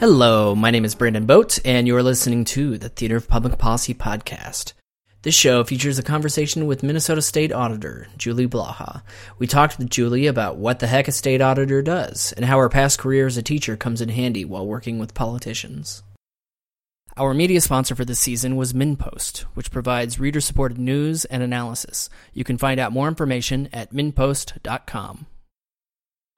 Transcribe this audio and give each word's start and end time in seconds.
Hello, 0.00 0.54
my 0.54 0.70
name 0.70 0.84
is 0.84 0.94
Brandon 0.94 1.26
Boat, 1.26 1.58
and 1.64 1.88
you 1.88 1.96
are 1.96 2.04
listening 2.04 2.44
to 2.44 2.78
the 2.78 2.88
Theater 2.88 3.16
of 3.16 3.26
Public 3.26 3.58
Policy 3.58 3.94
podcast. 3.94 4.74
This 5.22 5.34
show 5.34 5.64
features 5.64 5.98
a 5.98 6.04
conversation 6.04 6.68
with 6.68 6.84
Minnesota 6.84 7.20
State 7.20 7.52
Auditor 7.52 8.06
Julie 8.16 8.46
Blaha. 8.46 9.02
We 9.40 9.48
talked 9.48 9.76
with 9.76 9.90
Julie 9.90 10.28
about 10.28 10.56
what 10.56 10.78
the 10.78 10.86
heck 10.86 11.08
a 11.08 11.12
state 11.12 11.40
auditor 11.40 11.82
does 11.82 12.32
and 12.36 12.44
how 12.44 12.58
her 12.58 12.68
past 12.68 13.00
career 13.00 13.26
as 13.26 13.36
a 13.36 13.42
teacher 13.42 13.76
comes 13.76 14.00
in 14.00 14.10
handy 14.10 14.44
while 14.44 14.64
working 14.64 15.00
with 15.00 15.14
politicians. 15.14 16.04
Our 17.16 17.34
media 17.34 17.60
sponsor 17.60 17.96
for 17.96 18.04
this 18.04 18.20
season 18.20 18.54
was 18.54 18.72
MinnPost, 18.72 19.40
which 19.54 19.72
provides 19.72 20.20
reader 20.20 20.40
supported 20.40 20.78
news 20.78 21.24
and 21.24 21.42
analysis. 21.42 22.08
You 22.32 22.44
can 22.44 22.56
find 22.56 22.78
out 22.78 22.92
more 22.92 23.08
information 23.08 23.68
at 23.72 23.92
minnpost.com. 23.92 25.26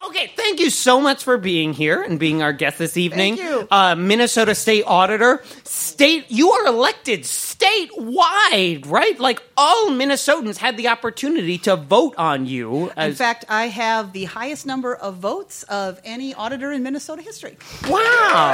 Okay, 0.03 0.33
thank 0.35 0.61
you 0.61 0.71
so 0.71 0.99
much 0.99 1.23
for 1.25 1.37
being 1.37 1.75
here 1.75 2.03
and 2.03 2.19
being 2.19 2.43
our 2.43 2.55
guest 2.55 2.79
this 2.79 2.97
evening. 2.97 3.37
Thank 3.37 3.51
you. 3.51 3.69
Uh, 3.71 3.95
Minnesota 3.95 4.55
State 4.55 4.85
Auditor. 4.87 5.43
State, 5.65 6.25
you 6.31 6.53
are 6.53 6.67
elected 6.67 7.21
statewide, 7.25 8.89
right? 8.91 9.21
Like 9.21 9.43
all 9.59 9.91
Minnesotans 9.91 10.57
had 10.57 10.79
the 10.79 10.89
opportunity 10.89 11.59
to 11.59 11.77
vote 11.77 12.15
on 12.17 12.47
you. 12.47 12.91
In 12.97 13.15
fact, 13.15 13.45
I 13.51 13.67
have 13.67 14.15
the 14.15 14.25
highest 14.25 14.65
number 14.65 14.95
of 14.95 15.17
votes 15.17 15.65
of 15.65 16.01
any 16.03 16.33
auditor 16.33 16.73
in 16.73 16.83
Minnesota 16.83 17.21
history. 17.21 17.59
wow. 17.87 18.53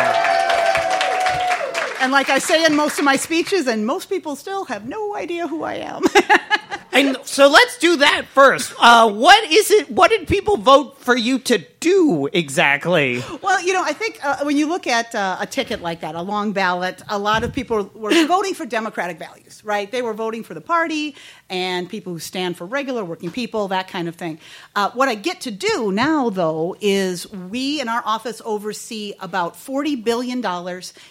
And 2.01 2.13
like 2.13 2.29
I 2.29 2.41
say 2.41 2.65
in 2.65 2.75
most 2.75 2.99
of 2.99 3.05
my 3.05 3.17
speeches, 3.17 3.67
and 3.67 3.87
most 3.87 4.09
people 4.11 4.37
still 4.37 4.65
have 4.67 4.87
no 4.87 5.17
idea 5.17 5.47
who 5.47 5.63
I 5.63 5.75
am. 5.75 6.03
And 6.93 7.17
so 7.25 7.49
let's 7.49 7.79
do 7.79 7.97
that 7.97 8.27
first. 8.27 8.73
Uh, 8.79 9.11
what 9.11 9.45
is 9.51 9.71
it? 9.71 9.91
What 9.91 10.11
did 10.11 10.27
people 10.29 10.57
vote 10.57 10.99
for 10.99 11.17
you 11.17 11.39
to 11.41 11.59
do 11.87 12.29
exactly? 12.33 13.23
well, 13.43 13.63
you 13.63 13.73
know, 13.73 13.83
I 13.85 13.93
think 13.93 14.19
uh, 14.25 14.39
when 14.43 14.57
you 14.57 14.67
look 14.67 14.89
at 14.89 15.15
uh, 15.15 15.37
a 15.39 15.47
ticket 15.47 15.81
like 15.83 16.01
that, 16.01 16.17
a 16.17 16.23
long 16.23 16.53
ballot, 16.53 17.01
a 17.09 17.19
lot 17.19 17.45
of 17.45 17.53
people 17.53 17.91
were 17.95 18.11
voting 18.27 18.55
for 18.55 18.67
democratic 18.67 19.19
values, 19.19 19.65
right? 19.65 19.89
They 19.89 20.03
were 20.03 20.13
voting 20.13 20.43
for 20.43 20.55
the 20.55 20.61
party 20.61 21.15
and 21.49 21.89
people 21.89 22.13
who 22.13 22.19
stand 22.19 22.57
for 22.57 22.67
regular 22.67 23.05
working 23.05 23.31
people, 23.31 23.69
that 23.69 23.87
kind 23.87 24.09
of 24.09 24.17
thing. 24.17 24.41
Uh, 24.75 24.91
what 24.95 25.09
I 25.09 25.15
get 25.15 25.43
to 25.43 25.53
do 25.53 25.93
now, 25.93 26.29
though, 26.29 26.77
is 26.81 27.31
we 27.31 27.81
in 27.81 27.89
our 27.89 28.03
office 28.05 28.43
oversee 28.45 29.15
about 29.21 29.55
$40 29.55 30.03
billion 30.03 30.45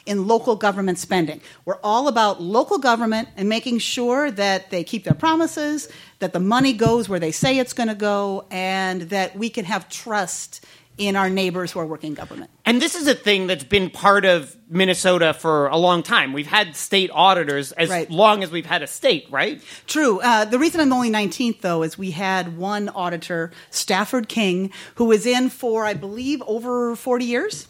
in 0.05 0.27
local 0.27 0.57
government 0.57 0.97
spending. 0.97 1.39
We're 1.63 1.79
all 1.83 2.09
about 2.09 2.41
local 2.41 2.79
government 2.79 3.29
and 3.37 3.47
making 3.47 3.79
sure 3.79 4.29
that 4.31 4.71
they 4.71 4.83
keep 4.83 5.05
their 5.05 5.13
promises, 5.13 5.87
that 6.19 6.33
the 6.33 6.39
money 6.39 6.73
goes 6.73 7.09
where 7.09 7.19
they 7.19 7.31
say 7.31 7.57
it's 7.59 7.73
going 7.73 7.89
to 7.89 7.95
go, 7.95 8.45
and 8.51 9.03
that 9.03 9.35
we 9.37 9.49
can 9.49 9.65
have 9.65 9.89
trust 9.89 10.63
in 10.97 11.17
our 11.17 11.29
neighbors 11.29 11.73
who 11.73 11.79
are 11.81 11.85
working 11.85 12.13
government. 12.13 12.49
And 12.63 12.81
this 12.81 12.95
is 12.95 13.05
a 13.05 13.13
thing 13.13 13.47
that's 13.47 13.65
been 13.65 13.89
part 13.89 14.23
of 14.23 14.55
Minnesota 14.69 15.33
for 15.33 15.67
a 15.67 15.75
long 15.75 16.03
time. 16.03 16.31
We've 16.31 16.47
had 16.47 16.73
state 16.73 17.09
auditors 17.13 17.73
as 17.73 17.89
Right. 17.89 18.09
long 18.09 18.43
as 18.43 18.49
we've 18.51 18.65
had 18.65 18.81
a 18.81 18.87
state, 18.87 19.27
right? 19.29 19.61
True. 19.87 20.21
Uh, 20.21 20.45
the 20.45 20.57
reason 20.57 20.79
I'm 20.79 20.93
only 20.93 21.09
19th, 21.09 21.59
though, 21.59 21.83
is 21.83 21.97
we 21.97 22.11
had 22.11 22.57
one 22.57 22.87
auditor, 22.87 23.51
Stafford 23.71 24.29
King, 24.29 24.71
who 24.95 25.03
was 25.03 25.25
in 25.25 25.49
for, 25.49 25.83
I 25.85 25.95
believe, 25.95 26.41
over 26.47 26.95
40 26.95 27.25
years. 27.25 27.67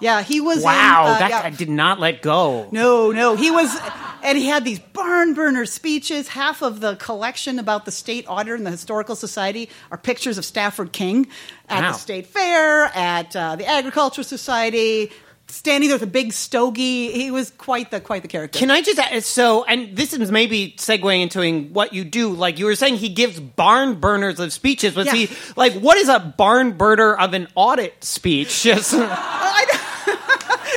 Yeah, 0.00 0.22
he 0.22 0.40
was. 0.40 0.58
in, 0.58 0.64
Wow, 0.64 1.04
uh, 1.06 1.18
that 1.18 1.30
yeah. 1.30 1.42
guy 1.42 1.50
did 1.50 1.68
not 1.68 2.00
let 2.00 2.20
go. 2.22 2.68
No, 2.72 3.12
no, 3.12 3.36
he 3.36 3.50
was, 3.50 3.74
and 4.22 4.36
he 4.36 4.46
had 4.46 4.64
these 4.64 4.78
barn 4.80 5.34
burner 5.34 5.66
speeches. 5.66 6.28
Half 6.28 6.62
of 6.62 6.80
the 6.80 6.96
collection 6.96 7.58
about 7.58 7.84
the 7.84 7.92
state 7.92 8.26
auditor 8.28 8.54
and 8.56 8.66
the 8.66 8.70
historical 8.70 9.16
society 9.16 9.68
are 9.90 9.98
pictures 9.98 10.36
of 10.36 10.44
Stafford 10.44 10.92
King 10.92 11.28
at 11.68 11.82
Wow. 11.82 11.92
the 11.92 11.98
state 11.98 12.26
fair, 12.26 12.84
at 12.94 13.34
uh, 13.36 13.56
the 13.56 13.66
agricultural 13.66 14.24
society, 14.24 15.10
standing 15.46 15.88
there 15.90 15.96
with 15.96 16.02
a 16.02 16.10
big 16.10 16.32
stogie. 16.32 17.12
He 17.12 17.30
was 17.30 17.50
quite 17.50 17.90
the 17.90 18.00
quite 18.00 18.22
the 18.22 18.28
character. 18.28 18.58
Can 18.58 18.70
I 18.70 18.80
just 18.80 18.98
add, 18.98 19.22
so, 19.24 19.62
and 19.64 19.94
this 19.96 20.12
is 20.12 20.30
maybe 20.30 20.74
segueing 20.78 21.20
into 21.22 21.68
what 21.72 21.92
you 21.92 22.02
do. 22.04 22.30
Like 22.30 22.58
you 22.58 22.64
were 22.64 22.74
saying, 22.74 22.96
he 22.96 23.10
gives 23.10 23.38
barn 23.38 24.00
burners 24.00 24.40
of 24.40 24.52
speeches. 24.52 24.96
Was 24.96 25.06
Yeah. 25.06 25.12
he 25.14 25.28
like 25.56 25.74
what 25.74 25.96
is 25.98 26.08
a 26.08 26.18
barn 26.18 26.72
burner 26.72 27.14
of 27.14 27.34
an 27.34 27.46
audit 27.54 28.02
speech? 28.02 28.62
Just 28.62 28.94
I 28.94 29.64
don't- 29.70 29.80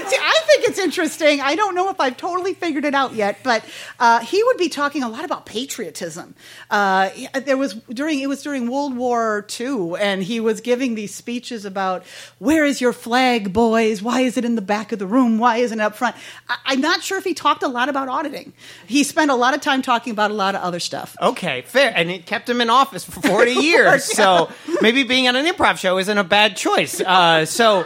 See, 0.09 0.15
I 0.19 0.41
think 0.45 0.66
it's 0.77 0.85
interesting. 0.85 1.41
I 1.41 1.55
don't 1.55 1.73
know 1.75 1.89
if 1.89 1.99
I've 1.99 2.17
totally 2.17 2.53
figured 2.53 2.85
it 2.85 2.93
out 2.93 3.13
yet, 3.13 3.39
but 3.43 3.65
uh, 3.99 4.19
he 4.19 4.43
would 4.43 4.57
be 4.57 4.69
talking 4.69 5.03
a 5.03 5.09
lot 5.09 5.25
about 5.25 5.45
patriotism. 5.45 6.35
Uh, 6.69 7.09
there 7.33 7.57
was 7.57 7.73
during 7.89 8.19
it 8.19 8.27
was 8.27 8.43
during 8.43 8.69
World 8.69 8.95
War 8.95 9.45
II, 9.59 9.93
and 9.99 10.21
he 10.21 10.39
was 10.39 10.61
giving 10.61 10.95
these 10.95 11.13
speeches 11.13 11.65
about 11.65 12.05
where 12.37 12.65
is 12.65 12.79
your 12.79 12.93
flag, 12.93 13.53
boys? 13.53 14.01
Why 14.01 14.21
is 14.21 14.37
it 14.37 14.45
in 14.45 14.55
the 14.55 14.61
back 14.61 14.91
of 14.91 14.99
the 14.99 15.07
room? 15.07 15.39
Why 15.39 15.57
isn't 15.57 15.79
it 15.79 15.83
up 15.83 15.95
front? 15.95 16.15
I, 16.47 16.57
I'm 16.65 16.81
not 16.81 17.01
sure 17.01 17.17
if 17.17 17.23
he 17.23 17.33
talked 17.33 17.63
a 17.63 17.67
lot 17.67 17.89
about 17.89 18.07
auditing. 18.07 18.53
He 18.85 19.03
spent 19.03 19.31
a 19.31 19.35
lot 19.35 19.55
of 19.55 19.61
time 19.61 19.81
talking 19.81 20.11
about 20.11 20.31
a 20.31 20.35
lot 20.35 20.53
of 20.55 20.61
other 20.61 20.79
stuff. 20.79 21.15
okay, 21.21 21.63
fair, 21.63 21.91
and 21.95 22.11
it 22.11 22.25
kept 22.25 22.47
him 22.49 22.61
in 22.61 22.69
office 22.69 23.03
for 23.03 23.21
forty 23.21 23.53
years. 23.67 24.03
So 24.05 24.49
maybe 24.81 25.03
being 25.03 25.27
on 25.27 25.35
an 25.35 25.45
improv 25.45 25.77
show 25.79 25.97
isn't 25.97 26.17
a 26.17 26.23
bad 26.23 26.55
choice. 26.55 27.01
Uh, 27.01 27.45
so 27.45 27.85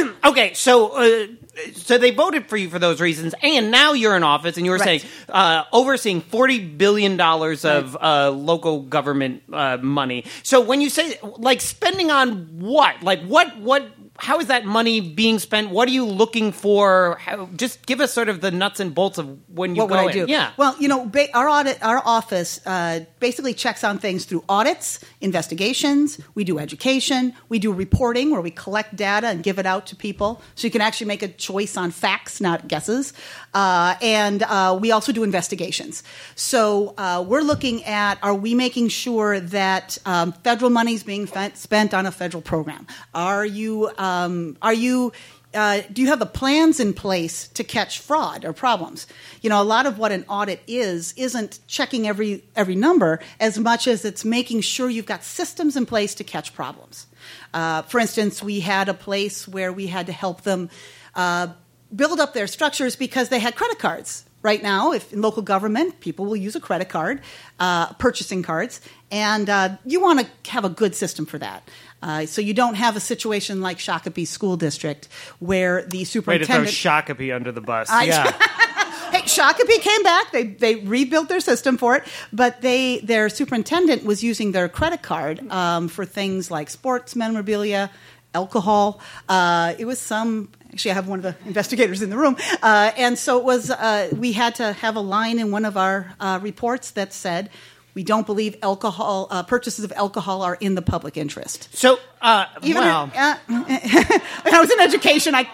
okay, 0.24 0.54
so. 0.54 0.88
Uh, 0.96 1.26
so 1.74 1.98
they 1.98 2.12
voted 2.12 2.46
for 2.46 2.56
you 2.56 2.70
for 2.70 2.78
those 2.78 2.98
reasons, 2.98 3.34
and 3.42 3.70
now 3.70 3.92
you're 3.92 4.16
in 4.16 4.22
office, 4.22 4.56
and 4.56 4.64
you 4.64 4.72
were 4.72 4.78
Right. 4.78 5.02
saying 5.02 5.12
uh, 5.28 5.64
overseeing 5.70 6.22
forty 6.22 6.58
billion 6.64 7.18
dollars 7.18 7.66
of 7.66 7.94
uh, 8.00 8.30
local 8.30 8.80
government 8.80 9.42
uh, 9.52 9.76
money. 9.76 10.24
So 10.42 10.62
when 10.62 10.80
you 10.80 10.88
say 10.88 11.18
like 11.36 11.60
spending 11.60 12.10
on 12.10 12.58
what, 12.58 13.02
like 13.02 13.22
what, 13.26 13.58
what, 13.58 13.86
how 14.16 14.40
is 14.40 14.46
that 14.46 14.64
money 14.64 15.02
being 15.02 15.38
spent? 15.38 15.68
What 15.68 15.88
are 15.88 15.92
you 15.92 16.06
looking 16.06 16.52
for? 16.52 17.18
How, 17.20 17.50
just 17.54 17.84
give 17.84 18.00
us 18.00 18.14
sort 18.14 18.30
of 18.30 18.40
the 18.40 18.50
nuts 18.50 18.80
and 18.80 18.94
bolts 18.94 19.18
of 19.18 19.38
when 19.54 19.74
you 19.74 19.82
what 19.82 19.90
go 19.90 20.04
would 20.06 20.14
I 20.16 20.20
in. 20.20 20.26
do? 20.26 20.32
Yeah. 20.32 20.52
Well, 20.56 20.74
you 20.80 20.88
know, 20.88 21.04
ba- 21.04 21.28
our 21.36 21.50
audit, 21.50 21.82
our 21.84 22.00
office 22.02 22.66
uh, 22.66 23.00
basically 23.20 23.52
checks 23.52 23.84
on 23.84 23.98
things 23.98 24.24
through 24.24 24.42
audits, 24.48 25.00
investigations. 25.22 26.20
We 26.34 26.44
do 26.44 26.58
education. 26.58 27.34
We 27.48 27.58
do 27.58 27.72
reporting, 27.72 28.30
where 28.30 28.40
we 28.40 28.50
collect 28.50 28.96
data 28.96 29.28
and 29.28 29.42
give 29.42 29.58
it 29.58 29.66
out 29.66 29.86
to 29.88 29.96
people, 29.96 30.42
so 30.54 30.66
you 30.66 30.70
can 30.70 30.80
actually 30.80 31.06
make 31.06 31.22
a 31.22 31.28
choice 31.28 31.76
on 31.76 31.90
facts, 31.90 32.40
not 32.40 32.68
guesses. 32.68 33.12
Uh, 33.54 33.94
and 34.02 34.42
uh, 34.42 34.78
we 34.80 34.90
also 34.90 35.12
do 35.12 35.22
investigations. 35.22 36.02
So 36.34 36.94
uh, 36.98 37.24
we're 37.26 37.42
looking 37.42 37.84
at: 37.84 38.18
Are 38.22 38.34
we 38.34 38.54
making 38.54 38.88
sure 38.88 39.40
that 39.40 39.98
um, 40.06 40.32
federal 40.32 40.70
money 40.70 40.94
is 40.94 41.02
being 41.02 41.26
spent 41.26 41.94
on 41.94 42.06
a 42.06 42.12
federal 42.12 42.42
program? 42.42 42.86
Are 43.14 43.46
you 43.46 43.90
um, 43.98 44.56
are 44.62 44.74
you 44.74 45.12
uh, 45.54 45.82
do 45.92 46.02
you 46.02 46.08
have 46.08 46.18
the 46.18 46.26
plans 46.26 46.80
in 46.80 46.94
place 46.94 47.48
to 47.48 47.64
catch 47.64 47.98
fraud 47.98 48.44
or 48.44 48.52
problems? 48.52 49.06
You 49.42 49.50
know, 49.50 49.60
a 49.60 49.64
lot 49.64 49.86
of 49.86 49.98
what 49.98 50.12
an 50.12 50.24
audit 50.28 50.62
is 50.66 51.12
isn't 51.16 51.60
checking 51.66 52.08
every 52.08 52.44
every 52.56 52.74
number 52.74 53.20
as 53.38 53.58
much 53.58 53.86
as 53.86 54.04
it's 54.04 54.24
making 54.24 54.62
sure 54.62 54.88
you've 54.88 55.06
got 55.06 55.22
systems 55.24 55.76
in 55.76 55.86
place 55.86 56.14
to 56.16 56.24
catch 56.24 56.54
problems. 56.54 57.06
Uh, 57.52 57.82
for 57.82 58.00
instance, 58.00 58.42
we 58.42 58.60
had 58.60 58.88
a 58.88 58.94
place 58.94 59.46
where 59.46 59.72
we 59.72 59.86
had 59.86 60.06
to 60.06 60.12
help 60.12 60.42
them 60.42 60.70
uh, 61.14 61.48
build 61.94 62.18
up 62.20 62.32
their 62.32 62.46
structures 62.46 62.96
because 62.96 63.28
they 63.28 63.38
had 63.38 63.54
credit 63.54 63.78
cards. 63.78 64.24
Right 64.42 64.62
now, 64.62 64.92
if 64.92 65.12
in 65.12 65.22
local 65.22 65.42
government, 65.42 66.00
people 66.00 66.24
will 66.26 66.36
use 66.36 66.56
a 66.56 66.60
credit 66.60 66.88
card, 66.88 67.20
uh, 67.60 67.92
purchasing 67.94 68.42
cards, 68.42 68.80
and 69.10 69.48
uh, 69.48 69.76
you 69.86 70.00
want 70.00 70.20
to 70.20 70.50
have 70.50 70.64
a 70.64 70.68
good 70.68 70.94
system 70.96 71.26
for 71.26 71.38
that. 71.38 71.68
Uh, 72.02 72.26
so 72.26 72.40
you 72.40 72.52
don't 72.52 72.74
have 72.74 72.96
a 72.96 73.00
situation 73.00 73.60
like 73.60 73.78
Shakopee 73.78 74.26
School 74.26 74.56
District 74.56 75.06
where 75.38 75.82
the 75.82 75.98
Way 75.98 76.04
to 76.04 76.10
throw 76.10 76.64
superintendent. 76.64 76.68
Shakopee 76.70 77.32
under 77.34 77.52
the 77.52 77.60
bus. 77.60 77.88
I- 77.88 78.04
yeah. 78.04 78.32
hey, 79.12 79.20
Shakopee 79.22 79.80
came 79.80 80.02
back. 80.02 80.32
They 80.32 80.44
they 80.44 80.74
rebuilt 80.76 81.28
their 81.28 81.38
system 81.40 81.78
for 81.78 81.94
it, 81.96 82.02
but 82.32 82.60
they 82.62 82.98
their 83.00 83.28
superintendent 83.28 84.04
was 84.04 84.24
using 84.24 84.50
their 84.50 84.68
credit 84.68 85.02
card 85.02 85.48
um, 85.52 85.86
for 85.86 86.04
things 86.04 86.50
like 86.50 86.68
sports 86.70 87.14
memorabilia, 87.14 87.90
alcohol. 88.34 89.00
Uh, 89.28 89.74
it 89.78 89.84
was 89.84 89.98
some. 89.98 90.48
Actually, 90.72 90.92
I 90.92 90.94
have 90.94 91.08
one 91.08 91.18
of 91.18 91.22
the 91.22 91.36
investigators 91.46 92.02
in 92.02 92.10
the 92.10 92.16
room, 92.16 92.36
uh, 92.62 92.92
and 92.96 93.18
so 93.18 93.38
it 93.38 93.44
was. 93.44 93.70
Uh, 93.70 94.08
we 94.16 94.32
had 94.32 94.54
to 94.56 94.72
have 94.72 94.96
a 94.96 95.00
line 95.00 95.38
in 95.38 95.50
one 95.50 95.64
of 95.64 95.76
our 95.76 96.12
uh, 96.20 96.38
reports 96.42 96.92
that 96.92 97.12
said. 97.12 97.50
We 97.94 98.04
don't 98.04 98.24
believe 98.24 98.56
alcohol 98.62 99.28
uh, 99.30 99.42
purchases 99.42 99.84
of 99.84 99.92
alcohol 99.92 100.40
are 100.40 100.56
in 100.58 100.76
the 100.76 100.80
public 100.80 101.18
interest. 101.18 101.68
So, 101.76 101.98
uh, 102.22 102.46
Even 102.62 102.84
well, 102.84 103.06
when 103.46 104.54
I 104.54 104.60
was 104.60 104.70
in 104.70 104.80
education, 104.80 105.34
I 105.34 105.46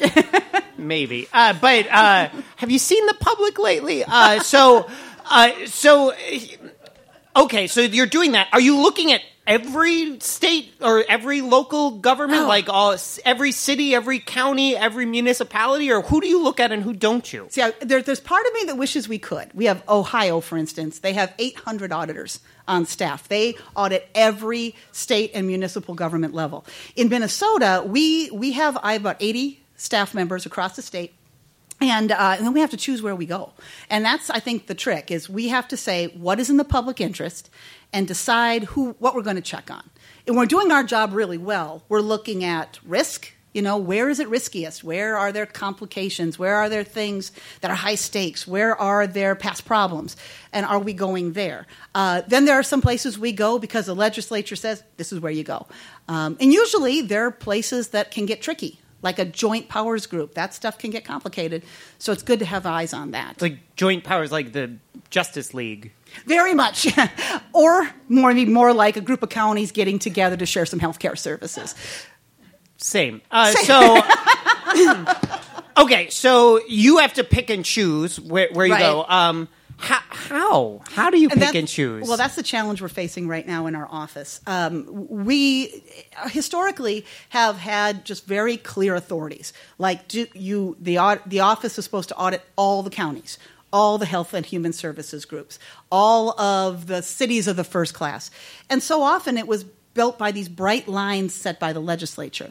maybe. 0.78 1.28
Uh, 1.32 1.54
but 1.54 1.86
uh, 1.88 2.28
have 2.56 2.70
you 2.70 2.78
seen 2.78 3.04
the 3.06 3.14
public 3.14 3.58
lately? 3.58 4.04
Uh, 4.04 4.40
so, 4.40 4.88
uh, 5.26 5.50
so, 5.66 6.14
okay. 7.36 7.66
So 7.66 7.80
you're 7.80 8.06
doing 8.06 8.32
that. 8.32 8.48
Are 8.52 8.60
you 8.60 8.80
looking 8.80 9.12
at 9.12 9.22
every 9.50 10.20
state 10.20 10.72
or 10.80 11.04
every 11.08 11.40
local 11.40 11.90
government, 11.98 12.42
No. 12.42 12.48
like 12.48 12.68
all 12.68 12.96
every 13.24 13.52
city, 13.52 13.94
every 13.94 14.18
county, 14.20 14.76
every 14.76 15.06
municipality, 15.06 15.90
or 15.90 16.02
who 16.02 16.20
do 16.20 16.28
you 16.28 16.42
look 16.42 16.60
at 16.60 16.70
and 16.72 16.82
who 16.82 16.92
don't 16.92 17.32
you? 17.32 17.48
See, 17.50 17.60
I, 17.62 17.72
there, 17.80 18.00
there's 18.00 18.20
part 18.20 18.46
of 18.46 18.54
me 18.54 18.64
that 18.66 18.76
wishes 18.76 19.08
we 19.08 19.18
could. 19.18 19.50
We 19.52 19.64
have 19.66 19.82
Ohio, 19.88 20.40
for 20.40 20.56
instance. 20.56 21.00
They 21.00 21.12
have 21.14 21.34
800 21.38 21.92
auditors 21.92 22.40
on 22.68 22.86
staff. 22.86 23.26
They 23.28 23.56
audit 23.74 24.08
every 24.14 24.76
state 24.92 25.32
and 25.34 25.46
municipal 25.46 25.94
government 25.94 26.32
level. 26.34 26.64
In 26.94 27.08
Minnesota, 27.08 27.82
we 27.84 28.30
we 28.30 28.52
have 28.52 28.78
I 28.82 28.92
have 28.92 29.02
about 29.02 29.16
80 29.20 29.60
staff 29.76 30.14
members 30.14 30.46
across 30.46 30.76
the 30.76 30.82
state. 30.82 31.12
And, 31.80 32.12
uh, 32.12 32.34
and 32.36 32.46
then 32.46 32.52
we 32.52 32.60
have 32.60 32.70
to 32.70 32.76
choose 32.76 33.00
where 33.00 33.16
we 33.16 33.24
go. 33.24 33.52
And 33.88 34.04
that's, 34.04 34.28
I 34.28 34.38
think, 34.38 34.66
the 34.66 34.74
trick 34.74 35.10
is 35.10 35.30
we 35.30 35.48
have 35.48 35.66
to 35.68 35.76
say 35.76 36.08
what 36.08 36.38
is 36.38 36.50
in 36.50 36.58
the 36.58 36.64
public 36.64 37.00
interest 37.00 37.48
and 37.92 38.06
decide 38.06 38.64
who, 38.64 38.92
what 38.98 39.14
we're 39.14 39.22
going 39.22 39.36
to 39.36 39.42
check 39.42 39.70
on. 39.70 39.88
And 40.26 40.36
we're 40.36 40.46
doing 40.46 40.70
our 40.70 40.84
job 40.84 41.12
really 41.14 41.38
well. 41.38 41.82
We're 41.88 42.00
looking 42.00 42.44
at 42.44 42.78
risk, 42.84 43.32
you 43.54 43.62
know, 43.62 43.78
where 43.78 44.08
is 44.10 44.20
it 44.20 44.28
riskiest? 44.28 44.84
Where 44.84 45.16
are 45.16 45.32
there 45.32 45.46
complications? 45.46 46.38
Where 46.38 46.54
are 46.56 46.68
there 46.68 46.84
things 46.84 47.32
that 47.62 47.70
are 47.70 47.76
high 47.76 47.96
stakes? 47.96 48.46
Where 48.46 48.76
are 48.76 49.06
there 49.06 49.34
past 49.34 49.64
problems? 49.64 50.16
And 50.52 50.66
are 50.66 50.78
we 50.78 50.92
going 50.92 51.32
there? 51.32 51.66
Uh, 51.94 52.22
then 52.28 52.44
there 52.44 52.54
are 52.54 52.62
some 52.62 52.80
places 52.80 53.18
we 53.18 53.32
go 53.32 53.58
because 53.58 53.86
the 53.86 53.94
legislature 53.94 54.54
says 54.54 54.84
this 54.98 55.12
is 55.12 55.18
where 55.18 55.32
you 55.32 55.44
go. 55.44 55.66
Um, 56.08 56.36
and 56.40 56.52
usually 56.52 57.00
there 57.00 57.26
are 57.26 57.30
places 57.30 57.88
that 57.88 58.10
can 58.10 58.26
get 58.26 58.42
tricky, 58.42 58.78
like 59.02 59.18
a 59.18 59.24
joint 59.24 59.68
powers 59.68 60.06
group. 60.06 60.34
That 60.34 60.54
stuff 60.54 60.78
can 60.78 60.90
get 60.90 61.04
complicated. 61.04 61.64
So 61.98 62.12
it's 62.12 62.22
good 62.22 62.38
to 62.40 62.44
have 62.44 62.66
eyes 62.66 62.92
on 62.92 63.12
that. 63.12 63.40
Like 63.40 63.58
joint 63.76 64.04
powers, 64.04 64.30
like 64.32 64.52
the 64.52 64.76
Justice 65.10 65.54
League. 65.54 65.92
Very 66.26 66.54
much. 66.54 66.86
or 67.52 67.88
more, 68.08 68.32
more 68.34 68.72
like 68.74 68.96
a 68.96 69.00
group 69.00 69.22
of 69.22 69.28
counties 69.28 69.72
getting 69.72 69.98
together 69.98 70.36
to 70.36 70.46
share 70.46 70.66
some 70.66 70.78
health 70.78 70.98
care 70.98 71.16
services. 71.16 71.74
Same. 72.76 73.20
Uh, 73.30 73.52
so, 73.52 74.00
okay, 75.84 76.08
so 76.10 76.60
you 76.68 76.98
have 76.98 77.12
to 77.14 77.24
pick 77.24 77.50
and 77.50 77.64
choose 77.64 78.18
where, 78.18 78.48
where 78.52 78.66
you 78.66 78.72
Right. 78.72 78.80
go. 78.80 79.04
Um, 79.08 79.48
how, 79.80 80.00
how? 80.10 80.82
How 80.90 81.10
do 81.10 81.18
you 81.18 81.30
pick 81.30 81.54
and 81.54 81.66
choose? 81.66 82.06
Well, 82.06 82.18
that's 82.18 82.36
the 82.36 82.42
challenge 82.42 82.82
we're 82.82 82.88
facing 82.88 83.26
right 83.28 83.46
now 83.46 83.66
in 83.66 83.74
our 83.74 83.88
office. 83.90 84.40
Um, 84.46 84.86
we 85.08 85.82
historically 86.28 87.06
have 87.30 87.56
had 87.56 88.04
just 88.04 88.26
very 88.26 88.58
clear 88.58 88.94
authorities, 88.94 89.54
like 89.78 90.06
do 90.06 90.26
you 90.34 90.76
the 90.78 91.20
the 91.26 91.40
office 91.40 91.78
is 91.78 91.84
supposed 91.84 92.10
to 92.10 92.16
audit 92.16 92.42
all 92.56 92.82
the 92.82 92.90
counties. 92.90 93.38
All 93.72 93.98
the 93.98 94.06
health 94.06 94.34
and 94.34 94.44
human 94.44 94.72
services 94.72 95.24
groups, 95.24 95.60
all 95.92 96.38
of 96.40 96.88
the 96.88 97.02
cities 97.02 97.46
of 97.46 97.54
the 97.54 97.62
first 97.62 97.94
class. 97.94 98.28
And 98.68 98.82
so 98.82 99.02
often 99.02 99.38
it 99.38 99.46
was 99.46 99.64
built 99.94 100.18
by 100.18 100.32
these 100.32 100.48
bright 100.48 100.88
lines 100.88 101.34
set 101.34 101.60
by 101.60 101.72
the 101.72 101.78
legislature. 101.78 102.50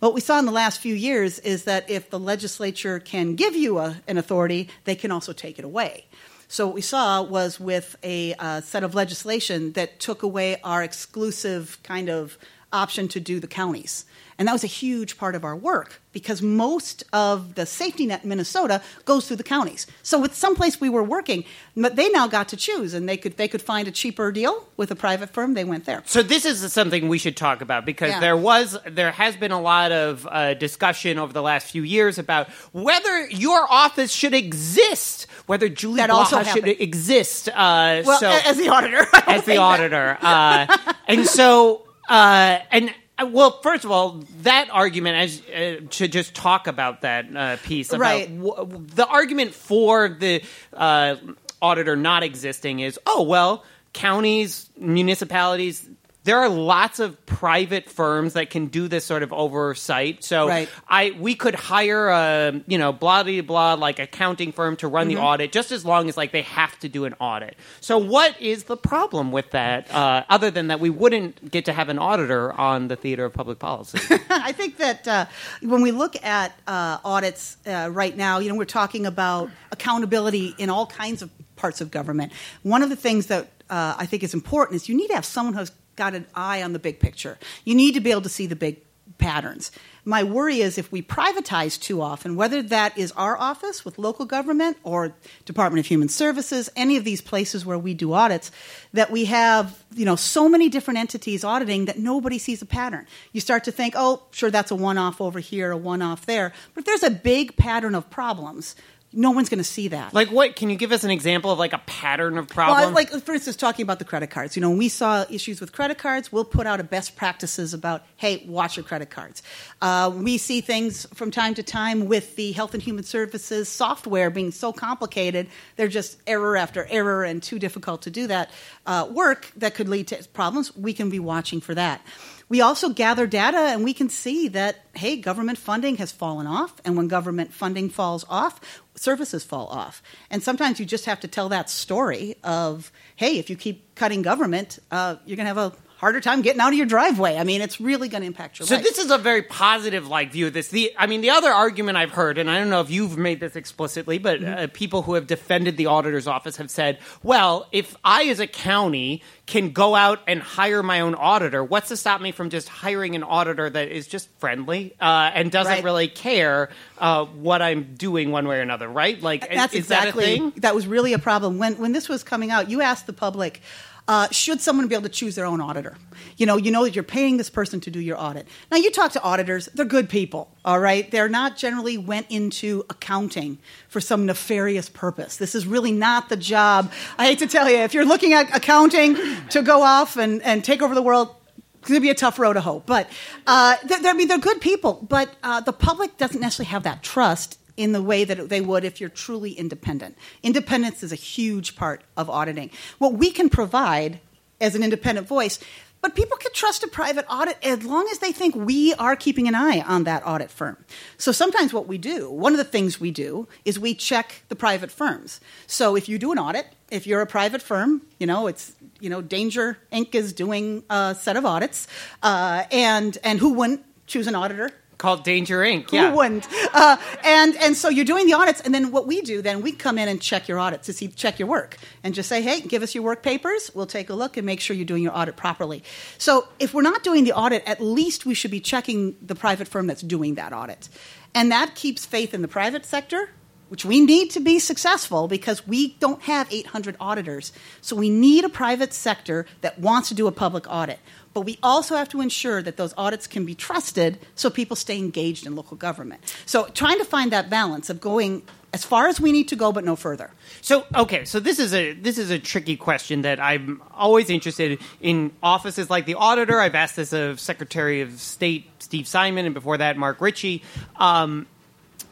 What 0.00 0.12
we 0.12 0.20
saw 0.20 0.38
in 0.38 0.44
the 0.44 0.52
last 0.52 0.78
few 0.78 0.94
years 0.94 1.38
is 1.38 1.64
that 1.64 1.88
if 1.88 2.10
the 2.10 2.18
legislature 2.18 2.98
can 3.00 3.34
give 3.34 3.56
you 3.56 3.78
a, 3.78 3.96
an 4.06 4.18
authority, 4.18 4.68
they 4.84 4.94
can 4.94 5.10
also 5.10 5.32
take 5.32 5.58
it 5.58 5.64
away. 5.64 6.04
So 6.50 6.66
what 6.66 6.74
we 6.74 6.80
saw 6.80 7.22
was 7.22 7.60
with 7.60 7.96
a 8.02 8.32
uh, 8.38 8.62
set 8.62 8.82
of 8.82 8.94
legislation 8.94 9.72
that 9.72 10.00
took 10.00 10.22
away 10.22 10.58
our 10.64 10.82
exclusive 10.82 11.78
kind 11.82 12.08
of 12.08 12.38
option 12.72 13.08
to 13.08 13.20
do 13.20 13.40
the 13.40 13.46
counties. 13.46 14.04
And 14.38 14.46
that 14.46 14.52
was 14.52 14.62
a 14.62 14.68
huge 14.68 15.18
part 15.18 15.34
of 15.34 15.42
our 15.44 15.56
work 15.56 16.00
because 16.12 16.42
most 16.42 17.02
of 17.12 17.56
the 17.56 17.66
safety 17.66 18.06
net 18.06 18.22
in 18.22 18.28
Minnesota 18.28 18.80
goes 19.04 19.26
through 19.26 19.38
the 19.38 19.42
counties. 19.42 19.84
So 20.04 20.20
with 20.20 20.32
someplace 20.32 20.80
we 20.80 20.88
were 20.88 21.02
working, 21.02 21.42
but 21.76 21.96
they 21.96 22.08
now 22.10 22.28
got 22.28 22.48
to 22.50 22.56
choose 22.56 22.94
and 22.94 23.08
they 23.08 23.16
could 23.16 23.36
they 23.36 23.48
could 23.48 23.60
find 23.60 23.88
a 23.88 23.90
cheaper 23.90 24.30
deal 24.30 24.68
with 24.76 24.92
a 24.92 24.94
private 24.94 25.30
firm, 25.30 25.54
they 25.54 25.64
went 25.64 25.86
there. 25.86 26.04
So 26.06 26.22
this 26.22 26.44
is 26.44 26.72
something 26.72 27.08
we 27.08 27.18
should 27.18 27.36
talk 27.36 27.60
about 27.62 27.84
because 27.84 28.10
Yeah. 28.10 28.20
there 28.20 28.36
was 28.36 28.76
there 28.86 29.10
has 29.10 29.34
been 29.34 29.50
a 29.50 29.60
lot 29.60 29.90
of 29.90 30.24
uh, 30.30 30.54
discussion 30.54 31.18
over 31.18 31.32
the 31.32 31.42
last 31.42 31.66
few 31.72 31.82
years 31.82 32.16
about 32.16 32.48
whether 32.72 33.26
your 33.30 33.66
office 33.68 34.12
should 34.12 34.34
exist, 34.34 35.26
whether 35.46 35.68
Julie 35.68 35.96
That 35.96 36.10
Blaha 36.10 36.44
should 36.52 36.68
exist. 36.68 37.48
Uh, 37.48 38.02
Well, 38.06 38.20
so, 38.20 38.28
as 38.30 38.56
the 38.56 38.68
auditor, 38.68 39.04
as 39.26 39.44
the 39.44 39.56
auditor, 39.56 40.16
uh, 40.20 40.94
and 41.08 41.26
so 41.26 41.82
uh, 42.08 42.58
and. 42.70 42.90
uh, 42.90 43.26
Well, 43.26 43.50
first 43.62 43.84
of 43.84 43.90
all, 43.90 44.22
that 44.42 44.68
argument, 44.70 45.16
as 45.16 45.42
uh, 45.50 45.80
to 45.98 46.06
just 46.08 46.34
talk 46.34 46.66
about 46.68 47.00
that 47.02 47.26
uh, 47.34 47.56
piece 47.64 47.92
about 47.92 48.00
Right. 48.00 48.28
w- 48.42 48.86
the 48.94 49.06
argument 49.06 49.54
for 49.54 50.08
the 50.08 50.42
uh, 50.72 51.16
auditor 51.60 51.96
not 51.96 52.22
existing 52.22 52.78
is, 52.80 52.96
oh 53.06 53.22
well, 53.24 53.64
counties, 53.92 54.70
municipalities. 54.78 55.88
There 56.28 56.36
are 56.38 56.48
lots 56.50 57.00
of 57.00 57.24
private 57.24 57.88
firms 57.88 58.34
that 58.34 58.50
can 58.50 58.66
do 58.66 58.86
this 58.86 59.04
sort 59.06 59.22
of 59.22 59.32
oversight. 59.32 60.22
So 60.22 60.46
Right. 60.46 60.68
I 60.86 61.16
we 61.18 61.34
could 61.34 61.54
hire 61.54 62.08
a 62.08 62.60
you 62.66 62.76
know 62.76 62.92
blah 62.92 63.22
blah 63.22 63.40
blah 63.40 63.74
like 63.74 63.98
accounting 63.98 64.52
firm 64.52 64.76
to 64.76 64.88
run 64.88 65.08
Mm-hmm. 65.08 65.16
the 65.16 65.22
audit 65.22 65.52
just 65.52 65.72
as 65.72 65.86
long 65.86 66.08
as 66.10 66.16
like 66.18 66.32
they 66.32 66.42
have 66.42 66.78
to 66.80 66.88
do 66.88 67.06
an 67.06 67.14
audit. 67.18 67.56
So 67.80 67.96
what 67.96 68.38
is 68.42 68.64
the 68.64 68.76
problem 68.76 69.32
with 69.32 69.52
that? 69.52 69.90
Uh, 69.90 70.24
other 70.28 70.50
than 70.50 70.66
that, 70.68 70.80
we 70.80 70.90
wouldn't 70.90 71.50
get 71.50 71.64
to 71.64 71.72
have 71.72 71.88
an 71.88 71.98
auditor 71.98 72.52
on 72.52 72.88
the 72.88 72.96
theater 72.96 73.24
of 73.24 73.32
public 73.32 73.58
policy. 73.58 73.98
I 74.28 74.52
think 74.52 74.76
that 74.76 75.08
uh, 75.08 75.24
when 75.62 75.80
we 75.80 75.92
look 75.92 76.14
at 76.22 76.52
uh, 76.66 76.98
audits 77.04 77.56
uh, 77.66 77.88
right 77.90 78.14
now, 78.14 78.38
you 78.38 78.50
know, 78.50 78.54
we're 78.54 78.66
talking 78.82 79.06
about 79.06 79.48
accountability 79.72 80.54
in 80.58 80.68
all 80.68 80.86
kinds 80.86 81.22
of 81.22 81.30
parts 81.56 81.80
of 81.80 81.90
government. 81.90 82.32
One 82.64 82.82
of 82.82 82.90
the 82.90 82.96
things 82.96 83.28
that 83.28 83.48
uh, 83.70 83.94
I 83.96 84.04
think 84.04 84.22
is 84.22 84.34
important 84.34 84.76
is 84.76 84.88
you 84.90 84.96
need 84.96 85.08
to 85.08 85.14
have 85.14 85.24
someone 85.24 85.54
who's 85.54 85.72
got 85.98 86.14
an 86.14 86.26
eye 86.34 86.62
on 86.62 86.72
the 86.72 86.78
big 86.78 86.98
picture. 87.00 87.36
You 87.64 87.74
need 87.74 87.92
to 87.92 88.00
be 88.00 88.10
able 88.10 88.22
to 88.22 88.30
see 88.30 88.46
the 88.46 88.56
big 88.56 88.78
patterns. 89.18 89.70
My 90.04 90.22
worry 90.22 90.60
is 90.60 90.78
if 90.78 90.90
we 90.90 91.02
privatize 91.02 91.78
too 91.78 92.00
often, 92.00 92.34
whether 92.34 92.62
that 92.62 92.96
is 92.96 93.12
our 93.12 93.36
office 93.36 93.84
with 93.84 93.98
local 93.98 94.24
government 94.24 94.78
or 94.82 95.12
Department 95.44 95.80
of 95.80 95.86
Human 95.86 96.08
Services, 96.08 96.70
any 96.76 96.96
of 96.96 97.04
these 97.04 97.20
places 97.20 97.66
where 97.66 97.78
we 97.78 97.92
do 97.92 98.14
audits, 98.14 98.50
that 98.94 99.10
we 99.10 99.26
have 99.26 99.82
you 99.94 100.06
know 100.06 100.16
so 100.16 100.48
many 100.48 100.70
different 100.70 100.98
entities 100.98 101.44
auditing 101.44 101.86
that 101.86 101.98
nobody 101.98 102.38
sees 102.38 102.62
a 102.62 102.66
pattern. 102.66 103.06
You 103.32 103.42
start 103.42 103.64
to 103.64 103.72
think, 103.72 103.94
oh, 103.96 104.22
sure, 104.30 104.50
that's 104.50 104.70
a 104.70 104.76
one-off 104.76 105.20
over 105.20 105.40
here, 105.40 105.72
a 105.72 105.76
one-off 105.76 106.24
there. 106.24 106.52
But 106.74 106.82
if 106.82 106.86
there's 106.86 107.02
a 107.02 107.10
big 107.10 107.56
pattern 107.56 107.94
of 107.94 108.08
problems, 108.08 108.76
no 109.12 109.30
one's 109.30 109.48
going 109.48 109.58
to 109.58 109.64
see 109.64 109.88
that. 109.88 110.12
like 110.12 110.28
what? 110.28 110.54
Can 110.54 110.68
you 110.68 110.76
give 110.76 110.92
us 110.92 111.02
an 111.02 111.10
example 111.10 111.50
of 111.50 111.58
like 111.58 111.72
a 111.72 111.78
pattern 111.86 112.36
of 112.36 112.48
problem? 112.48 112.78
Well, 112.78 112.90
like 112.90 113.10
for 113.10 113.32
instance, 113.32 113.56
talking 113.56 113.82
about 113.82 113.98
the 113.98 114.04
credit 114.04 114.28
cards. 114.28 114.54
You 114.54 114.60
know, 114.60 114.68
when 114.68 114.78
we 114.78 114.88
saw 114.88 115.24
issues 115.30 115.60
with 115.60 115.72
credit 115.72 115.98
cards, 115.98 116.30
we'll 116.30 116.44
put 116.44 116.66
out 116.66 116.78
a 116.78 116.84
best 116.84 117.16
practices 117.16 117.72
about, 117.72 118.04
hey, 118.16 118.44
watch 118.46 118.76
your 118.76 118.84
credit 118.84 119.08
cards. 119.08 119.42
Uh, 119.80 120.12
we 120.14 120.36
see 120.36 120.60
things 120.60 121.06
from 121.14 121.30
time 121.30 121.54
to 121.54 121.62
time 121.62 122.06
with 122.06 122.36
the 122.36 122.52
Health 122.52 122.74
and 122.74 122.82
Human 122.82 123.04
Services 123.04 123.68
software 123.68 124.28
being 124.30 124.50
so 124.50 124.72
complicated, 124.72 125.48
they're 125.76 125.88
just 125.88 126.18
error 126.26 126.56
after 126.56 126.86
error 126.90 127.24
and 127.24 127.42
too 127.42 127.58
difficult 127.58 128.02
to 128.02 128.10
do 128.10 128.26
that 128.26 128.50
uh, 128.86 129.08
work 129.10 129.50
that 129.56 129.74
could 129.74 129.88
lead 129.88 130.08
to 130.08 130.22
problems. 130.32 130.76
We 130.76 130.92
can 130.92 131.08
be 131.08 131.18
watching 131.18 131.60
for 131.60 131.74
that. 131.74 132.02
We 132.48 132.62
also 132.62 132.88
gather 132.88 133.26
data 133.26 133.58
and 133.58 133.84
we 133.84 133.92
can 133.92 134.08
see 134.08 134.48
that, 134.48 134.76
hey, 134.94 135.16
government 135.16 135.58
funding 135.58 135.96
has 135.96 136.10
fallen 136.10 136.46
off. 136.46 136.80
And 136.84 136.96
when 136.96 137.06
government 137.06 137.52
funding 137.52 137.90
falls 137.90 138.24
off, 138.28 138.60
services 138.98 139.44
fall 139.44 139.66
off. 139.68 140.02
And 140.30 140.42
sometimes 140.42 140.80
you 140.80 140.86
just 140.86 141.06
have 141.06 141.20
to 141.20 141.28
tell 141.28 141.48
that 141.48 141.70
story 141.70 142.36
of, 142.44 142.92
hey, 143.16 143.38
if 143.38 143.48
you 143.50 143.56
keep 143.56 143.94
cutting 143.94 144.22
government, 144.22 144.78
uh, 144.90 145.16
you're 145.24 145.36
going 145.36 145.48
to 145.48 145.54
have 145.54 145.58
a 145.58 145.72
harder 145.98 146.20
time 146.20 146.42
getting 146.42 146.60
out 146.60 146.68
of 146.68 146.74
your 146.74 146.86
driveway. 146.86 147.36
I 147.36 147.44
mean, 147.44 147.60
it's 147.60 147.80
really 147.80 148.08
going 148.08 148.22
to 148.22 148.26
impact 148.26 148.58
your 148.60 148.66
So 148.66 148.76
life. 148.76 148.84
So 148.84 148.88
this 148.88 148.98
is 149.04 149.10
a 149.10 149.18
very 149.18 149.42
positive 149.42 150.06
like 150.08 150.30
view 150.32 150.46
of 150.46 150.52
this. 150.52 150.68
The 150.68 150.92
I 150.96 151.06
mean 151.08 151.20
the 151.22 151.30
other 151.30 151.50
argument 151.50 151.98
I've 151.98 152.12
heard, 152.12 152.38
and 152.38 152.48
I 152.48 152.58
don't 152.58 152.70
know 152.70 152.80
if 152.80 152.88
you've 152.90 153.18
made 153.18 153.40
this 153.40 153.56
explicitly, 153.56 154.18
but 154.18 154.38
Mm-hmm. 154.40 154.64
uh, 154.64 154.66
people 154.72 155.02
who 155.02 155.14
have 155.14 155.26
defended 155.26 155.76
the 155.76 155.86
auditor's 155.86 156.26
office 156.28 156.56
have 156.56 156.70
said, 156.70 156.98
well, 157.22 157.66
if 157.72 157.96
I 158.04 158.24
as 158.26 158.38
a 158.40 158.46
county 158.46 159.22
can 159.46 159.70
go 159.72 159.94
out 159.96 160.20
and 160.28 160.40
hire 160.40 160.82
my 160.82 161.00
own 161.00 161.14
auditor, 161.16 161.64
what's 161.64 161.88
to 161.88 161.96
stop 161.96 162.20
me 162.20 162.30
from 162.32 162.50
just 162.50 162.68
hiring 162.68 163.16
an 163.16 163.24
auditor 163.24 163.68
that 163.68 163.88
is 163.88 164.06
just 164.06 164.28
friendly 164.38 164.94
uh, 165.00 165.30
and 165.34 165.50
doesn't 165.50 165.68
Right. 165.72 165.84
really 165.84 166.08
care 166.08 166.70
uh, 166.98 167.24
what 167.24 167.60
I'm 167.60 167.94
doing 167.96 168.30
one 168.30 168.46
way 168.46 168.58
or 168.58 168.62
another, 168.62 168.88
right? 168.88 169.20
Like 169.20 169.48
That's 169.52 169.74
is 169.74 169.80
exactly 169.80 170.24
that 170.24 170.30
a 170.34 170.36
thing? 170.50 170.52
that 170.60 170.74
was 170.74 170.86
really 170.86 171.12
a 171.14 171.18
problem 171.18 171.58
when 171.58 171.74
when 171.78 171.92
this 171.92 172.08
was 172.08 172.22
coming 172.22 172.50
out. 172.52 172.70
You 172.70 172.80
asked 172.82 173.06
the 173.06 173.12
public. 173.12 173.60
Uh, 174.08 174.26
should 174.30 174.58
someone 174.60 174.88
be 174.88 174.94
able 174.94 175.02
to 175.02 175.08
choose 175.10 175.34
their 175.34 175.44
own 175.44 175.60
auditor? 175.60 175.94
You 176.38 176.46
know, 176.46 176.56
you 176.56 176.70
know 176.70 176.84
that 176.84 176.94
you're 176.94 177.04
paying 177.04 177.36
this 177.36 177.50
person 177.50 177.78
to 177.80 177.90
do 177.90 178.00
your 178.00 178.18
audit. 178.18 178.48
Now, 178.70 178.78
you 178.78 178.90
talk 178.90 179.12
to 179.12 179.22
auditors; 179.22 179.68
they're 179.74 179.84
good 179.84 180.08
people, 180.08 180.50
all 180.64 180.80
right. 180.80 181.08
They're 181.10 181.28
not 181.28 181.58
generally 181.58 181.98
went 181.98 182.26
into 182.30 182.84
accounting 182.88 183.58
for 183.88 184.00
some 184.00 184.24
nefarious 184.24 184.88
purpose. 184.88 185.36
This 185.36 185.54
is 185.54 185.66
really 185.66 185.92
not 185.92 186.30
the 186.30 186.36
job. 186.38 186.90
I 187.18 187.26
hate 187.26 187.38
to 187.40 187.46
tell 187.46 187.68
you, 187.70 187.76
if 187.78 187.92
you're 187.92 188.06
looking 188.06 188.32
at 188.32 188.56
accounting 188.56 189.14
to 189.50 189.60
go 189.62 189.82
off 189.82 190.16
and, 190.16 190.40
and 190.42 190.64
take 190.64 190.80
over 190.80 190.94
the 190.94 191.02
world, 191.02 191.34
it's 191.80 191.88
going 191.88 192.00
to 192.00 192.02
be 192.02 192.08
a 192.10 192.14
tough 192.14 192.38
road 192.38 192.54
to 192.54 192.62
hoe. 192.62 192.82
But 192.86 193.10
uh, 193.46 193.76
they're, 193.84 194.00
they're- 194.00 194.10
I 194.12 194.14
mean, 194.14 194.28
they're 194.28 194.38
good 194.38 194.60
people. 194.62 195.06
But 195.06 195.28
uh, 195.42 195.60
the 195.60 195.72
public 195.74 196.16
doesn't 196.16 196.40
necessarily 196.40 196.70
have 196.70 196.84
that 196.84 197.02
trust 197.02 197.58
in 197.78 197.92
the 197.92 198.02
way 198.02 198.24
that 198.24 198.48
they 198.48 198.60
would 198.60 198.84
if 198.84 199.00
you're 199.00 199.08
truly 199.08 199.52
independent. 199.52 200.18
Independence 200.42 201.02
is 201.02 201.12
a 201.12 201.16
huge 201.16 201.76
part 201.76 202.02
of 202.16 202.28
auditing. 202.28 202.70
What 202.98 203.14
we 203.14 203.30
can 203.30 203.48
provide 203.48 204.20
as 204.60 204.74
an 204.74 204.82
independent 204.82 205.26
voice. 205.26 205.60
But 206.00 206.14
people 206.14 206.36
can 206.36 206.52
trust 206.52 206.84
a 206.84 206.88
private 206.88 207.24
audit 207.28 207.56
as 207.62 207.82
long 207.82 208.08
as 208.10 208.18
they 208.18 208.30
think 208.30 208.54
we 208.54 208.94
are 208.94 209.16
keeping 209.16 209.48
an 209.48 209.54
eye 209.54 209.80
on 209.80 210.04
that 210.04 210.24
audit 210.24 210.50
firm. 210.50 210.76
So 211.16 211.32
sometimes 211.32 211.72
what 211.72 211.88
we 211.88 211.98
do, 211.98 212.30
one 212.30 212.52
of 212.52 212.58
the 212.58 212.64
things 212.64 213.00
we 213.00 213.10
do, 213.10 213.48
is 213.64 213.80
we 213.80 213.94
check 213.94 214.42
the 214.48 214.54
private 214.54 214.92
firms. 214.92 215.40
So 215.66 215.96
if 215.96 216.08
you 216.08 216.18
do 216.18 216.30
an 216.30 216.38
audit, 216.38 216.66
if 216.90 217.06
you're 217.06 217.20
a 217.20 217.26
private 217.26 217.62
firm, 217.62 218.02
you 218.18 218.26
know 218.26 218.46
it's 218.46 218.72
you 219.00 219.10
know 219.10 219.20
Danger 219.20 219.78
Inc. 219.92 220.14
is 220.14 220.32
doing 220.32 220.84
a 220.88 221.16
set 221.18 221.36
of 221.36 221.44
audits, 221.44 221.88
uh, 222.22 222.64
and 222.70 223.18
and 223.24 223.40
who 223.40 223.52
wouldn't 223.54 223.84
choose 224.06 224.26
an 224.28 224.36
auditor 224.36 224.72
called 224.98 225.24
Danger 225.24 225.60
Inc. 225.60 225.90
Who 225.90 225.96
Yeah. 225.96 226.12
wouldn't? 226.12 226.46
Uh, 226.74 226.96
and 227.24 227.56
and 227.56 227.76
so 227.76 227.88
you're 227.88 228.04
doing 228.04 228.26
the 228.26 228.34
audits, 228.34 228.60
and 228.60 228.74
then 228.74 228.90
what 228.90 229.06
we 229.06 229.20
do, 229.22 229.40
then 229.40 229.62
we 229.62 229.72
come 229.72 229.96
in 229.98 230.08
and 230.08 230.20
check 230.20 230.48
your 230.48 230.58
audits 230.58 230.86
to 230.86 230.92
see 230.92 231.08
check 231.08 231.38
your 231.38 231.48
work, 231.48 231.76
and 232.04 232.14
just 232.14 232.28
say, 232.28 232.42
hey, 232.42 232.60
give 232.60 232.82
us 232.82 232.94
your 232.94 233.04
work 233.04 233.22
papers. 233.22 233.70
We'll 233.74 233.86
take 233.86 234.10
a 234.10 234.14
look 234.14 234.36
and 234.36 234.44
make 234.44 234.60
sure 234.60 234.76
you're 234.76 234.84
doing 234.84 235.02
your 235.02 235.16
audit 235.16 235.36
properly. 235.36 235.82
So 236.18 236.48
if 236.58 236.74
we're 236.74 236.82
not 236.82 237.02
doing 237.04 237.24
the 237.24 237.32
audit, 237.32 237.62
at 237.66 237.80
least 237.80 238.26
we 238.26 238.34
should 238.34 238.50
be 238.50 238.60
checking 238.60 239.16
the 239.22 239.34
private 239.34 239.68
firm 239.68 239.86
that's 239.86 240.02
doing 240.02 240.34
that 240.34 240.52
audit, 240.52 240.88
and 241.34 241.50
that 241.52 241.74
keeps 241.74 242.04
faith 242.04 242.34
in 242.34 242.42
the 242.42 242.48
private 242.48 242.84
sector. 242.84 243.30
Which 243.68 243.84
we 243.84 244.00
need 244.00 244.30
to 244.30 244.40
be 244.40 244.58
successful 244.58 245.28
because 245.28 245.66
we 245.66 245.94
don't 245.94 246.22
have 246.22 246.50
800 246.50 246.96
auditors. 247.00 247.52
So 247.80 247.96
we 247.96 248.08
need 248.08 248.44
a 248.44 248.48
private 248.48 248.94
sector 248.94 249.46
that 249.60 249.78
wants 249.78 250.08
to 250.08 250.14
do 250.14 250.26
a 250.26 250.32
public 250.32 250.64
audit. 250.68 251.00
But 251.34 251.42
we 251.42 251.58
also 251.62 251.94
have 251.94 252.08
to 252.10 252.20
ensure 252.20 252.62
that 252.62 252.76
those 252.76 252.94
audits 252.96 253.26
can 253.26 253.44
be 253.44 253.54
trusted 253.54 254.18
so 254.34 254.50
people 254.50 254.74
stay 254.74 254.98
engaged 254.98 255.46
in 255.46 255.54
local 255.54 255.76
government. 255.76 256.22
So 256.46 256.66
trying 256.68 256.98
to 256.98 257.04
find 257.04 257.30
that 257.32 257.50
balance 257.50 257.90
of 257.90 258.00
going 258.00 258.42
as 258.72 258.84
far 258.84 259.08
as 259.08 259.20
we 259.20 259.32
need 259.32 259.48
to 259.48 259.56
go, 259.56 259.72
but 259.72 259.84
no 259.84 259.96
further. 259.96 260.30
So 260.60 260.84
okay, 260.94 261.24
so 261.24 261.40
this 261.40 261.58
is 261.58 261.72
a 261.72 261.92
this 261.94 262.18
is 262.18 262.30
a 262.30 262.38
tricky 262.38 262.76
question 262.76 263.22
that 263.22 263.40
I'm 263.40 263.82
always 263.94 264.30
interested 264.30 264.80
in 265.00 265.32
offices 265.42 265.88
like 265.88 266.06
the 266.06 266.14
auditor. 266.14 266.60
I've 266.60 266.74
asked 266.74 266.96
this 266.96 267.12
of 267.12 267.40
Secretary 267.40 268.00
of 268.02 268.20
State 268.20 268.70
Steve 268.78 269.08
Simon, 269.08 269.46
and 269.46 269.54
before 269.54 269.78
that, 269.78 269.96
Mark 269.96 270.20
Ritchie. 270.20 270.62
Um, 270.96 271.46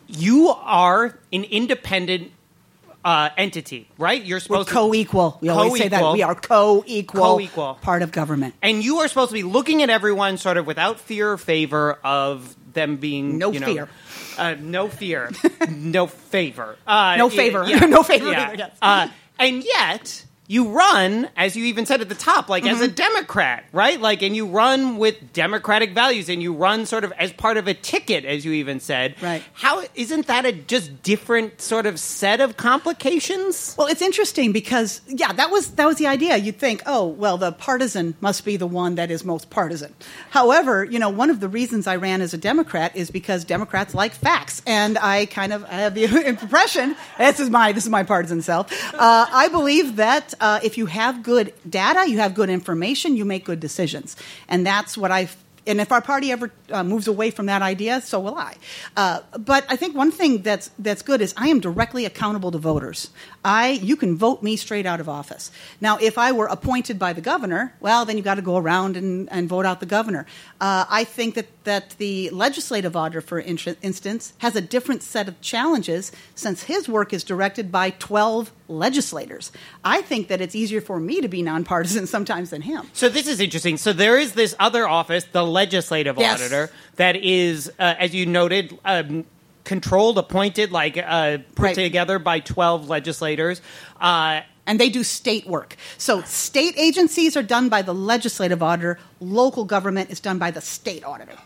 you 0.08 0.48
are 0.48 1.18
an 1.32 1.44
independent 1.44 2.32
uh, 3.04 3.30
entity, 3.36 3.88
right? 3.98 4.20
You're 4.25 4.36
We're 4.36 4.40
supposed 4.40 4.68
to 4.68 4.75
co-equal. 4.75 5.38
We 5.40 5.48
always 5.48 5.80
say 5.80 5.88
that 5.88 6.12
we 6.12 6.22
are 6.22 6.34
co-equal, 6.34 7.22
Co-equal. 7.36 7.75
part 7.80 8.02
of 8.02 8.10
government. 8.10 8.54
and 8.62 8.82
you 8.84 8.98
are 8.98 9.08
supposed 9.08 9.30
to 9.30 9.34
be 9.34 9.44
looking 9.44 9.82
at 9.82 9.90
everyone 9.90 10.38
sort 10.38 10.56
of 10.56 10.66
without 10.66 10.98
fear 10.98 11.30
or 11.32 11.38
favor 11.38 11.98
of 12.02 12.56
them 12.72 12.96
being 12.96 13.38
No 13.38 13.52
you 13.52 13.60
know, 13.60 13.66
fear. 13.72 13.88
uh, 14.38 14.56
no 14.60 14.88
fear, 14.88 15.30
no 15.70 16.08
favor, 16.08 16.76
uh, 16.86 17.14
No 17.16 17.28
favor. 17.30 17.64
yeah, 17.68 17.78
No 17.86 18.02
favor 18.02 18.30
yeah. 18.30 18.70
Uh, 18.82 19.08
and 19.38 19.62
yet 19.64 20.25
you 20.48 20.68
run, 20.70 21.28
as 21.36 21.56
you 21.56 21.64
even 21.66 21.86
said 21.86 22.00
at 22.00 22.08
the 22.08 22.14
top, 22.14 22.48
like 22.48 22.64
as 22.66 22.80
a 22.80 22.86
Mm-hmm. 22.86 22.94
Democrat, 22.94 23.64
right? 23.72 24.00
Like, 24.00 24.22
and 24.22 24.36
you 24.36 24.46
run 24.46 24.96
with 24.96 25.32
democratic 25.32 25.92
values, 25.92 26.28
and 26.28 26.42
you 26.42 26.52
run 26.54 26.86
sort 26.86 27.04
of 27.04 27.12
as 27.12 27.32
part 27.32 27.56
of 27.56 27.66
a 27.66 27.74
ticket, 27.74 28.24
as 28.24 28.44
you 28.44 28.52
even 28.52 28.78
said. 28.80 29.14
Right. 29.20 29.42
How 29.54 29.82
isn't 29.94 30.26
that 30.28 30.44
a 30.46 30.52
just 30.52 31.02
different 31.02 31.60
sort 31.60 31.86
of 31.86 31.98
set 31.98 32.40
of 32.40 32.56
complications? 32.56 33.74
Well, 33.76 33.86
it's 33.88 34.02
interesting 34.02 34.52
because 34.52 35.00
yeah, 35.08 35.32
that 35.32 35.50
was 35.50 35.72
that 35.72 35.86
was 35.86 35.96
the 35.96 36.06
idea. 36.06 36.36
You'd 36.36 36.58
think, 36.58 36.82
oh, 36.86 37.06
well, 37.06 37.38
the 37.38 37.52
partisan 37.52 38.14
must 38.20 38.44
be 38.44 38.56
the 38.56 38.66
one 38.66 38.94
that 38.96 39.10
is 39.10 39.24
most 39.24 39.50
partisan. 39.50 39.94
However, 40.30 40.84
you 40.84 40.98
know, 40.98 41.08
one 41.10 41.30
of 41.30 41.40
the 41.40 41.48
reasons 41.48 41.86
I 41.86 41.96
ran 41.96 42.20
as 42.22 42.34
a 42.34 42.38
Democrat 42.38 42.94
is 42.96 43.10
because 43.10 43.44
Democrats 43.44 43.94
like 43.94 44.12
facts, 44.12 44.62
and 44.66 44.96
I 44.98 45.26
kind 45.26 45.52
of 45.52 45.64
I 45.64 45.74
have 45.80 45.94
the 45.94 46.04
impression 46.26 46.94
this 47.18 47.40
is 47.40 47.50
my 47.50 47.72
this 47.72 47.84
is 47.84 47.90
my 47.90 48.04
partisan 48.04 48.42
self. 48.42 48.72
Uh, 48.94 49.26
I 49.30 49.48
believe 49.48 49.96
that 49.96 50.34
uh, 50.40 50.61
if 50.62 50.78
you 50.78 50.87
have 50.87 51.23
good 51.23 51.52
data, 51.69 52.09
you 52.09 52.19
have 52.19 52.35
good 52.35 52.50
information, 52.50 53.16
you 53.16 53.25
make 53.25 53.45
good 53.45 53.61
decisions, 53.61 54.16
and 54.49 54.66
that's 54.66 54.97
what 54.97 55.11
I 55.11 55.28
and 55.66 55.81
if 55.81 55.90
our 55.90 56.00
party 56.00 56.31
ever 56.31 56.52
uh, 56.71 56.85
moves 56.85 57.09
away 57.09 57.31
from 57.31 57.47
that 57.47 57.61
idea, 57.61 58.00
so 58.00 58.21
will 58.21 58.37
I. 58.37 58.55
Uh, 58.97 59.21
but 59.38 59.66
I 59.69 59.76
think 59.76 59.97
one 59.97 60.12
thing 60.12 60.43
that's 60.43 60.71
that's 60.78 61.02
good 61.02 61.21
is 61.21 61.35
I 61.37 61.49
am 61.49 61.61
directly 61.61 62.05
accountable 62.05 62.52
to 62.52 62.59
voters. 62.59 63.11
I 63.45 63.71
you 63.71 63.97
can 63.97 64.16
vote 64.16 64.43
me 64.43 64.57
straight 64.57 64.87
out 64.87 65.00
of 65.00 65.09
office. 65.09 65.50
Now, 65.81 65.99
if 65.99 66.19
I 66.19 66.33
were 66.33 66.47
appointed 66.47 66.99
by 66.99 67.12
the 67.12 67.21
governor, 67.21 67.75
well, 67.81 68.05
then 68.05 68.16
you 68.16 68.23
got 68.23 68.37
to 68.37 68.43
go 68.43 68.57
around 68.57 68.97
and, 68.97 69.28
and 69.33 69.49
vote 69.49 69.66
out 69.66 69.81
the 69.81 69.87
governor. 69.87 70.26
Uh, 70.61 70.85
I 70.88 71.05
think 71.05 71.35
that 71.35 71.49
that 71.64 71.90
the 71.99 72.31
legislative 72.31 72.95
auditor, 72.97 73.21
for 73.21 73.40
in- 73.40 73.59
instance, 73.83 74.35
has 74.38 74.55
a 74.55 74.61
different 74.61 75.02
set 75.02 75.26
of 75.28 75.40
challenges 75.40 76.12
since 76.35 76.64
his 76.64 76.88
work 76.88 77.12
is 77.12 77.25
directed 77.25 77.73
by 77.73 77.90
twelve 77.90 78.52
legislators. 78.68 79.52
I 79.85 80.02
think 80.02 80.28
that 80.28 80.40
it's 80.40 80.54
easier 80.54 80.80
for 80.80 80.99
me 81.00 81.20
to 81.20 81.28
be 81.28 81.42
nonpartisan 81.42 82.06
sometimes 82.16 82.50
than 82.50 82.62
him. 82.62 82.87
So 82.92 83.08
this 83.08 83.26
is 83.26 83.40
interesting. 83.40 83.76
So 83.76 83.92
there 83.92 84.18
is 84.18 84.32
this 84.32 84.54
other 84.58 84.88
office, 84.88 85.25
the 85.32 85.44
legislative 85.44 86.16
Yes. 86.18 86.40
auditor, 86.40 86.70
that 86.96 87.16
is, 87.16 87.68
uh, 87.78 87.94
as 87.99 88.14
you 88.14 88.26
noted, 88.26 88.78
um, 88.85 89.25
controlled, 89.64 90.16
appointed, 90.18 90.70
like 90.73 90.96
uh, 90.96 91.38
put 91.54 91.62
Right. 91.64 91.75
together 91.75 92.18
by 92.18 92.40
twelve 92.40 92.88
legislators. 92.88 93.61
Uh, 94.00 94.40
and 94.66 94.80
they 94.80 94.88
do 94.90 95.02
state 95.04 95.46
work. 95.46 95.76
So 95.99 96.23
state 96.23 96.75
agencies 96.76 97.37
are 97.37 97.42
done 97.42 97.68
by 97.68 97.82
the 97.82 97.94
legislative 97.94 98.62
auditor. 98.62 98.99
Local 99.20 99.64
government 99.64 100.11
is 100.11 100.20
done 100.20 100.38
by 100.38 100.50
the 100.50 100.61
state 100.61 101.04
auditor. 101.04 101.37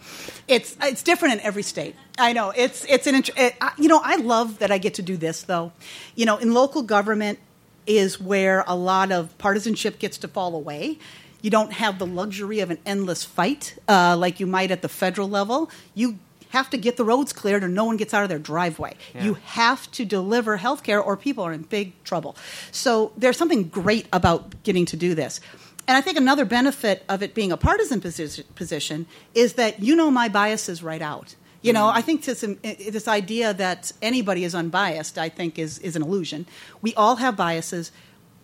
It's 0.49 0.77
it's 0.83 1.03
different 1.03 1.35
in 1.35 1.41
every 1.41 1.63
state. 1.63 1.95
I 2.19 2.33
know 2.33 2.53
it's 2.57 2.85
it's 2.89 3.07
an 3.07 3.15
it, 3.37 3.55
I- 3.61 3.73
you 3.79 3.89
know 3.89 4.01
I 4.03 4.17
love 4.17 4.59
that 4.59 4.71
I 4.71 4.79
get 4.79 4.95
to 4.95 5.03
do 5.03 5.17
this 5.17 5.43
though. 5.43 5.73
You 6.17 6.27
know, 6.27 6.39
in 6.39 6.53
local 6.55 6.83
government 6.83 7.39
is 7.87 8.21
where 8.21 8.65
a 8.67 8.75
lot 8.77 9.13
of 9.13 9.37
partisanship 9.39 9.99
gets 9.99 10.19
to 10.19 10.29
fall 10.29 10.55
away. 10.55 10.99
You 11.43 11.51
don't 11.51 11.73
have 11.73 11.99
the 11.99 12.07
luxury 12.07 12.61
of 12.61 12.71
an 12.71 12.79
endless 12.85 13.25
fight 13.25 13.75
uh, 13.89 14.17
like 14.19 14.41
you 14.41 14.47
might 14.47 14.71
at 14.71 14.83
the 14.83 14.89
federal 14.89 15.29
level. 15.29 15.71
You 15.95 16.19
have 16.51 16.71
to 16.71 16.77
get 16.77 16.97
the 16.97 17.05
roads 17.05 17.33
cleared 17.33 17.65
or 17.65 17.69
no 17.69 17.85
one 17.85 17.97
gets 17.97 18.13
out 18.13 18.23
of 18.23 18.29
their 18.29 18.39
driveway. 18.39 18.95
You 19.19 19.35
have 19.45 19.91
to 19.93 20.05
deliver 20.05 20.57
health 20.57 20.83
care 20.83 21.01
or 21.01 21.17
people 21.17 21.45
are 21.45 21.53
in 21.53 21.63
big 21.63 21.93
trouble. 22.05 22.37
So 22.71 23.13
there's 23.17 23.37
something 23.37 23.65
great 23.69 24.07
about 24.13 24.63
getting 24.63 24.87
to 24.87 24.97
do 24.97 25.15
this. 25.15 25.41
And 25.89 25.97
I 25.97 26.01
think 26.01 26.17
another 26.17 26.45
benefit 26.45 27.05
of 27.09 27.23
it 27.23 27.35
being 27.35 27.51
a 27.51 27.57
partisan 27.57 28.01
posi- 28.01 28.45
position 28.55 29.07
is 29.35 29.55
that 29.55 29.81
you 29.81 29.97
know 29.97 30.11
my 30.11 30.29
biases 30.29 30.83
right 30.83 31.03
out. 31.03 31.35
You 31.63 31.73
know, 31.73 31.87
mm-hmm. 31.87 31.99
I 31.99 32.03
think 32.03 32.25
this, 32.25 32.41
this 32.41 33.07
idea 33.07 33.53
that 33.55 33.93
anybody 34.01 34.45
is 34.45 34.55
unbiased, 34.55 35.19
I 35.19 35.29
think, 35.29 35.59
is, 35.59 35.79
is 35.81 35.95
an 35.95 36.03
illusion. 36.03 36.47
We 36.81 36.95
all 36.95 37.17
have 37.17 37.37
biases 37.37 37.93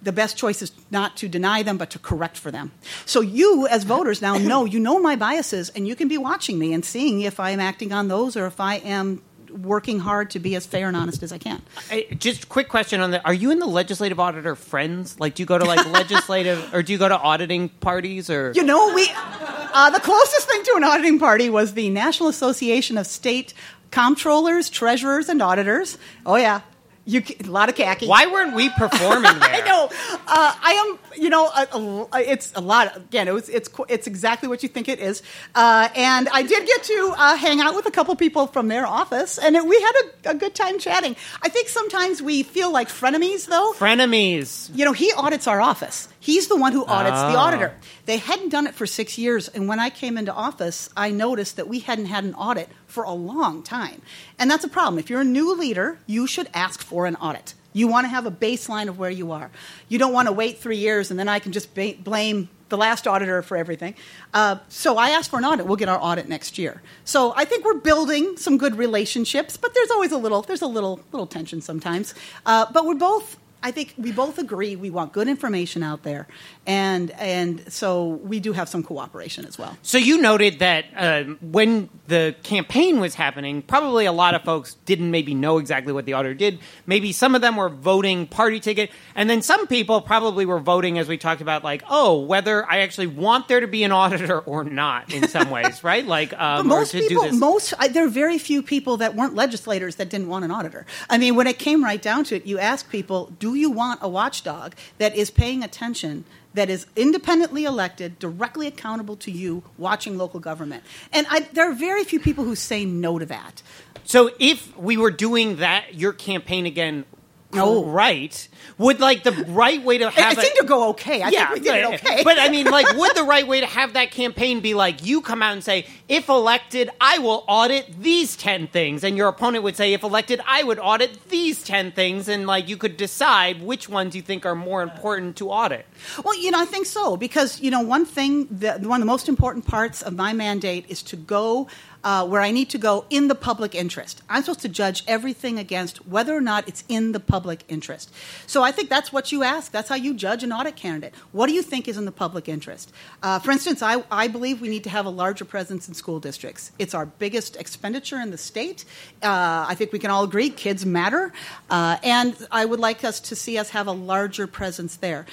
the 0.03 0.13
best 0.13 0.37
choice 0.37 0.63
is 0.63 0.73
not 0.91 1.17
to 1.17 1.29
deny 1.29 1.63
them 1.63 1.79
but 1.79 1.91
to 1.91 1.99
correct 1.99 2.37
for 2.37 2.51
them. 2.51 2.71
So 3.07 3.21
you 3.21 3.67
as 3.69 3.85
voters 3.85 4.23
now 4.23 4.37
know 4.39 4.65
you 4.65 4.79
know 4.79 4.99
my 5.01 5.17
biases 5.17 5.71
and 5.71 5.87
you 5.89 5.97
can 5.97 6.09
be 6.09 6.19
watching 6.19 6.59
me 6.59 6.73
and 6.73 6.85
seeing 6.85 7.23
if 7.23 7.41
i 7.41 7.51
am 7.51 7.61
acting 7.61 7.93
on 7.93 8.09
those 8.09 8.37
or 8.37 8.47
if 8.47 8.61
i 8.61 8.77
am 8.77 9.23
working 9.51 9.99
hard 10.01 10.31
to 10.31 10.39
be 10.39 10.55
as 10.55 10.67
fair 10.67 10.87
and 10.89 10.97
honest 10.97 11.23
as 11.23 11.33
i 11.33 11.39
can. 11.39 11.63
I- 11.91 12.07
just 12.19 12.49
quick 12.49 12.69
question 12.69 13.01
on 13.01 13.13
that: 13.13 13.23
Are 13.25 13.33
you 13.33 13.51
in 13.51 13.59
the 13.59 13.67
legislative 13.67 14.21
auditor 14.21 14.55
friends? 14.55 15.19
Like, 15.19 15.35
do 15.35 15.43
you 15.43 15.47
go 15.47 15.57
to 15.57 15.65
like 15.65 15.87
legislative, 16.01 16.75
or 16.75 16.83
do 16.83 16.93
you 16.93 16.99
go 16.99 17.09
to 17.09 17.19
auditing 17.19 17.69
parties, 17.71 18.29
or? 18.29 18.53
You 18.55 18.63
know 18.65 18.93
we 18.95 19.09
uh, 19.15 19.91
the 19.91 20.01
closest 20.01 20.49
thing 20.49 20.63
to 20.65 20.75
an 20.77 20.85
auditing 20.85 21.19
party 21.19 21.49
was 21.49 21.73
the 21.75 21.89
national 21.91 22.29
association 22.29 22.99
of 22.99 23.07
state 23.07 23.55
comptrollers 23.91 24.71
treasurers 24.71 25.29
and 25.29 25.41
auditors. 25.41 25.97
Oh 26.27 26.37
yeah 26.37 26.61
you, 27.07 27.23
a 27.45 27.47
lot 27.49 27.69
of 27.69 27.75
khaki 27.77 28.07
why 28.07 28.27
weren't 28.27 28.55
we 28.55 28.69
performing 28.71 29.23
there? 29.39 29.39
I 29.41 29.61
know. 29.67 29.89
Uh, 30.27 30.55
I 30.63 30.73
am. 30.73 30.99
You 31.19 31.31
know, 31.31 31.47
a, 31.47 32.09
a, 32.17 32.21
it's 32.21 32.53
a 32.55 32.61
lot. 32.61 32.95
Again, 32.97 33.29
it 33.29 33.33
was. 33.33 33.49
It's. 33.49 33.71
It's 33.89 34.07
exactly 34.07 34.49
what 34.49 34.63
you 34.63 34.69
think 34.69 34.89
it 34.89 34.99
is. 34.99 35.23
Uh, 35.55 35.89
and 35.95 36.29
I 36.29 36.43
did 36.43 36.67
get 36.67 36.83
to 36.85 37.15
uh, 37.17 37.37
hang 37.37 37.61
out 37.61 37.75
with 37.75 37.87
a 37.87 37.91
couple 37.91 38.15
people 38.17 38.47
from 38.49 38.69
their 38.69 38.87
office, 38.87 39.39
and 39.39 39.57
it, 39.57 39.65
we 39.65 39.81
had 39.81 39.93
a, 40.27 40.31
a 40.31 40.35
good 40.35 40.55
time 40.55 40.79
chatting. 40.79 41.17
I 41.43 41.49
think 41.49 41.69
sometimes 41.69 42.21
we 42.21 42.43
feel 42.43 42.71
like 42.73 42.89
frenemies, 42.89 43.47
though. 43.47 43.73
Frenemies. 43.79 44.71
You 44.75 44.85
know, 44.85 44.93
he 44.93 45.13
audits 45.13 45.47
our 45.47 45.61
office. 45.61 46.09
He's 46.21 46.49
the 46.49 46.57
one 46.57 46.73
who 46.73 46.85
audits 46.85 47.17
the 47.21 47.39
Ah. 47.39 47.47
auditor. 47.47 47.73
They 48.07 48.19
hadn't 48.19 48.51
done 48.51 48.67
it 48.67 48.75
for 48.75 48.87
six 48.87 49.19
years, 49.19 49.49
and 49.49 49.69
when 49.69 49.81
I 49.81 49.91
came 49.91 50.17
into 50.17 50.33
office, 50.33 50.89
I 50.97 51.11
noticed 51.11 51.57
that 51.57 51.69
we 51.69 51.81
hadn't 51.81 52.07
had 52.07 52.25
an 52.25 52.35
audit 52.35 52.69
for 52.87 53.05
a 53.05 53.13
long 53.13 53.63
time. 53.63 54.01
And 54.39 54.51
that's 54.51 54.65
a 54.65 54.69
problem. 54.69 54.99
If 54.99 55.11
you're 55.11 55.21
a 55.21 55.25
new 55.25 55.55
leader, 55.55 55.99
you 56.07 56.27
should 56.27 56.49
ask 56.55 56.81
for 56.81 57.07
an 57.07 57.17
audit. 57.17 57.55
You 57.73 57.89
want 57.89 58.05
to 58.05 58.09
have 58.09 58.25
a 58.25 58.31
baseline 58.31 58.89
of 58.89 58.99
where 58.99 59.11
you 59.11 59.33
are. 59.33 59.51
You 59.89 59.99
don't 59.99 60.15
want 60.15 60.29
to 60.29 60.33
wait 60.33 60.61
three 60.61 60.79
years 60.79 61.11
and 61.11 61.21
then 61.21 61.29
I 61.29 61.41
can 61.41 61.53
just 61.53 61.75
blame 61.75 62.49
the 62.71 62.79
last 62.79 63.07
auditor 63.07 63.43
for 63.43 63.55
everything. 63.55 63.95
Uh, 64.33 64.57
so 64.69 64.97
I 64.97 65.11
asked 65.11 65.29
for 65.29 65.39
an 65.39 65.45
audit. 65.45 65.67
We'll 65.67 65.77
get 65.77 65.91
our 65.91 65.99
audit 66.01 66.27
next 66.27 66.57
year. 66.57 66.81
So 67.05 67.35
I 67.37 67.45
think 67.45 67.67
we're 67.67 67.75
building 67.75 68.39
some 68.39 68.57
good 68.57 68.77
relationships, 68.77 69.59
but 69.59 69.75
there's 69.75 69.91
always 69.91 70.11
a 70.11 70.17
little 70.17 70.41
there's 70.41 70.63
a 70.63 70.67
little 70.67 71.01
little 71.13 71.27
tension 71.27 71.61
sometimes. 71.61 72.15
Uh, 72.47 72.65
but 72.73 72.87
we're 72.87 72.95
both 72.95 73.37
I 73.67 73.73
think 73.73 73.95
we 73.99 74.13
both 74.13 74.39
agree 74.39 74.77
we 74.77 74.91
want 74.91 75.13
good 75.13 75.27
information 75.27 75.83
out 75.83 76.05
there, 76.05 76.29
and 76.69 77.11
and 77.11 77.73
so 77.73 78.05
we 78.05 78.39
do 78.39 78.53
have 78.53 78.69
some 78.69 78.85
cooperation 78.85 79.45
as 79.45 79.59
well. 79.59 79.77
So 79.83 79.99
you 79.99 80.23
noted 80.23 80.61
that 80.61 80.85
um, 80.95 81.39
when 81.41 81.91
the 82.07 82.37
campaign 82.45 83.01
was 83.01 83.17
happening, 83.17 83.63
probably 83.63 84.07
a 84.07 84.13
lot 84.13 84.37
of 84.37 84.45
folks 84.45 84.75
didn't 84.85 85.11
maybe 85.11 85.35
know 85.35 85.59
exactly 85.59 85.93
what 85.93 86.05
the 86.05 86.13
auditor 86.13 86.35
did. 86.35 86.61
Maybe 86.87 87.11
some 87.11 87.35
of 87.35 87.41
them 87.41 87.57
were 87.57 87.69
voting 87.69 88.29
party 88.29 88.61
ticket, 88.61 88.93
and 89.17 89.29
then 89.29 89.43
some 89.43 89.67
people 89.67 90.01
probably 90.01 90.47
were 90.47 90.61
voting, 90.61 90.97
as 90.97 91.09
we 91.09 91.19
talked 91.19 91.41
about, 91.41 91.65
like, 91.65 91.83
oh, 91.91 92.21
whether 92.21 92.65
I 92.71 92.79
actually 92.83 93.09
want 93.09 93.49
there 93.49 93.59
to 93.59 93.67
be 93.67 93.83
an 93.83 93.91
auditor 93.91 94.39
or 94.39 94.63
not. 94.63 95.13
In 95.13 95.27
some 95.27 95.51
ways, 95.51 95.83
right? 95.83 96.07
Like, 96.17 96.39
um, 96.39 96.69
most 96.69 96.93
people, 96.93 97.25
do 97.25 97.31
this. 97.31 97.41
most 97.41 97.75
I, 97.79 97.89
there 97.89 98.05
are 98.05 98.09
very 98.09 98.39
few 98.39 98.63
people 98.63 98.99
that 98.99 99.17
weren't 99.17 99.35
legislators 99.35 99.97
that 99.97 100.09
didn't 100.09 100.29
want 100.29 100.45
an 100.45 100.53
auditor. 100.53 100.87
I 101.11 101.19
mean, 101.19 101.35
when 101.35 101.49
it 101.49 101.59
came 101.59 101.83
right 101.83 102.01
down 102.01 102.23
to 102.25 102.37
it, 102.37 102.47
you 102.47 102.61
ask 102.61 102.89
people, 102.89 103.33
Do 103.41 103.56
you 103.57 103.71
want 103.71 104.01
a 104.03 104.09
watchdog 104.09 104.75
that 104.99 105.15
is 105.15 105.31
paying 105.31 105.63
attention, 105.63 106.25
that 106.55 106.71
is 106.71 106.87
independently 106.97 107.65
elected, 107.65 108.19
directly 108.19 108.67
accountable 108.67 109.17
to 109.17 109.31
you, 109.31 109.63
watching 109.79 110.17
local 110.17 110.41
government? 110.41 110.85
And 111.13 111.27
I, 111.31 111.41
there 111.41 111.71
are 111.71 111.75
very 111.75 112.05
few 112.05 112.21
people 112.21 112.45
who 112.45 112.55
say 112.55 112.85
no 112.85 113.19
to 113.19 113.27
that. 113.27 113.63
So 114.05 114.31
if 114.39 114.77
we 114.79 114.97
were 114.97 115.11
doing 115.11 115.57
that, 115.57 115.95
your 115.95 116.13
campaign 116.13 116.67
again, 116.67 117.05
No. 117.53 117.85
right, 117.85 118.49
would 118.79 119.01
like 119.01 119.23
the 119.23 119.33
right 119.49 119.83
way 119.83 119.99
to 119.99 120.09
It, 120.09 120.15
have 120.15 120.39
it 120.39 120.41
seemed 120.41 120.57
to 120.61 120.67
go 120.67 120.91
okay. 120.91 121.23
I 121.23 121.29
yeah, 121.31 121.49
think 121.49 121.65
we 121.65 121.71
did 121.71 121.77
it 121.77 121.95
okay. 121.95 122.25
But 122.25 122.39
I 122.39 122.49
mean, 122.49 122.67
like, 122.67 122.97
would 122.97 123.15
the 123.15 123.25
right 123.25 123.47
way 123.47 123.61
to 123.61 123.67
have 123.67 123.95
that 123.95 124.11
campaign 124.11 124.61
be 124.61 124.75
like 124.75 125.05
you 125.05 125.21
come 125.21 125.43
out 125.43 125.53
and 125.53 125.65
say, 125.65 125.87
if 126.09 126.29
elected, 126.29 126.91
I 127.01 127.19
will 127.19 127.45
audit 127.49 128.03
these 128.03 128.37
10 128.37 128.69
things. 128.69 129.05
And 129.05 129.17
your 129.17 129.29
opponent 129.29 129.65
would 129.65 129.77
say, 129.77 129.93
if 129.93 130.03
elected, 130.03 130.41
I 130.47 130.63
would 130.63 130.79
audit 130.79 131.29
these 131.29 131.63
10 131.63 131.93
things. 131.93 132.29
And 132.29 132.47
like 132.47 132.69
you 132.69 132.77
could 132.77 132.97
decide 132.97 133.63
which 133.63 133.89
ones 133.89 134.15
you 134.15 134.23
think 134.23 134.45
are 134.45 134.55
more 134.55 134.83
important 134.83 135.37
to 135.37 135.51
audit. 135.51 135.87
Well, 136.25 136.37
you 136.39 136.51
know, 136.51 136.61
I 136.61 136.67
think 136.67 136.87
so 136.87 137.17
because 137.17 137.61
you 137.61 137.71
know 137.71 137.81
one 137.81 138.05
thing, 138.05 138.47
that, 138.51 138.81
one 138.83 139.01
of 139.01 139.07
the 139.07 139.11
most 139.11 139.29
important 139.29 139.67
parts 139.67 140.03
of 140.03 140.15
my 140.15 140.33
mandate 140.33 140.87
is 140.89 141.03
to 141.05 141.17
go 141.17 141.69
uh, 142.05 142.27
where 142.27 142.41
I 142.41 142.51
need 142.51 142.71
to 142.71 142.79
go 142.79 143.05
in 143.11 143.29
the 143.29 143.35
public 143.35 143.75
interest. 143.75 144.23
I'm 144.29 144.43
supposed 144.43 144.61
to 144.61 144.69
judge 144.69 145.05
everything 145.07 145.59
against 145.59 146.07
whether 146.07 146.37
or 146.37 146.41
not 146.41 146.69
it's 146.69 146.85
in 146.89 147.13
the 147.13 147.21
public 147.21 147.65
interest. 147.69 148.13
So 148.47 148.63
I 148.63 148.73
think 148.73 148.89
that's 148.89 149.13
what 149.13 149.33
you 149.33 149.43
ask. 149.43 149.73
That's 149.73 149.89
how 149.89 149.95
you 149.97 150.15
judge 150.15 150.43
an 150.43 150.53
audit 150.53 150.77
candidate. 150.77 151.15
What 151.33 151.47
do 151.47 151.53
you 151.53 151.63
think 151.63 151.89
is 151.89 151.97
in 151.97 152.05
the 152.05 152.13
public 152.13 152.49
interest? 152.49 152.93
Uh, 153.23 153.39
for 153.39 153.51
instance, 153.51 153.83
I, 153.83 154.05
I 154.11 154.29
believe 154.29 154.61
we 154.61 154.69
need 154.69 154.85
to 154.85 154.91
have 154.91 155.07
a 155.07 155.11
larger 155.11 155.45
presence 155.45 155.89
in 155.89 155.95
school 155.95 156.21
districts. 156.21 156.73
It's 156.79 156.95
our 156.95 157.07
biggest 157.07 157.57
expenditure 157.57 158.21
in 158.21 158.31
the 158.31 158.39
state. 158.39 158.85
Uh, 159.23 159.67
I 159.69 159.75
think 159.75 159.93
we 159.93 159.99
can 159.99 160.11
all 160.11 160.25
agree 160.25 160.51
kids 160.51 160.87
matter, 160.87 161.33
uh, 161.71 161.97
and 162.03 162.37
I 162.51 162.65
would 162.65 162.81
like 162.81 163.05
us 163.05 163.21
to 163.21 163.37
see 163.37 163.59
us 163.59 163.71
have 163.71 163.87
a 163.87 163.93
larger 163.93 164.47
presence 164.47 164.97
there 164.97 165.27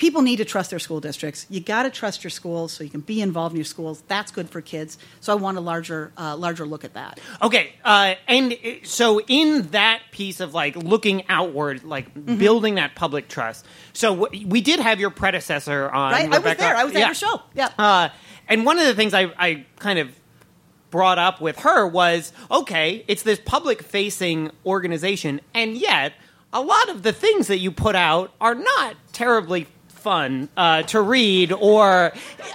people 0.00 0.22
need 0.22 0.38
to 0.38 0.44
trust 0.44 0.70
their 0.70 0.78
school 0.80 0.98
districts. 0.98 1.46
You 1.50 1.60
got 1.60 1.84
to 1.84 1.90
trust 1.90 2.24
your 2.24 2.30
schools 2.30 2.72
so 2.72 2.82
you 2.82 2.90
can 2.90 3.02
be 3.02 3.20
involved 3.20 3.52
in 3.52 3.58
your 3.58 3.64
schools. 3.66 4.02
That's 4.08 4.32
good 4.32 4.48
for 4.48 4.60
kids. 4.60 4.98
So 5.20 5.32
I 5.32 5.36
want 5.36 5.58
a 5.58 5.60
larger, 5.60 6.10
uh, 6.18 6.36
larger 6.36 6.66
look 6.66 6.84
at 6.84 6.94
that. 6.94 7.20
Okay, 7.42 7.74
uh, 7.84 8.14
and 8.26 8.54
uh, 8.54 8.56
so 8.82 9.20
in 9.28 9.68
that 9.72 10.00
piece 10.10 10.40
of 10.40 10.54
like 10.54 10.74
looking 10.74 11.28
outward, 11.28 11.84
like 11.84 12.00
Mm-hmm. 12.10 12.38
building 12.38 12.74
that 12.74 12.94
public 12.96 13.28
trust. 13.28 13.66
So 13.92 14.16
w- 14.16 14.46
we 14.46 14.60
did 14.60 14.80
have 14.80 14.98
your 14.98 15.10
predecessor 15.10 15.88
on. 15.90 16.12
Right? 16.12 16.32
I 16.32 16.38
was 16.38 16.56
there. 16.56 16.76
I 16.76 16.84
was 16.84 16.94
at 16.94 16.98
yeah. 16.98 17.06
your 17.06 17.14
show. 17.14 17.42
Yeah. 17.54 17.68
Uh, 17.78 18.08
and 18.48 18.64
one 18.66 18.78
of 18.78 18.86
the 18.86 18.94
things 18.94 19.14
I, 19.14 19.32
I 19.38 19.66
kind 19.78 19.98
of 19.98 20.08
brought 20.90 21.18
up 21.18 21.40
with 21.40 21.60
her 21.60 21.86
was 21.86 22.32
okay, 22.50 23.04
it's 23.06 23.22
this 23.22 23.38
public 23.44 23.82
facing 23.82 24.50
organization, 24.66 25.40
and 25.54 25.76
yet 25.76 26.14
a 26.52 26.60
lot 26.60 26.88
of 26.88 27.02
the 27.02 27.12
things 27.12 27.46
that 27.46 27.58
you 27.58 27.70
put 27.70 27.94
out 27.94 28.32
are 28.40 28.54
not 28.54 28.96
terribly 29.12 29.66
fun 30.00 30.48
uh, 30.56 30.82
to 30.82 31.00
read 31.00 31.52
or 31.52 32.12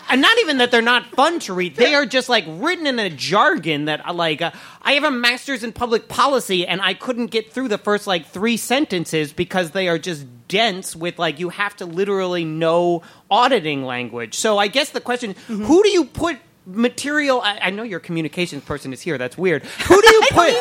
and 0.10 0.22
not 0.22 0.38
even 0.40 0.58
that 0.58 0.72
they're 0.72 0.82
not 0.82 1.06
fun 1.16 1.40
to 1.40 1.54
read 1.54 1.75
they 1.75 1.94
are 1.96 2.06
just 2.06 2.28
like 2.30 2.44
written 2.48 2.88
in 2.88 3.00
a 3.00 3.10
jargon 3.10 3.86
that 3.86 4.06
uh, 4.08 4.14
like 4.14 4.42
uh, 4.42 4.52
i 4.82 4.94
have 4.94 5.04
a 5.04 5.12
master's 5.12 5.64
in 5.64 5.72
public 5.72 6.08
policy 6.08 6.66
and 6.66 6.82
i 6.82 6.94
couldn't 6.94 7.28
get 7.28 7.52
through 7.52 7.68
the 7.68 7.78
first 7.78 8.08
like 8.08 8.25
three 8.28 8.58
sentences 8.58 9.32
because 9.34 9.72
they 9.72 9.88
are 9.88 9.98
just 10.00 10.25
dense 10.48 10.96
with 10.96 11.18
like 11.18 11.40
you 11.40 11.50
have 11.50 11.75
to 11.75 11.86
literally 11.86 12.46
know 12.46 13.02
auditing 13.32 13.84
language 13.84 14.36
so 14.36 14.58
i 14.58 14.68
guess 14.68 14.90
the 14.92 15.02
question 15.02 15.34
Mm-hmm. 15.48 15.66
who 15.66 15.84
do 15.84 15.90
you 15.90 16.06
put 16.06 16.38
material 16.66 17.42
I, 17.42 17.60
I 17.64 17.70
know 17.70 17.84
your 17.84 18.00
communications 18.00 18.64
person 18.64 18.92
is 18.92 19.02
here 19.02 19.18
that's 19.18 19.38
weird 19.38 19.64
who 19.64 20.02
do 20.02 20.10
you 20.10 20.22
put. 20.32 20.54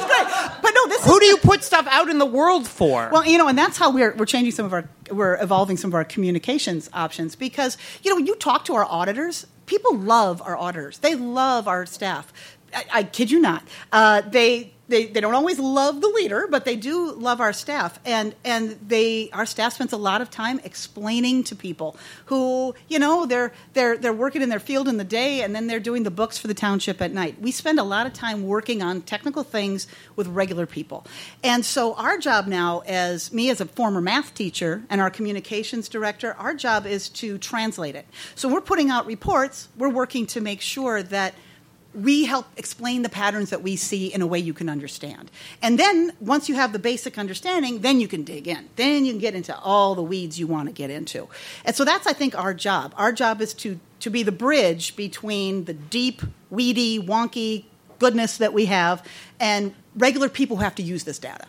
But 0.63 0.73
no, 0.75 0.89
this 0.89 1.05
who 1.05 1.19
do 1.19 1.27
you 1.27 1.37
put 1.39 1.63
stuff 1.63 1.87
out 1.91 2.09
in 2.11 2.19
the 2.19 2.27
world 2.27 2.67
for 2.67 3.09
Well, 3.11 3.27
you 3.27 3.39
know, 3.39 3.49
and 3.49 3.57
that's 3.57 3.79
how 3.79 3.91
we're 3.91 4.15
we're 4.15 4.27
changing 4.27 4.53
some 4.53 4.67
of 4.67 4.73
our 4.73 4.89
we're 5.11 5.41
evolving 5.43 5.77
some 5.77 5.91
of 5.91 5.95
our 5.95 6.05
communications 6.05 6.91
options 6.93 7.37
because 7.37 7.79
you 8.03 8.11
know 8.11 8.17
when 8.17 8.27
you 8.27 8.35
talk 8.37 8.65
to 8.67 8.75
our 8.75 8.85
auditors, 8.85 9.47
people 9.67 9.97
love 9.97 10.43
our 10.43 10.57
auditors. 10.57 10.99
They 10.99 11.15
love 11.15 11.69
our 11.69 11.87
staff. 11.87 12.33
I, 12.75 12.85
I 12.93 13.03
kid 13.05 13.31
you 13.31 13.41
not. 13.41 13.63
Uh, 13.93 14.21
they. 14.23 14.74
They, 14.87 15.07
they 15.07 15.21
don't 15.21 15.35
always 15.35 15.59
love 15.59 16.03
the 16.03 16.09
leader, 16.09 16.47
but 16.51 16.67
they 16.67 16.77
do 16.77 17.13
love 17.13 17.41
our 17.41 17.55
staff, 17.55 17.99
and 18.05 18.35
and 18.45 18.79
they 18.87 19.31
our 19.33 19.47
staff 19.47 19.75
spends 19.75 19.95
a 19.95 19.97
lot 19.97 20.21
of 20.21 20.31
time 20.31 20.61
explaining 20.63 21.45
to 21.45 21.57
people 21.57 21.97
who 22.27 22.75
you 22.89 22.99
know 22.99 23.25
they're 23.25 23.53
they're 23.73 23.97
they're 23.97 24.13
working 24.13 24.43
in 24.43 24.51
their 24.51 24.61
field 24.61 24.87
in 24.87 24.99
the 24.99 25.05
day, 25.05 25.41
and 25.41 25.55
then 25.55 25.69
they're 25.69 25.81
doing 25.81 26.03
the 26.03 26.11
books 26.11 26.37
for 26.37 26.49
the 26.49 26.55
township 26.55 27.01
at 27.01 27.13
night. 27.13 27.41
We 27.41 27.51
spend 27.51 27.79
a 27.79 27.83
lot 27.83 28.07
of 28.07 28.13
time 28.13 28.47
working 28.47 28.83
on 28.83 29.01
technical 29.01 29.43
things 29.43 29.87
with 30.17 30.27
regular 30.29 30.67
people, 30.67 31.07
and 31.43 31.65
so 31.65 31.95
our 31.95 32.19
job 32.19 32.47
now, 32.47 32.83
as 32.87 33.33
me 33.33 33.49
as 33.49 33.63
a 33.63 33.67
former 33.67 34.03
math 34.03 34.35
teacher 34.35 34.83
and 34.91 35.01
our 35.01 35.11
communications 35.11 35.89
director, 35.89 36.35
our 36.35 36.53
job 36.55 36.85
is 36.85 37.09
to 37.09 37.39
translate 37.39 37.95
it. 37.95 38.07
So 38.35 38.49
we're 38.49 38.61
putting 38.61 38.91
out 38.91 39.07
reports. 39.07 39.69
We're 39.79 39.89
working 39.89 40.27
to 40.27 40.43
make 40.43 40.61
sure 40.61 41.03
that 41.03 41.35
we 41.95 42.25
help 42.25 42.47
explain 42.57 43.03
the 43.03 43.09
patterns 43.09 43.51
that 43.51 43.63
we 43.63 43.77
see 43.77 44.13
in 44.13 44.21
a 44.21 44.27
way 44.27 44.39
you 44.39 44.53
can 44.53 44.69
understand. 44.69 45.31
And 45.63 45.79
then 45.79 46.13
once 46.21 46.49
you 46.49 46.57
have 46.57 46.73
the 46.73 46.79
basic 46.79 47.19
understanding, 47.19 47.81
then 47.81 48.01
you 48.01 48.09
can 48.09 48.25
dig 48.25 48.49
in. 48.49 48.69
Then 48.77 49.05
you 49.05 49.13
can 49.13 49.21
get 49.21 49.35
into 49.35 49.57
all 49.59 49.95
the 49.95 50.03
weeds 50.03 50.39
you 50.39 50.47
want 50.47 50.69
to 50.69 50.73
get 50.73 50.91
into. 50.91 51.29
And 51.65 51.75
so 51.75 51.85
that's 51.85 52.07
I 52.07 52.13
think 52.13 52.37
our 52.37 52.53
job. 52.53 52.95
Our 52.97 53.13
job 53.13 53.41
is 53.41 53.55
to 53.55 53.79
to 54.01 54.11
be 54.11 54.23
the 54.23 54.33
bridge 54.33 54.97
between 54.97 55.65
the 55.65 55.73
deep, 55.73 56.21
weedy, 56.51 57.01
wonky 57.01 57.65
goodness 57.99 58.37
that 58.39 58.53
we 58.53 58.67
have 58.67 59.03
and 59.41 59.75
regular 59.97 60.29
people 60.29 60.57
who 60.57 60.63
have 60.63 60.75
to 60.75 60.83
use 60.83 61.05
this 61.05 61.19
data. 61.19 61.47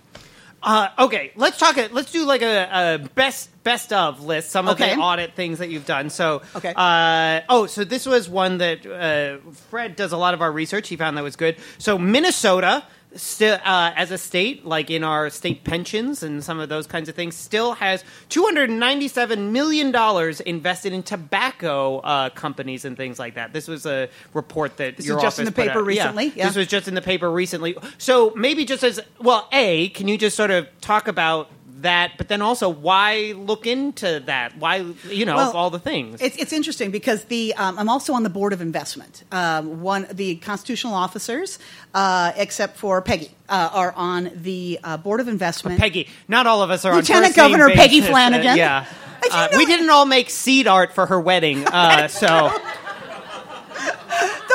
Uh, 0.63 0.89
okay, 0.97 1.31
let's 1.36 1.60
talk. 1.60 1.75
Let's 1.91 2.12
do 2.12 2.25
like 2.25 2.41
a, 2.41 2.69
a 2.71 3.10
best 3.10 3.49
best 3.65 3.91
of 3.91 4.23
list. 4.23 4.51
Some 4.51 4.69
of 4.69 4.75
Okay. 4.80 4.95
the 4.95 5.01
audit 5.01 5.34
things 5.36 5.60
that 5.60 5.67
you've 5.69 5.86
done. 5.86 6.10
So, 6.10 6.41
Okay. 6.56 6.73
Uh, 6.73 7.41
oh, 7.49 7.65
so 7.65 7.84
this 7.84 8.06
was 8.06 8.30
one 8.30 8.60
that 8.60 8.86
uh, 8.86 9.51
Fred 9.69 9.97
does 9.97 10.13
a 10.13 10.17
lot 10.17 10.34
of 10.34 10.41
our 10.41 10.51
research. 10.51 10.88
He 10.88 10.95
found 10.95 11.17
that 11.17 11.23
was 11.23 11.36
good. 11.36 11.58
So 11.78 11.97
Minnesota. 11.97 12.84
Still, 13.17 13.58
uh, 13.63 13.93
as 13.95 14.12
a 14.12 14.17
state, 14.17 14.65
like 14.65 14.91
in 14.91 15.01
our 15.01 15.30
state 15.30 15.63
pensions 15.63 16.21
and 16.21 16.43
some 16.43 16.60
of 16.60 16.67
those 16.67 16.86
kinds 16.86 17.08
of 17.08 17.15
things, 17.15 17.34
still 17.34 17.71
has 17.75 18.04
two 18.28 18.43
hundred 18.43 18.69
ninety-seven 18.69 19.54
million 19.54 19.89
dollars 19.93 20.41
invested 20.41 20.91
in 20.91 21.01
tobacco 21.01 21.99
uh, 21.99 22.30
companies 22.32 22.84
and 22.84 22.97
things 22.97 23.17
like 23.17 23.36
that. 23.36 23.54
This 23.54 23.69
was 23.69 23.86
a 23.86 24.10
report 24.34 24.75
that 24.78 24.97
This 24.97 25.06
your 25.06 25.15
was 25.15 25.23
just 25.23 25.39
in 25.39 25.43
office 25.47 25.56
the 25.56 25.62
put 25.62 25.67
paper 25.69 25.80
out. 25.80 25.86
recently, 25.86 26.34
yeah. 26.36 26.47
This 26.47 26.58
was 26.58 26.67
just 26.67 26.89
in 26.89 26.93
the 26.93 27.01
paper 27.01 27.32
recently. 27.32 27.78
So 27.97 28.34
maybe 28.36 28.65
just 28.65 28.84
as 28.84 28.99
well, 29.21 29.47
a 29.54 29.88
can 29.89 30.10
you 30.10 30.17
just 30.17 30.36
sort 30.36 30.51
of 30.51 30.67
talk 30.82 31.08
about 31.08 31.49
that, 31.86 32.12
but 32.17 32.28
then 32.28 32.41
also 32.41 32.69
why 32.69 33.34
look 33.36 33.65
into 33.65 34.21
that? 34.26 34.58
Why 34.58 34.86
you 35.10 35.26
know 35.26 35.38
Well, 35.38 35.52
all 35.56 35.69
the 35.71 35.80
things? 35.80 36.21
It's, 36.21 36.38
it's 36.38 36.54
interesting 36.54 36.91
because 36.91 37.24
the 37.26 37.54
um, 37.56 37.80
I'm 37.80 37.89
also 37.89 38.13
on 38.13 38.24
the 38.24 38.30
board 38.30 38.54
of 38.54 38.62
investment. 38.62 39.24
Um, 39.32 39.82
one 39.82 40.06
the 40.12 40.36
constitutional 40.36 40.93
officers, 40.93 41.58
uh, 41.93 42.32
except 42.36 42.78
for 42.78 43.02
Peggy, 43.02 43.32
uh, 43.50 43.69
are 43.74 43.93
on 43.95 44.30
the 44.36 44.80
uh, 44.84 44.98
board 44.98 45.19
of 45.21 45.28
investment. 45.28 45.80
Peggy, 45.80 46.08
not 46.28 46.45
all 46.48 46.62
of 46.62 46.69
us 46.69 46.86
are 46.86 46.93
Lieutenant 46.95 47.36
Governor 47.36 47.69
Peggy. 47.69 48.02
Flanagan. 48.02 48.58
Yeah. 48.58 48.86
You 49.24 49.30
Uh, 49.32 49.48
know 49.52 49.58
we 49.58 49.65
didn't 49.65 49.89
all 49.89 50.06
make 50.06 50.30
seed 50.30 50.67
art 50.67 50.93
for 50.93 51.08
her 51.08 51.19
wedding, 51.19 51.65
uh, 51.65 52.08
so 52.21 52.52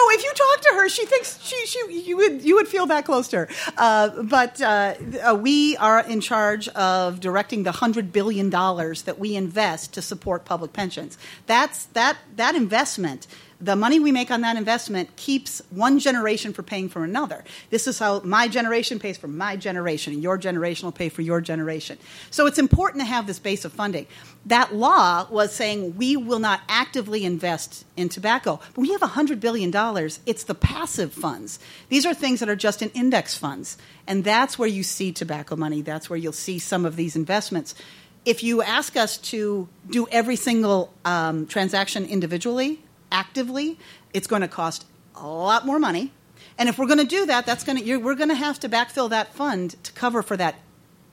Though 0.01 0.11
if 0.13 0.25
you 0.25 0.33
talk 0.35 0.61
to 0.63 0.75
her, 0.77 0.89
she 0.89 1.05
thinks 1.05 1.39
she, 1.43 1.67
she 1.67 2.03
you 2.09 2.17
would 2.17 2.43
you 2.43 2.55
would 2.57 2.69
feel 2.69 2.87
that 2.87 3.05
close 3.05 3.29
to 3.29 3.39
her. 3.39 3.49
Uh, 3.77 4.23
but 4.23 4.61
uh, 4.61 4.95
uh, 5.23 5.35
we 5.35 5.77
are 5.77 6.01
in 6.01 6.21
charge 6.21 6.69
of 6.69 7.21
directing 7.21 7.65
the 7.65 7.73
hundred 7.73 8.13
billion 8.13 8.49
dollars 8.51 9.03
that 9.03 9.19
we 9.19 9.37
invest 9.37 9.93
to 9.95 10.03
support 10.03 10.45
public 10.45 10.73
pensions. 10.73 11.19
That's 11.47 11.87
that 11.87 12.17
that 12.37 12.55
investment. 12.55 13.27
The 13.63 13.77
money 13.77 14.01
we 14.01 14.11
make 14.11 14.31
on 14.31 14.41
that 14.41 14.57
investment 14.57 15.15
keeps 15.17 15.61
one 15.69 15.99
generation 15.99 16.55
for 16.55 16.63
paying 16.63 16.89
for 16.89 17.05
another. 17.05 17.45
This 17.69 17.87
is 17.87 17.99
how 17.99 18.21
my 18.21 18.49
generation 18.49 18.99
pays 18.99 19.19
for 19.19 19.29
my 19.29 19.57
generation, 19.57 20.15
and 20.15 20.23
your 20.23 20.39
generation 20.39 20.87
will 20.87 20.93
pay 20.93 21.11
for 21.11 21.21
your 21.21 21.43
generation. 21.43 21.99
So 22.31 22.47
it's 22.47 22.59
important 22.59 23.03
to 23.03 23.07
have 23.07 23.27
this 23.27 23.39
base 23.39 23.67
of 23.67 23.73
funding. 23.73 24.07
That 24.47 24.75
law 24.75 25.27
was 25.31 25.53
saying 25.53 25.97
we 25.97 26.17
will 26.17 26.39
not 26.39 26.63
actively 26.69 27.25
invest 27.25 27.85
in 27.97 28.09
tobacco. 28.09 28.61
But 28.75 28.81
we 28.81 28.93
have 28.93 29.03
$100 29.03 29.41
billion, 29.41 29.71
it's 30.25 30.45
the 30.45 30.55
passive 30.55 31.13
funds. 31.13 31.59
These 31.91 32.07
are 32.07 32.15
things 32.15 32.41
that 32.41 32.49
are 32.49 32.57
just 32.57 32.81
in 32.81 32.89
index 32.91 33.37
funds. 33.37 33.77
And 34.07 34.25
that's 34.25 34.59
where 34.59 34.69
you 34.69 34.83
see 34.83 35.13
tobacco 35.13 35.57
money. 35.57 35.83
That's 35.83 36.09
where 36.09 36.19
you'll 36.19 36.33
see 36.33 36.59
some 36.59 36.87
of 36.87 36.97
these 36.97 37.15
investments. 37.15 37.75
If 38.25 38.43
you 38.43 38.63
ask 38.63 38.97
us 38.97 39.19
to 39.19 39.69
do 39.89 40.07
every 40.11 40.37
single 40.37 40.93
um, 41.05 41.47
transaction 41.47 42.07
individually, 42.07 42.81
actively, 43.13 43.79
it's 44.13 44.27
going 44.27 44.43
to 44.43 44.49
cost 44.49 44.87
a 45.15 45.27
lot 45.27 45.67
more 45.67 45.79
money. 45.79 46.13
And 46.59 46.69
if 46.69 46.79
we're 46.79 46.87
going 46.87 46.99
to 46.99 47.05
do 47.05 47.27
that, 47.27 47.47
that's 47.47 47.65
going 47.65 47.83
to, 47.83 47.97
we're 47.97 48.15
going 48.15 48.29
to 48.29 48.35
have 48.35 48.61
to 48.61 48.69
backfill 48.69 49.11
that 49.11 49.35
fund 49.35 49.83
to 49.83 49.93
cover 49.93 50.23
for 50.23 50.37
that 50.37 50.57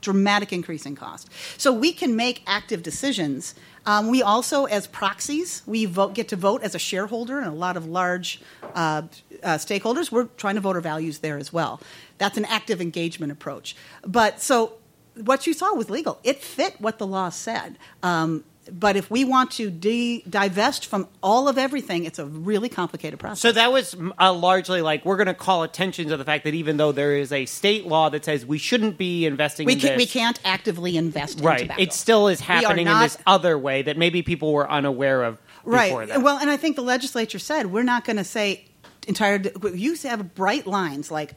dramatic 0.01 0.53
increase 0.53 0.85
in 0.85 0.95
cost. 0.95 1.29
So 1.57 1.73
we 1.73 1.91
can 1.91 2.15
make 2.15 2.43
active 2.45 2.83
decisions. 2.83 3.55
Um, 3.85 4.09
we 4.09 4.21
also, 4.21 4.65
as 4.65 4.87
proxies, 4.87 5.63
we 5.65 5.85
vote, 5.85 6.13
get 6.13 6.27
to 6.29 6.35
vote 6.35 6.63
as 6.63 6.75
a 6.75 6.79
shareholder 6.79 7.39
and 7.39 7.47
a 7.47 7.51
lot 7.51 7.77
of 7.77 7.85
large 7.85 8.41
uh, 8.75 9.03
uh, 9.43 9.55
stakeholders. 9.57 10.11
We're 10.11 10.25
trying 10.37 10.55
to 10.55 10.61
vote 10.61 10.75
our 10.75 10.81
values 10.81 11.19
there 11.19 11.37
as 11.37 11.51
well. 11.51 11.81
That's 12.17 12.37
an 12.37 12.45
active 12.45 12.79
engagement 12.81 13.31
approach. 13.31 13.75
But 14.05 14.41
so 14.41 14.73
what 15.15 15.47
you 15.47 15.53
saw 15.53 15.73
was 15.73 15.89
legal. 15.89 16.19
It 16.23 16.43
fit 16.43 16.79
what 16.79 16.99
the 16.99 17.07
law 17.07 17.29
said. 17.29 17.77
Um, 18.03 18.43
but 18.71 18.95
if 18.95 19.09
we 19.09 19.25
want 19.25 19.51
to 19.51 19.69
de- 19.69 20.23
divest 20.29 20.85
from 20.85 21.07
all 21.21 21.47
of 21.47 21.57
everything, 21.57 22.05
it's 22.05 22.19
a 22.19 22.25
really 22.25 22.69
complicated 22.69 23.19
process. 23.19 23.39
So 23.39 23.51
that 23.51 23.71
was 23.71 23.95
uh, 24.19 24.33
largely 24.33 24.81
like 24.81 25.05
we're 25.05 25.17
going 25.17 25.27
to 25.27 25.33
call 25.33 25.63
attention 25.63 26.09
to 26.09 26.17
the 26.17 26.25
fact 26.25 26.43
that 26.43 26.53
even 26.53 26.77
though 26.77 26.91
there 26.91 27.15
is 27.15 27.31
a 27.31 27.45
state 27.45 27.85
law 27.85 28.09
that 28.09 28.25
says 28.25 28.45
we 28.45 28.57
shouldn't 28.57 28.97
be 28.97 29.25
investing 29.25 29.65
we, 29.65 29.73
in 29.73 29.79
can, 29.79 29.89
this, 29.89 29.97
we 29.97 30.05
can't 30.05 30.39
actively 30.43 30.97
invest 30.97 31.39
in 31.39 31.45
right? 31.45 31.59
tobacco. 31.59 31.81
It 31.81 31.93
still 31.93 32.27
is 32.27 32.39
happening 32.39 32.87
in 32.87 32.99
this 32.99 33.17
other 33.25 33.57
way 33.57 33.81
that 33.83 33.97
maybe 33.97 34.21
people 34.21 34.53
were 34.53 34.69
unaware 34.69 35.23
of 35.23 35.41
before 35.63 35.99
right. 35.99 36.07
that. 36.07 36.21
Well, 36.21 36.37
and 36.37 36.49
I 36.49 36.57
think 36.57 36.75
the 36.75 36.83
legislature 36.83 37.39
said 37.39 37.67
we're 37.67 37.83
not 37.83 38.05
going 38.05 38.17
to 38.17 38.23
say 38.23 38.65
entire. 39.07 39.41
You 39.63 39.71
used 39.71 40.01
to 40.03 40.09
have 40.09 40.35
bright 40.35 40.67
lines 40.67 41.11
like 41.11 41.35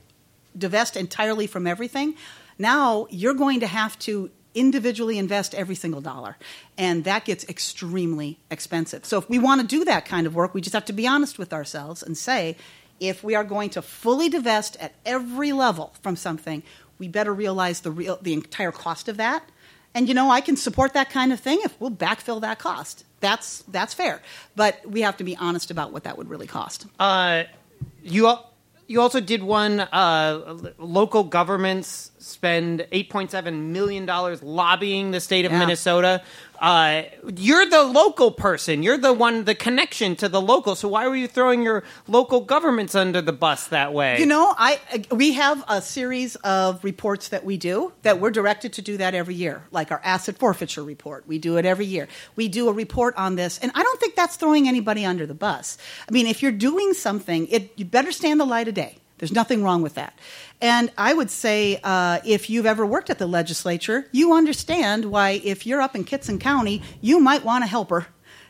divest 0.57 0.97
entirely 0.97 1.47
from 1.47 1.67
everything. 1.67 2.15
Now 2.59 3.07
you're 3.11 3.35
going 3.35 3.61
to 3.61 3.67
have 3.67 3.99
to 4.01 4.31
individually 4.55 5.19
invest 5.19 5.55
every 5.55 5.75
single 5.75 6.01
dollar, 6.01 6.37
and 6.77 7.05
that 7.05 7.25
gets 7.25 7.49
extremely 7.49 8.39
expensive. 8.51 9.05
So 9.05 9.19
if 9.19 9.29
we 9.29 9.39
want 9.39 9.61
to 9.61 9.67
do 9.67 9.85
that 9.85 10.05
kind 10.05 10.27
of 10.27 10.35
work, 10.35 10.55
we 10.55 10.61
just 10.61 10.75
have 10.75 10.85
to 10.87 10.93
be 10.93 11.07
honest 11.07 11.39
with 11.39 11.53
ourselves 11.53 12.03
and 12.03 12.17
say, 12.17 12.57
if 12.99 13.25
we 13.25 13.35
are 13.35 13.45
going 13.45 13.71
to 13.71 13.83
fully 13.83 14.29
divest 14.29 14.77
at 14.79 14.93
every 15.07 15.53
level 15.53 15.95
from 16.03 16.17
something, 16.17 16.63
we 16.99 17.09
better 17.09 17.33
realize 17.33 17.81
the 17.81 17.91
real 17.91 18.19
the 18.21 18.35
entire 18.35 18.73
cost 18.73 19.09
of 19.09 19.17
that. 19.17 19.49
And 19.95 20.07
you 20.07 20.15
know, 20.15 20.31
I 20.31 20.41
can 20.41 20.57
support 20.57 20.93
that 20.93 21.11
kind 21.11 21.33
of 21.33 21.41
thing 21.41 21.61
if 21.65 21.81
we'll 21.81 21.91
backfill 21.91 22.41
that 22.43 22.59
cost. 22.59 23.05
That's 23.21 23.63
that's 23.63 23.95
fair, 23.95 24.23
but 24.55 24.87
we 24.89 25.01
have 25.03 25.17
to 25.17 25.25
be 25.25 25.37
honest 25.37 25.71
about 25.71 25.93
what 25.93 26.05
that 26.05 26.19
would 26.19 26.29
really 26.29 26.47
cost. 26.47 26.87
Uh, 26.99 27.45
you 28.03 28.33
you 28.87 29.01
also 29.01 29.21
did 29.21 29.43
one. 29.43 29.81
Uh, 29.81 30.73
local 30.79 31.25
governments 31.25 32.10
spend 32.21 32.87
eight 32.93 33.11
point 33.11 33.31
seven 33.31 33.73
million 33.73 34.07
dollars 34.07 34.43
lobbying 34.43 35.11
the 35.11 35.21
state 35.21 35.45
of 35.45 35.53
Yeah. 35.53 35.59
Minnesota. 35.59 36.23
Uh, 36.61 37.05
you're 37.37 37.65
the 37.71 37.83
local 37.83 38.31
person. 38.31 38.83
You're 38.83 38.99
the 38.99 39.15
one, 39.15 39.45
the 39.45 39.55
connection 39.55 40.15
to 40.17 40.29
the 40.29 40.43
local. 40.43 40.75
So 40.75 40.89
why 40.89 41.09
were 41.09 41.17
you 41.17 41.27
throwing 41.27 41.63
your 41.63 41.83
local 42.07 42.41
governments 42.43 42.95
under 42.95 43.23
the 43.23 43.33
bus 43.33 43.69
that 43.69 43.95
way? 43.95 44.21
You 44.21 44.27
know, 44.27 44.55
I 44.59 44.79
we 45.11 45.33
have 45.33 45.65
a 45.69 45.81
series 45.81 46.37
of 46.37 46.85
reports 46.85 47.29
that 47.29 47.47
we 47.47 47.57
do 47.57 47.93
that 48.03 48.21
we're 48.21 48.31
directed 48.31 48.75
to 48.75 48.83
do 48.83 48.99
that 48.99 49.15
every 49.15 49.35
year, 49.35 49.65
like 49.71 49.91
our 49.91 50.03
asset 50.05 50.37
forfeiture 50.37 50.83
report. 50.85 51.27
We 51.27 51.39
do 51.39 51.57
it 51.57 51.65
every 51.65 51.87
year. 51.87 52.09
We 52.37 52.49
do 52.49 52.69
a 52.69 52.73
report 52.75 53.15
on 53.17 53.37
this, 53.37 53.59
and 53.59 53.73
I 53.75 53.83
don't 53.83 53.99
think 53.99 54.15
that's 54.15 54.37
throwing 54.37 54.69
anybody 54.69 55.07
under 55.07 55.27
the 55.27 55.35
bus. 55.35 55.79
I 56.07 56.13
mean, 56.13 56.27
if 56.27 56.43
you're 56.43 56.53
doing 56.53 56.93
something, 56.93 57.49
it 57.49 57.73
you 57.77 57.87
better 57.87 58.13
stand 58.13 58.39
the 58.39 58.45
light 58.45 58.69
of 58.69 58.75
day. 58.75 58.99
There's 59.21 59.33
nothing 59.33 59.63
wrong 59.63 59.83
with 59.83 59.95
that. 59.97 60.19
And 60.63 60.91
I 60.97 61.13
would 61.13 61.31
say, 61.31 61.79
uh, 61.85 62.21
if 62.25 62.49
you've 62.49 62.65
ever 62.65 62.87
worked 62.87 63.11
at 63.11 63.19
the 63.19 63.27
legislature, 63.27 64.07
you 64.13 64.33
understand 64.33 65.05
why, 65.05 65.43
if 65.45 65.67
you're 65.67 65.83
up 65.83 65.95
in 65.95 66.05
Kittson 66.07 66.41
County, 66.41 66.83
you 67.03 67.21
might 67.21 67.45
want 67.45 67.63
a 67.63 67.67
helper 67.67 68.07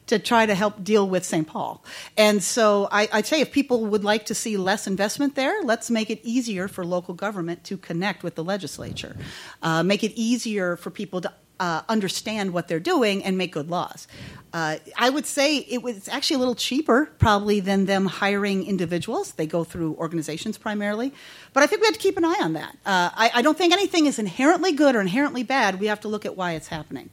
to 0.06 0.20
try 0.20 0.46
to 0.46 0.54
help 0.54 0.82
deal 0.84 1.08
with 1.08 1.24
St. 1.24 1.46
Paul. 1.46 1.84
And 2.16 2.40
so 2.40 2.88
I, 2.92 3.08
I'd 3.12 3.26
say 3.26 3.40
if 3.40 3.50
people 3.50 3.84
would 3.86 4.04
like 4.04 4.26
to 4.26 4.34
see 4.34 4.56
less 4.56 4.86
investment 4.86 5.34
there, 5.34 5.60
let's 5.62 5.90
make 5.90 6.08
it 6.08 6.20
easier 6.22 6.68
for 6.68 6.84
local 6.84 7.14
government 7.14 7.64
to 7.64 7.76
connect 7.76 8.22
with 8.22 8.36
the 8.36 8.44
legislature. 8.44 9.16
Uh, 9.62 9.82
make 9.82 10.04
it 10.04 10.12
easier 10.14 10.76
for 10.76 10.90
people 10.90 11.20
to 11.20 11.32
uh, 11.60 11.82
understand 11.88 12.52
what 12.52 12.66
they're 12.66 12.80
doing 12.80 13.22
and 13.22 13.38
make 13.38 13.52
good 13.52 13.70
laws. 13.70 14.08
Uh, 14.52 14.78
I 14.96 15.10
would 15.10 15.26
say 15.26 15.58
it 15.58 15.82
was 15.82 16.08
actually 16.08 16.36
a 16.36 16.38
little 16.40 16.56
cheaper, 16.56 17.10
probably, 17.18 17.60
than 17.60 17.86
them 17.86 18.06
hiring 18.06 18.66
individuals. 18.66 19.32
They 19.32 19.46
go 19.46 19.62
through 19.62 19.94
organizations 19.94 20.58
primarily. 20.58 21.12
But 21.52 21.62
I 21.62 21.66
think 21.66 21.82
we 21.82 21.86
have 21.86 21.94
to 21.94 22.00
keep 22.00 22.16
an 22.16 22.24
eye 22.24 22.40
on 22.40 22.54
that. 22.54 22.76
Uh, 22.84 23.10
I, 23.14 23.30
I 23.34 23.42
don't 23.42 23.56
think 23.56 23.72
anything 23.72 24.06
is 24.06 24.18
inherently 24.18 24.72
good 24.72 24.96
or 24.96 25.00
inherently 25.00 25.44
bad. 25.44 25.78
We 25.78 25.86
have 25.86 26.00
to 26.00 26.08
look 26.08 26.26
at 26.26 26.36
why 26.36 26.52
it's 26.52 26.68
happening. 26.68 27.10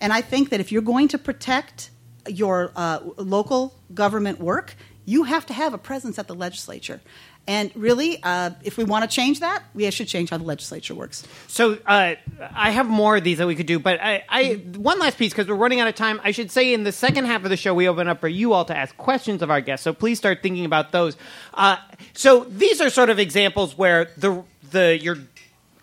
And 0.00 0.12
I 0.12 0.22
think 0.22 0.48
that 0.48 0.60
if 0.60 0.72
you're 0.72 0.82
going 0.82 1.08
to 1.08 1.18
protect 1.18 1.90
your 2.26 2.72
uh, 2.74 3.00
local 3.18 3.74
government 3.92 4.40
work, 4.40 4.74
you 5.04 5.24
have 5.24 5.46
to 5.46 5.52
have 5.52 5.74
a 5.74 5.78
presence 5.78 6.18
at 6.18 6.26
the 6.26 6.34
legislature. 6.34 7.00
And 7.46 7.72
really, 7.74 8.22
uh, 8.22 8.50
if 8.62 8.76
we 8.76 8.84
want 8.84 9.08
to 9.08 9.14
change 9.14 9.40
that, 9.40 9.64
we 9.74 9.90
should 9.90 10.06
change 10.06 10.30
how 10.30 10.38
the 10.38 10.44
legislature 10.44 10.94
works. 10.94 11.26
So 11.48 11.78
uh, 11.84 12.14
I 12.54 12.70
have 12.70 12.86
more 12.86 13.16
of 13.16 13.24
these 13.24 13.38
that 13.38 13.46
we 13.46 13.56
could 13.56 13.66
do, 13.66 13.78
but 13.80 14.00
I, 14.00 14.22
I 14.28 14.54
one 14.76 15.00
last 15.00 15.18
piece 15.18 15.32
because 15.32 15.48
we're 15.48 15.56
running 15.56 15.80
out 15.80 15.88
of 15.88 15.96
time. 15.96 16.20
I 16.22 16.30
should 16.30 16.50
say 16.50 16.72
in 16.72 16.84
the 16.84 16.92
second 16.92 17.24
half 17.24 17.42
of 17.42 17.50
the 17.50 17.56
show 17.56 17.74
we 17.74 17.88
open 17.88 18.06
up 18.06 18.20
for 18.20 18.28
you 18.28 18.52
all 18.52 18.64
to 18.66 18.76
ask 18.76 18.96
questions 18.96 19.42
of 19.42 19.50
our 19.50 19.60
guests. 19.60 19.82
So 19.82 19.92
please 19.92 20.18
start 20.18 20.42
thinking 20.42 20.64
about 20.64 20.92
those. 20.92 21.16
Uh, 21.52 21.76
so 22.12 22.44
these 22.44 22.80
are 22.80 22.90
sort 22.90 23.10
of 23.10 23.18
examples 23.18 23.76
where 23.76 24.10
the 24.16 24.44
the 24.70 24.96
you're 25.00 25.18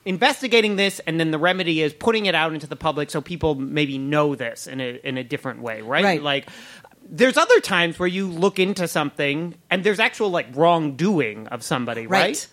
investigating 0.06 0.78
this, 0.78 1.00
and 1.00 1.20
then 1.20 1.32
the 1.32 1.40
remedy 1.40 1.82
is 1.82 1.94
putting 1.94 2.28
it 2.28 2.36
out 2.36 2.54
into 2.54 2.68
the 2.68 2.78
public 2.78 3.10
so 3.10 3.20
people 3.20 3.56
maybe 3.56 3.98
know 3.98 4.36
this 4.36 4.68
in 4.68 4.80
a 4.80 5.00
in 5.04 5.18
a 5.18 5.24
different 5.24 5.62
way, 5.62 5.82
right? 5.82 6.04
Right. 6.04 6.24
Like. 6.24 6.50
There's 7.10 7.38
other 7.38 7.60
times 7.60 7.98
where 8.00 8.08
you 8.08 8.28
look 8.28 8.60
into 8.60 8.88
something 8.88 9.56
and 9.70 9.84
there's 9.84 10.00
actual 10.00 10.30
like 10.30 10.48
wrongdoing 10.56 11.48
of 11.48 11.64
somebody, 11.64 12.08
right? 12.08 12.22
Right. 12.22 12.48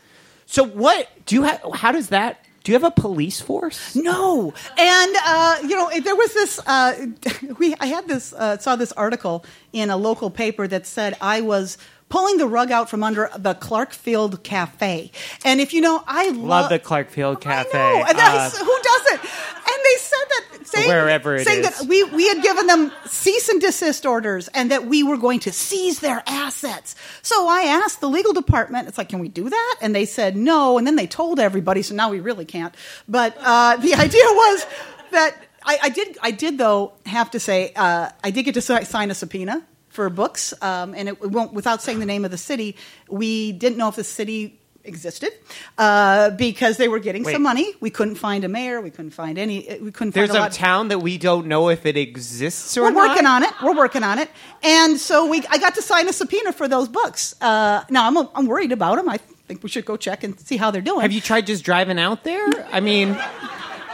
So 0.46 0.64
what 0.64 1.08
do 1.26 1.34
you 1.34 1.42
have? 1.44 1.60
How 1.74 1.92
does 1.92 2.08
that? 2.08 2.44
Do 2.62 2.72
you 2.72 2.78
have 2.78 2.84
a 2.84 2.90
police 2.90 3.40
force? 3.42 3.94
No, 3.94 4.54
and 4.78 5.16
uh, 5.26 5.58
you 5.62 5.76
know 5.76 5.90
there 6.00 6.16
was 6.16 6.32
this. 6.34 6.58
Uh, 6.66 7.06
we 7.58 7.74
I 7.80 7.86
had 7.86 8.08
this 8.08 8.32
uh, 8.32 8.56
saw 8.58 8.76
this 8.76 8.92
article 8.92 9.44
in 9.72 9.90
a 9.90 9.96
local 9.96 10.30
paper 10.30 10.66
that 10.68 10.86
said 10.86 11.16
I 11.20 11.40
was 11.42 11.76
pulling 12.08 12.36
the 12.38 12.46
rug 12.46 12.70
out 12.70 12.88
from 12.88 13.02
under 13.02 13.28
the 13.36 13.54
Clarkfield 13.54 14.42
Cafe, 14.44 15.10
and 15.44 15.60
if 15.60 15.72
you 15.74 15.80
know, 15.80 16.04
I 16.06 16.28
Love 16.30 16.36
love 16.36 16.70
the 16.70 16.78
Clarkfield 16.78 17.40
Cafe. 17.40 17.78
I 17.78 18.12
know, 18.12 18.22
Uh, 18.22 18.50
who 18.50 18.78
doesn't? 18.82 19.20
And 19.20 19.78
they 19.84 19.96
said 19.98 20.24
that 20.28 20.53
saying, 20.74 20.88
Wherever 20.88 21.34
it 21.36 21.46
saying 21.46 21.64
is. 21.64 21.78
that 21.78 21.88
we 21.88 22.04
we 22.04 22.28
had 22.28 22.42
given 22.42 22.66
them 22.66 22.92
cease 23.06 23.48
and 23.48 23.60
desist 23.60 24.06
orders, 24.06 24.48
and 24.48 24.70
that 24.70 24.86
we 24.86 25.02
were 25.02 25.16
going 25.16 25.40
to 25.40 25.52
seize 25.52 26.00
their 26.00 26.22
assets. 26.26 26.94
So 27.22 27.48
I 27.48 27.62
asked 27.62 28.00
the 28.00 28.08
legal 28.08 28.32
department. 28.32 28.88
It's 28.88 28.98
like, 28.98 29.08
can 29.08 29.18
we 29.18 29.28
do 29.28 29.48
that? 29.48 29.76
And 29.80 29.94
they 29.94 30.04
said 30.04 30.36
no. 30.36 30.78
And 30.78 30.86
then 30.86 30.96
they 30.96 31.06
told 31.06 31.38
everybody. 31.38 31.82
So 31.82 31.94
now 31.94 32.10
we 32.10 32.20
really 32.20 32.44
can't. 32.44 32.74
But 33.08 33.36
uh, 33.40 33.76
the 33.76 33.94
idea 33.94 34.24
was 34.24 34.66
that 35.10 35.36
I, 35.64 35.78
I 35.84 35.88
did. 35.88 36.18
I 36.22 36.30
did 36.30 36.58
though 36.58 36.92
have 37.06 37.30
to 37.32 37.40
say 37.40 37.72
uh, 37.74 38.10
I 38.22 38.30
did 38.30 38.44
get 38.44 38.54
to 38.54 38.62
sign 38.62 39.10
a 39.10 39.14
subpoena 39.14 39.64
for 39.88 40.10
books, 40.10 40.52
um, 40.60 40.94
and 40.94 41.08
it 41.08 41.20
won't 41.20 41.52
without 41.52 41.82
saying 41.82 42.00
the 42.00 42.06
name 42.06 42.24
of 42.24 42.30
the 42.30 42.38
city. 42.38 42.76
We 43.08 43.52
didn't 43.52 43.78
know 43.78 43.88
if 43.88 43.96
the 43.96 44.04
city 44.04 44.60
existed 44.84 45.32
uh, 45.78 46.30
because 46.30 46.76
they 46.76 46.88
were 46.88 46.98
getting 46.98 47.24
Wait. 47.24 47.32
some 47.32 47.42
money. 47.42 47.74
We 47.80 47.90
couldn't 47.90 48.16
find 48.16 48.44
a 48.44 48.48
mayor. 48.48 48.80
We 48.80 48.90
couldn't 48.90 49.12
find 49.12 49.38
any. 49.38 49.78
We 49.80 49.90
couldn't. 49.92 50.14
there's 50.14 50.30
find 50.30 50.44
a, 50.44 50.46
a 50.46 50.50
town 50.50 50.88
that 50.88 50.98
we 51.00 51.18
don't 51.18 51.46
know 51.46 51.68
if 51.68 51.86
it 51.86 51.96
exists 51.96 52.76
or 52.76 52.82
We're 52.82 52.90
not. 52.90 53.08
working 53.10 53.26
on 53.26 53.42
it. 53.42 53.50
We're 53.62 53.76
working 53.76 54.02
on 54.02 54.18
it. 54.18 54.30
And 54.62 54.98
so 54.98 55.26
we, 55.28 55.42
I 55.50 55.58
got 55.58 55.74
to 55.76 55.82
sign 55.82 56.08
a 56.08 56.12
subpoena 56.12 56.52
for 56.52 56.68
those 56.68 56.88
books. 56.88 57.34
Uh, 57.40 57.84
now 57.90 58.06
I'm, 58.06 58.28
I'm 58.34 58.46
worried 58.46 58.72
about 58.72 58.96
them. 58.96 59.08
I 59.08 59.18
think 59.46 59.62
we 59.62 59.68
should 59.68 59.84
go 59.84 59.96
check 59.96 60.24
and 60.24 60.38
see 60.40 60.56
how 60.56 60.70
they're 60.70 60.82
doing. 60.82 61.00
Have 61.02 61.12
you 61.12 61.20
tried 61.20 61.46
just 61.46 61.64
driving 61.64 61.98
out 61.98 62.24
there? 62.24 62.46
I 62.72 62.80
mean, 62.80 63.16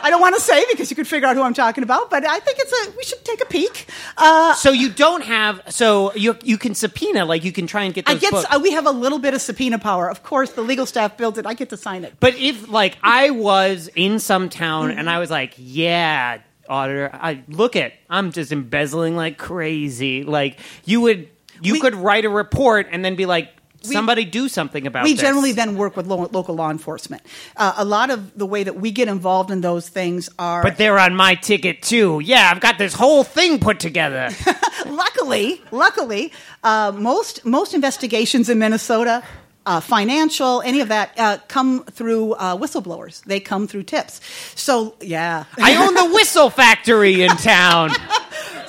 I 0.02 0.10
don't 0.10 0.20
want 0.20 0.34
to 0.36 0.40
say 0.40 0.64
because 0.70 0.90
you 0.90 0.96
could 0.96 1.06
figure 1.08 1.28
out 1.28 1.36
who 1.36 1.42
I'm 1.42 1.54
talking 1.54 1.82
about, 1.84 2.10
but 2.10 2.24
I 2.26 2.38
think 2.40 2.58
it's 2.60 2.72
a. 2.72 2.96
We 2.96 3.02
should 3.04 3.24
take 3.24 3.40
a 3.42 3.46
peek. 3.46 3.86
Uh, 4.16 4.54
so 4.54 4.70
you 4.72 4.90
don't 4.90 5.22
have. 5.24 5.62
So 5.68 6.12
you 6.14 6.36
you 6.42 6.58
can 6.58 6.74
subpoena, 6.74 7.24
like 7.24 7.44
you 7.44 7.52
can 7.52 7.66
try 7.66 7.84
and 7.84 7.94
get 7.94 8.08
I 8.08 8.14
get. 8.14 8.32
Uh, 8.32 8.58
we 8.62 8.72
have 8.72 8.86
a 8.86 8.90
little 8.90 9.18
bit 9.18 9.34
of 9.34 9.40
subpoena 9.40 9.78
power. 9.78 10.08
Of 10.10 10.22
course, 10.22 10.52
the 10.52 10.62
legal 10.62 10.86
staff 10.86 11.16
builds 11.16 11.38
it. 11.38 11.46
I 11.46 11.54
get 11.54 11.70
to 11.70 11.76
sign 11.76 12.04
it. 12.04 12.14
But 12.20 12.34
if 12.36 12.68
like 12.68 12.96
I 13.02 13.30
was 13.30 13.88
in 13.94 14.18
some 14.18 14.48
town 14.48 14.90
and 14.90 15.08
I 15.08 15.18
was 15.18 15.30
like, 15.30 15.54
yeah, 15.56 16.40
auditor, 16.68 17.10
I 17.12 17.42
look 17.48 17.76
at 17.76 17.92
I'm 18.08 18.32
just 18.32 18.52
embezzling 18.52 19.16
like 19.16 19.38
crazy. 19.38 20.24
Like 20.24 20.58
you 20.84 21.00
would 21.02 21.28
you 21.62 21.74
We- 21.74 21.80
could 21.80 21.94
write 21.94 22.24
a 22.24 22.30
report 22.30 22.88
and 22.90 23.04
then 23.04 23.16
be 23.16 23.26
like 23.26 23.50
We- 23.88 23.94
somebody 23.94 24.24
do 24.24 24.48
something 24.48 24.86
about 24.86 25.04
we 25.04 25.12
this. 25.12 25.20
generally 25.22 25.52
then 25.52 25.76
work 25.76 25.96
with 25.96 26.06
lo- 26.06 26.28
local 26.32 26.54
law 26.54 26.70
enforcement. 26.70 27.22
Uh, 27.56 27.72
a 27.76 27.84
lot 27.84 28.10
of 28.10 28.36
the 28.36 28.46
way 28.46 28.62
that 28.62 28.76
we 28.76 28.90
get 28.90 29.08
involved 29.08 29.50
in 29.50 29.60
those 29.62 29.88
things 29.88 30.28
are. 30.38 30.62
But 30.62 30.76
they're 30.76 30.98
on 30.98 31.14
my 31.16 31.34
ticket 31.34 31.82
too. 31.82 32.20
Yeah, 32.22 32.50
I've 32.52 32.60
got 32.60 32.76
this 32.78 32.92
whole 32.94 33.24
thing 33.24 33.58
put 33.58 33.80
together. 33.80 34.30
luckily, 34.86 35.62
luckily, 35.70 36.32
uh, 36.62 36.92
most 36.94 37.44
most 37.44 37.74
investigations 37.74 38.48
in 38.48 38.58
Minnesota, 38.58 39.22
uh, 39.66 39.80
financial, 39.80 40.60
any 40.62 40.80
of 40.80 40.88
that, 40.88 41.12
uh, 41.18 41.38
come 41.48 41.84
through 41.84 42.32
uh, 42.34 42.56
whistleblowers. 42.56 43.22
They 43.24 43.40
come 43.40 43.66
through 43.66 43.84
tips. 43.84 44.20
So 44.54 44.94
yeah, 45.00 45.44
I 45.58 45.76
own 45.76 45.94
the 45.94 46.06
whistle 46.14 46.50
factory 46.50 47.22
in 47.22 47.30
town. 47.36 47.90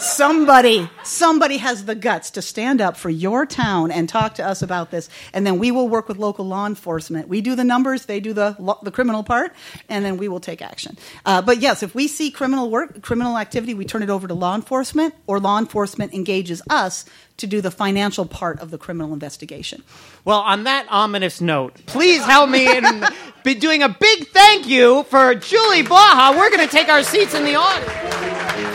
somebody, 0.01 0.89
somebody 1.03 1.57
has 1.57 1.85
the 1.85 1.95
guts 1.95 2.31
to 2.31 2.41
stand 2.41 2.81
up 2.81 2.97
for 2.97 3.09
your 3.09 3.45
town 3.45 3.91
and 3.91 4.09
talk 4.09 4.35
to 4.35 4.45
us 4.45 4.61
about 4.61 4.91
this, 4.91 5.09
and 5.33 5.45
then 5.45 5.59
we 5.59 5.71
will 5.71 5.87
work 5.87 6.07
with 6.07 6.17
local 6.17 6.45
law 6.45 6.65
enforcement. 6.65 7.27
We 7.27 7.41
do 7.41 7.55
the 7.55 7.63
numbers, 7.63 8.05
they 8.05 8.19
do 8.19 8.33
the 8.33 8.55
lo- 8.59 8.79
the 8.81 8.91
criminal 8.91 9.23
part, 9.23 9.53
and 9.89 10.03
then 10.03 10.17
we 10.17 10.27
will 10.27 10.39
take 10.39 10.61
action. 10.61 10.97
Uh, 11.25 11.41
but 11.41 11.59
yes, 11.61 11.83
if 11.83 11.93
we 11.93 12.07
see 12.07 12.31
criminal 12.31 12.69
work, 12.69 13.01
criminal 13.01 13.37
activity, 13.37 13.73
we 13.73 13.85
turn 13.85 14.03
it 14.03 14.09
over 14.09 14.27
to 14.27 14.33
law 14.33 14.55
enforcement, 14.55 15.13
or 15.27 15.39
law 15.39 15.59
enforcement 15.59 16.13
engages 16.13 16.61
us 16.69 17.05
to 17.37 17.47
do 17.47 17.61
the 17.61 17.71
financial 17.71 18.25
part 18.25 18.59
of 18.59 18.71
the 18.71 18.77
criminal 18.77 19.13
investigation. 19.13 19.83
Well, 20.25 20.39
on 20.39 20.63
that 20.65 20.85
ominous 20.89 21.41
note, 21.41 21.85
please 21.85 22.23
help 22.23 22.49
me 22.49 22.77
in 22.77 23.05
be 23.43 23.55
doing 23.55 23.81
a 23.83 23.89
big 23.89 24.27
thank 24.29 24.67
you 24.67 25.03
for 25.03 25.35
Julie 25.35 25.83
Blaha. 25.83 26.37
We're 26.37 26.49
going 26.49 26.67
to 26.67 26.71
take 26.71 26.89
our 26.89 27.03
seats 27.03 27.33
in 27.33 27.43
the 27.43 27.55
audience. 27.55 28.70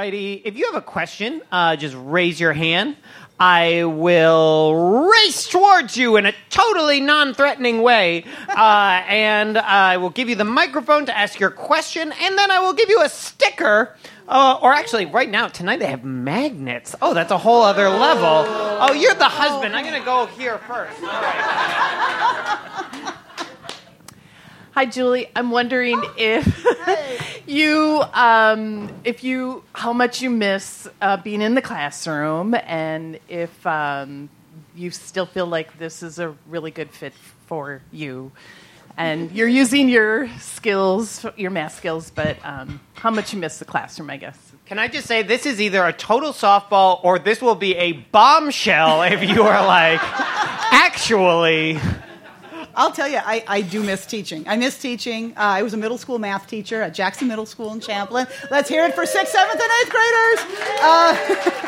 Alrighty, 0.00 0.40
if 0.46 0.56
you 0.56 0.64
have 0.64 0.76
a 0.76 0.80
question, 0.80 1.42
uh, 1.52 1.76
just 1.76 1.94
raise 1.94 2.40
your 2.40 2.54
hand. 2.54 2.96
I 3.38 3.84
will 3.84 5.10
race 5.10 5.46
towards 5.46 5.94
you 5.94 6.16
in 6.16 6.24
a 6.24 6.32
totally 6.48 7.02
non-threatening 7.02 7.82
way, 7.82 8.24
uh, 8.48 9.02
and 9.08 9.58
I 9.58 9.98
will 9.98 10.08
give 10.08 10.30
you 10.30 10.36
the 10.36 10.44
microphone 10.44 11.04
to 11.04 11.14
ask 11.14 11.38
your 11.38 11.50
question, 11.50 12.14
and 12.18 12.38
then 12.38 12.50
I 12.50 12.60
will 12.60 12.72
give 12.72 12.88
you 12.88 13.02
a 13.02 13.10
sticker. 13.10 13.94
Uh, 14.26 14.58
or 14.62 14.72
actually, 14.72 15.04
right 15.04 15.28
now 15.28 15.48
tonight 15.48 15.80
they 15.80 15.90
have 15.90 16.02
magnets. 16.02 16.96
Oh, 17.02 17.12
that's 17.12 17.30
a 17.30 17.36
whole 17.36 17.60
other 17.60 17.90
level. 17.90 18.46
Oh, 18.46 18.94
you're 18.94 19.12
the 19.12 19.24
husband. 19.24 19.76
I'm 19.76 19.84
gonna 19.84 20.02
go 20.02 20.24
here 20.24 20.56
first. 20.60 20.98
All 21.02 21.08
right. 21.08 22.10
Hi, 24.72 24.86
Julie. 24.86 25.28
I'm 25.36 25.50
wondering 25.50 26.00
if 26.16 26.46
you, 27.50 28.02
um, 28.14 28.90
if 29.04 29.24
you, 29.24 29.64
how 29.72 29.92
much 29.92 30.22
you 30.22 30.30
miss 30.30 30.88
uh, 31.02 31.16
being 31.16 31.42
in 31.42 31.54
the 31.54 31.62
classroom, 31.62 32.54
and 32.54 33.18
if 33.28 33.66
um, 33.66 34.30
you 34.74 34.90
still 34.90 35.26
feel 35.26 35.46
like 35.46 35.78
this 35.78 36.02
is 36.02 36.18
a 36.18 36.34
really 36.48 36.70
good 36.70 36.90
fit 36.90 37.12
for 37.46 37.82
you, 37.92 38.32
and 38.96 39.32
you're 39.32 39.48
using 39.48 39.88
your 39.88 40.28
skills, 40.38 41.24
your 41.36 41.50
math 41.50 41.76
skills, 41.76 42.10
but 42.10 42.36
um, 42.44 42.80
how 42.94 43.10
much 43.10 43.32
you 43.32 43.38
miss 43.38 43.58
the 43.58 43.64
classroom, 43.64 44.10
I 44.10 44.16
guess. 44.16 44.38
Can 44.66 44.78
I 44.78 44.88
just 44.88 45.06
say 45.06 45.22
this 45.22 45.46
is 45.46 45.60
either 45.60 45.84
a 45.84 45.92
total 45.92 46.32
softball 46.32 47.02
or 47.02 47.18
this 47.18 47.42
will 47.42 47.54
be 47.54 47.74
a 47.76 47.92
bombshell 47.92 49.02
if 49.02 49.28
you 49.28 49.42
are 49.42 49.66
like 49.66 50.00
actually. 50.72 51.78
I'll 52.74 52.92
tell 52.92 53.08
you, 53.08 53.18
I, 53.18 53.44
I 53.46 53.60
do 53.62 53.82
miss 53.82 54.06
teaching. 54.06 54.44
I 54.46 54.56
miss 54.56 54.78
teaching. 54.78 55.32
Uh, 55.32 55.40
I 55.40 55.62
was 55.62 55.74
a 55.74 55.76
middle 55.76 55.98
school 55.98 56.18
math 56.18 56.46
teacher 56.46 56.82
at 56.82 56.94
Jackson 56.94 57.28
Middle 57.28 57.46
School 57.46 57.72
in 57.72 57.80
Champlin. 57.80 58.26
Let's 58.50 58.68
hear 58.68 58.84
it 58.84 58.94
for 58.94 59.06
sixth, 59.06 59.32
seventh, 59.32 59.60
and 59.60 59.70
eighth 59.82 59.90
graders. 59.90 60.80
Uh, 60.82 61.56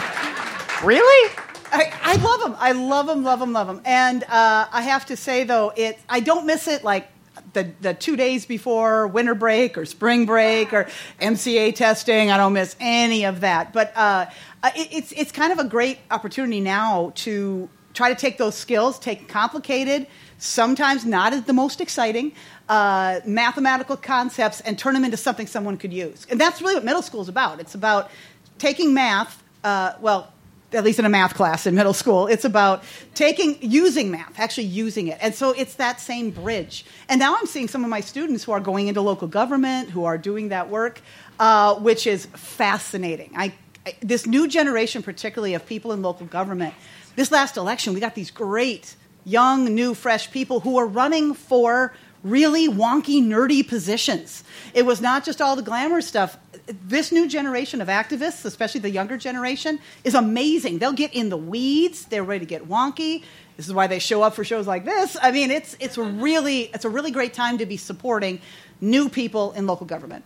Really? 0.83 1.33
I, 1.71 1.93
I 2.03 2.17
love 2.17 2.41
them. 2.41 2.57
I 2.59 2.73
love 2.73 3.07
them, 3.07 3.23
love 3.23 3.39
them, 3.39 3.53
love 3.53 3.69
them. 3.69 3.81
And 3.85 4.25
uh, 4.25 4.67
I 4.71 4.83
have 4.83 5.07
to 5.07 5.17
say, 5.17 5.45
though, 5.45 5.73
it 5.77 5.99
I 6.09 6.19
don't 6.21 6.45
miss 6.45 6.67
it 6.67 6.83
like 6.83 7.09
the, 7.53 7.71
the 7.81 7.95
two 7.95 8.17
days 8.17 8.47
before 8.47 9.07
winter 9.07 9.35
break 9.37 9.79
or 9.79 9.87
spring 9.87 10.27
break 10.27 10.73
or 10.73 10.89
MCA 11.21 11.75
testing. 11.77 12.33
I 12.33 12.37
don't 12.37 12.53
miss 12.53 12.75
any 12.81 13.25
of 13.25 13.41
that. 13.41 13.73
But 13.73 13.93
uh, 13.97 14.27
it, 14.75 14.89
it's, 14.93 15.13
it's 15.13 15.31
kind 15.31 15.53
of 15.53 15.61
a 15.61 15.69
great 15.69 15.99
opportunity 16.11 16.61
now 16.61 17.13
to 17.17 17.69
try 17.95 18.09
to 18.09 18.15
take 18.15 18.39
those 18.39 18.55
skills, 18.55 18.99
take 18.99 19.29
complicated, 19.29 20.07
sometimes 20.39 21.05
not 21.05 21.33
as 21.33 21.45
the 21.45 21.53
most 21.53 21.81
exciting 21.81 22.33
uh, 22.69 23.21
mathematical 23.27 23.97
concepts, 23.97 24.61
and 24.61 24.79
turn 24.79 24.95
them 24.95 25.05
into 25.05 25.17
something 25.17 25.47
someone 25.47 25.77
could 25.77 25.93
use. 25.93 26.27
And 26.31 26.41
that's 26.41 26.61
really 26.61 26.75
what 26.75 26.85
middle 26.85 27.03
school 27.03 27.21
is 27.21 27.29
about. 27.29 27.61
It's 27.61 27.75
about 27.75 28.11
taking 28.59 28.95
math, 28.95 29.43
uh, 29.63 29.93
well, 30.01 30.33
at 30.73 30.85
least 30.85 30.99
in 30.99 31.05
a 31.05 31.09
math 31.09 31.35
class 31.35 31.67
in 31.67 31.75
middle 31.75 31.93
school, 31.93 32.27
it's 32.27 32.45
about 32.45 32.83
taking, 33.15 33.59
using 33.61 34.11
math, 34.11 34.39
actually 34.39 34.65
using 34.65 35.09
it. 35.09 35.19
And 35.21 35.35
so 35.35 35.51
it's 35.51 35.75
that 35.75 36.01
same 36.01 36.31
bridge. 36.31 36.85
And 37.09 37.19
now 37.19 37.37
I'm 37.37 37.47
seeing 37.47 37.69
some 37.69 37.85
of 37.85 37.91
my 37.91 38.01
students 38.01 38.45
who 38.45 38.53
are 38.53 38.61
going 38.61 38.89
into 38.89 39.01
local 39.01 39.29
government, 39.29 39.91
who 39.91 40.05
are 40.05 40.17
doing 40.17 40.49
that 40.49 40.71
work, 40.71 41.01
uh, 41.39 41.75
which 41.75 42.07
is 42.07 42.27
fascinating. 42.27 43.33
I, 43.37 43.53
I, 43.87 43.95
this 44.01 44.27
new 44.27 44.49
generation, 44.49 45.03
particularly 45.03 45.55
of 45.55 45.67
people 45.67 45.93
in 45.93 46.01
local 46.03 46.27
government, 46.27 46.75
this 47.17 47.31
last 47.31 47.57
election, 47.57 47.95
we 47.95 48.01
got 48.01 48.15
these 48.15 48.31
great, 48.31 48.97
young, 49.25 49.75
new, 49.75 49.95
fresh 49.95 50.31
people 50.31 50.61
who 50.61 50.79
are 50.79 50.87
running 50.87 51.35
for 51.35 51.95
really 52.23 52.69
wonky, 52.69 53.23
nerdy 53.23 53.67
positions. 53.67 54.45
It 54.75 54.87
was 54.87 55.01
not 55.01 55.25
just 55.25 55.41
all 55.41 55.57
the 55.57 55.63
glamour 55.63 56.01
stuff. 56.01 56.37
This 56.67 57.11
new 57.11 57.29
generation 57.29 57.81
of 57.81 57.89
activists, 57.89 58.45
especially 58.45 58.81
the 58.81 58.91
younger 58.91 59.17
generation, 59.17 59.81
is 60.05 60.15
amazing. 60.15 60.79
They'll 60.79 60.93
get 60.93 61.13
in 61.13 61.29
the 61.29 61.37
weeds. 61.37 62.07
They're 62.07 62.23
ready 62.23 62.41
to 62.41 62.49
get 62.49 62.69
wonky. 62.69 63.25
This 63.57 63.67
is 63.67 63.75
why 63.75 63.87
they 63.87 63.99
show 63.99 64.23
up 64.23 64.35
for 64.35 64.45
shows 64.45 64.67
like 64.67 64.85
this. 64.85 65.17
I 65.21 65.31
mean, 65.31 65.51
it's 65.51 65.77
it's 65.79 65.99
a 65.99 66.03
really 66.03 66.71
it's 66.75 66.85
a 66.85 66.89
really 66.89 67.11
great 67.11 67.35
time 67.35 67.59
to 67.59 67.67
be 67.67 67.77
supporting 67.77 68.41
new 68.81 69.09
people 69.09 69.53
in 69.53 69.67
local 69.67 69.87
government. 69.87 70.25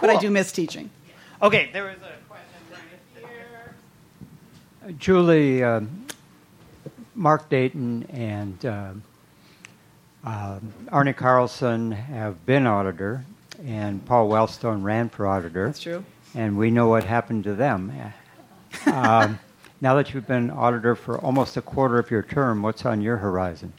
But 0.00 0.10
I 0.10 0.16
do 0.18 0.30
miss 0.30 0.52
teaching. 0.52 0.90
Okay, 1.40 1.70
there 1.72 1.84
was 1.84 1.96
a 1.96 1.96
question 1.98 2.02
right 2.02 2.12
here. 2.12 2.15
Julie, 4.92 5.64
uh, 5.64 5.80
Mark 7.14 7.48
Dayton 7.48 8.04
and 8.10 8.64
uh, 8.64 8.92
uh, 10.24 10.60
Arne 10.90 11.14
Carlson 11.14 11.92
have 11.92 12.44
been 12.46 12.66
auditor, 12.66 13.24
and 13.64 14.04
Paul 14.04 14.28
Wellstone 14.28 14.82
ran 14.82 15.08
for 15.08 15.26
auditor. 15.26 15.66
That's 15.66 15.80
true. 15.80 16.04
And 16.34 16.58
we 16.58 16.70
know 16.70 16.88
what 16.88 17.04
happened 17.04 17.44
to 17.44 17.54
them. 17.54 17.92
um, 18.86 19.38
now 19.80 19.94
that 19.94 20.12
you've 20.12 20.26
been 20.26 20.50
auditor 20.50 20.94
for 20.94 21.18
almost 21.18 21.56
a 21.56 21.62
quarter 21.62 21.98
of 21.98 22.10
your 22.10 22.22
term, 22.22 22.62
what's 22.62 22.84
on 22.84 23.00
your 23.00 23.16
horizon? 23.16 23.72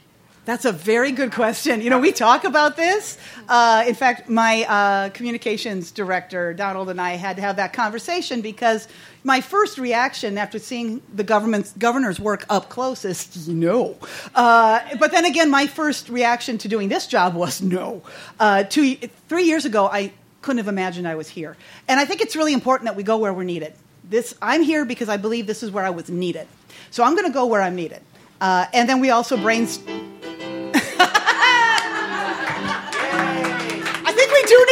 That's 0.48 0.64
a 0.64 0.72
very 0.72 1.12
good 1.12 1.30
question. 1.30 1.82
You 1.82 1.90
know, 1.90 1.98
we 1.98 2.10
talk 2.10 2.44
about 2.44 2.74
this. 2.74 3.18
Uh, 3.50 3.84
in 3.86 3.94
fact, 3.94 4.30
my 4.30 4.64
uh, 4.66 5.10
communications 5.10 5.90
director, 5.90 6.54
Donald, 6.54 6.88
and 6.88 6.98
I 6.98 7.16
had 7.16 7.36
to 7.36 7.42
have 7.42 7.56
that 7.56 7.74
conversation 7.74 8.40
because 8.40 8.88
my 9.24 9.42
first 9.42 9.76
reaction 9.76 10.38
after 10.38 10.58
seeing 10.58 11.02
the 11.14 11.22
government's 11.22 11.74
governor's 11.74 12.18
work 12.18 12.46
up 12.48 12.70
close 12.70 13.04
is 13.04 13.46
no. 13.46 13.98
Uh, 14.34 14.80
but 14.98 15.10
then 15.10 15.26
again, 15.26 15.50
my 15.50 15.66
first 15.66 16.08
reaction 16.08 16.56
to 16.56 16.66
doing 16.66 16.88
this 16.88 17.06
job 17.06 17.34
was 17.34 17.60
no. 17.60 18.02
Uh, 18.40 18.64
two, 18.64 18.96
three 19.28 19.44
years 19.44 19.66
ago, 19.66 19.86
I 19.86 20.12
couldn't 20.40 20.64
have 20.64 20.68
imagined 20.68 21.06
I 21.06 21.16
was 21.16 21.28
here. 21.28 21.58
And 21.88 22.00
I 22.00 22.06
think 22.06 22.22
it's 22.22 22.34
really 22.34 22.54
important 22.54 22.86
that 22.86 22.96
we 22.96 23.02
go 23.02 23.18
where 23.18 23.34
we're 23.34 23.44
needed. 23.44 23.74
This, 24.02 24.34
I'm 24.40 24.62
here 24.62 24.86
because 24.86 25.10
I 25.10 25.18
believe 25.18 25.46
this 25.46 25.62
is 25.62 25.70
where 25.70 25.84
I 25.84 25.90
was 25.90 26.08
needed. 26.08 26.48
So 26.90 27.04
I'm 27.04 27.14
going 27.16 27.26
to 27.26 27.34
go 27.34 27.44
where 27.44 27.60
I'm 27.60 27.76
needed. 27.76 28.00
Uh, 28.40 28.64
and 28.72 28.88
then 28.88 29.00
we 29.00 29.10
also 29.10 29.36
brainstorm. 29.36 30.08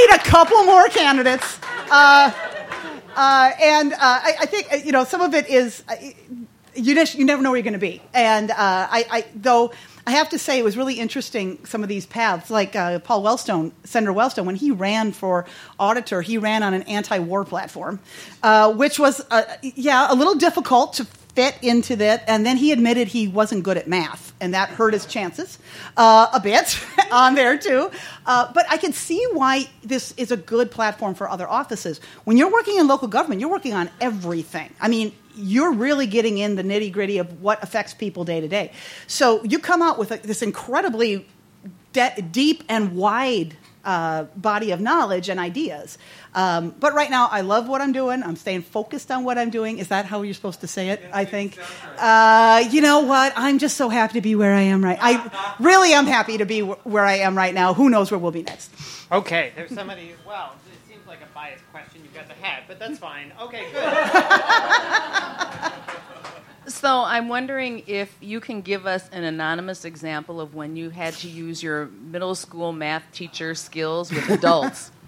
Need 0.06 0.14
a 0.14 0.22
couple 0.22 0.62
more 0.64 0.88
candidates. 0.88 1.58
Uh, 1.90 2.30
uh, 3.14 3.50
and 3.62 3.92
uh, 3.92 3.98
I, 4.00 4.36
I 4.40 4.46
think 4.46 4.72
uh, 4.72 4.76
you 4.76 4.92
know 4.92 5.04
some 5.04 5.20
of 5.20 5.34
it 5.34 5.48
is 5.48 5.82
uh, 5.88 5.94
you 6.74 6.94
just 6.94 7.14
you 7.14 7.24
never 7.24 7.42
know 7.42 7.50
where 7.50 7.58
you're 7.58 7.64
going 7.64 7.72
to 7.72 7.78
be. 7.78 8.02
And 8.12 8.50
uh, 8.50 8.54
I, 8.58 9.06
I 9.10 9.24
though 9.34 9.72
I 10.06 10.12
have 10.12 10.28
to 10.30 10.38
say 10.38 10.58
it 10.58 10.64
was 10.64 10.76
really 10.76 10.94
interesting 10.94 11.64
some 11.64 11.82
of 11.82 11.88
these 11.88 12.06
paths. 12.06 12.50
Like 12.50 12.72
Paul 12.72 13.22
Wellstone, 13.22 13.72
Senator 13.84 14.12
Wellstone, 14.12 14.44
when 14.44 14.56
he 14.56 14.70
ran 14.70 15.12
for 15.12 15.46
auditor, 15.80 16.22
he 16.22 16.38
ran 16.38 16.62
on 16.62 16.74
an 16.74 16.82
anti-war 16.82 17.44
platform, 17.44 17.98
which 18.76 18.98
was 18.98 19.24
yeah 19.62 20.12
a 20.12 20.14
little 20.14 20.34
difficult 20.34 20.92
to 20.94 21.06
fit 21.36 21.56
into 21.62 21.94
that. 21.96 22.24
And 22.26 22.44
then 22.44 22.56
he 22.56 22.72
admitted 22.72 23.08
he 23.08 23.28
wasn't 23.28 23.62
good 23.62 23.76
at 23.76 23.86
math, 23.86 24.32
and 24.40 24.54
that 24.54 24.70
hurt 24.70 24.94
his 24.94 25.06
chances 25.06 25.58
uh, 25.96 26.28
a 26.32 26.40
bit 26.40 26.80
on 27.12 27.36
there 27.36 27.56
too. 27.56 27.90
Uh, 28.24 28.50
but 28.52 28.66
I 28.68 28.78
can 28.78 28.92
see 28.92 29.24
why 29.32 29.68
this 29.84 30.12
is 30.16 30.32
a 30.32 30.36
good 30.36 30.70
platform 30.70 31.14
for 31.14 31.28
other 31.28 31.46
offices. 31.46 32.00
When 32.24 32.36
you're 32.36 32.50
working 32.50 32.78
in 32.78 32.88
local 32.88 33.06
government, 33.06 33.40
you're 33.40 33.50
working 33.50 33.74
on 33.74 33.90
everything. 34.00 34.74
I 34.80 34.88
mean, 34.88 35.14
you're 35.36 35.72
really 35.72 36.06
getting 36.06 36.38
in 36.38 36.56
the 36.56 36.64
nitty 36.64 36.90
gritty 36.90 37.18
of 37.18 37.42
what 37.42 37.62
affects 37.62 37.92
people 37.92 38.24
day 38.24 38.40
to 38.40 38.48
day. 38.48 38.72
So 39.06 39.44
you 39.44 39.58
come 39.58 39.82
out 39.82 39.98
with 39.98 40.10
a, 40.10 40.16
this 40.16 40.40
incredibly 40.40 41.26
de- 41.92 42.22
deep 42.22 42.64
and 42.68 42.96
wide 42.96 43.56
uh, 43.86 44.24
body 44.36 44.72
of 44.72 44.80
knowledge 44.80 45.30
and 45.30 45.40
ideas. 45.40 45.96
Um, 46.34 46.74
but 46.78 46.92
right 46.92 47.08
now, 47.08 47.28
I 47.30 47.40
love 47.40 47.66
what 47.68 47.80
I'm 47.80 47.92
doing. 47.92 48.22
I'm 48.22 48.36
staying 48.36 48.62
focused 48.62 49.10
on 49.10 49.24
what 49.24 49.38
I'm 49.38 49.48
doing. 49.48 49.78
Is 49.78 49.88
that 49.88 50.04
how 50.04 50.20
you're 50.22 50.34
supposed 50.34 50.60
to 50.60 50.66
say 50.66 50.90
it? 50.90 51.02
I 51.12 51.24
think. 51.24 51.56
Uh, 51.96 52.64
you 52.70 52.82
know 52.82 53.00
what? 53.00 53.32
I'm 53.36 53.58
just 53.58 53.76
so 53.78 53.88
happy 53.88 54.14
to 54.14 54.20
be 54.20 54.34
where 54.34 54.52
I 54.54 54.62
am 54.62 54.84
right. 54.84 54.98
I 55.00 55.56
really 55.60 55.92
am 55.94 56.06
happy 56.06 56.36
to 56.38 56.44
be 56.44 56.60
wh- 56.60 56.84
where 56.86 57.06
I 57.06 57.18
am 57.18 57.36
right 57.36 57.54
now. 57.54 57.72
Who 57.72 57.88
knows 57.88 58.10
where 58.10 58.18
we'll 58.18 58.32
be 58.32 58.42
next? 58.42 58.70
Okay, 59.10 59.52
there's 59.56 59.72
somebody. 59.72 60.14
Well, 60.26 60.52
it 60.66 60.90
seems 60.90 61.06
like 61.06 61.20
a 61.22 61.32
biased 61.32 61.64
question 61.70 62.02
you've 62.02 62.12
guys 62.12 62.26
have 62.28 62.38
had, 62.38 62.64
but 62.66 62.78
that's 62.78 62.98
fine. 62.98 63.32
Okay, 63.40 63.66
good. 63.72 63.82
So 66.68 67.02
I'm 67.02 67.28
wondering 67.28 67.84
if 67.86 68.16
you 68.20 68.40
can 68.40 68.60
give 68.60 68.86
us 68.86 69.08
an 69.10 69.22
anonymous 69.22 69.84
example 69.84 70.40
of 70.40 70.54
when 70.54 70.74
you 70.74 70.90
had 70.90 71.14
to 71.14 71.28
use 71.28 71.62
your 71.62 71.86
middle 71.86 72.34
school 72.34 72.72
math 72.72 73.04
teacher 73.12 73.54
skills 73.54 74.10
with 74.10 74.28
adults. 74.30 74.90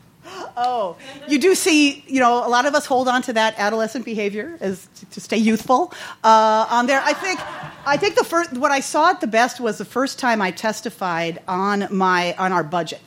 Oh, 0.59 0.99
you 1.27 1.39
do 1.39 1.55
see, 1.55 2.05
you 2.07 2.21
know, 2.21 2.47
a 2.47 2.51
lot 2.51 2.67
of 2.67 2.75
us 2.75 2.85
hold 2.85 3.09
on 3.09 3.23
to 3.23 3.33
that 3.35 3.55
adolescent 3.57 4.05
behavior 4.05 4.59
as 4.61 4.87
to, 4.97 5.07
to 5.07 5.21
stay 5.21 5.39
youthful 5.39 5.91
uh, 6.23 6.67
on 6.69 6.87
there. 6.87 7.01
I 7.03 7.15
think, 7.15 7.41
I 7.87 7.97
think 7.97 8.15
the 8.15 8.25
first, 8.25 8.53
what 8.53 8.71
I 8.71 8.81
saw 8.81 9.09
at 9.11 9.23
the 9.23 9.27
best 9.27 9.59
was 9.59 9.79
the 9.79 9.87
first 9.87 10.19
time 10.19 10.43
I 10.43 10.51
testified 10.51 11.41
on 11.49 11.87
my 11.91 12.35
on 12.35 12.53
our 12.53 12.65
budget. 12.65 13.01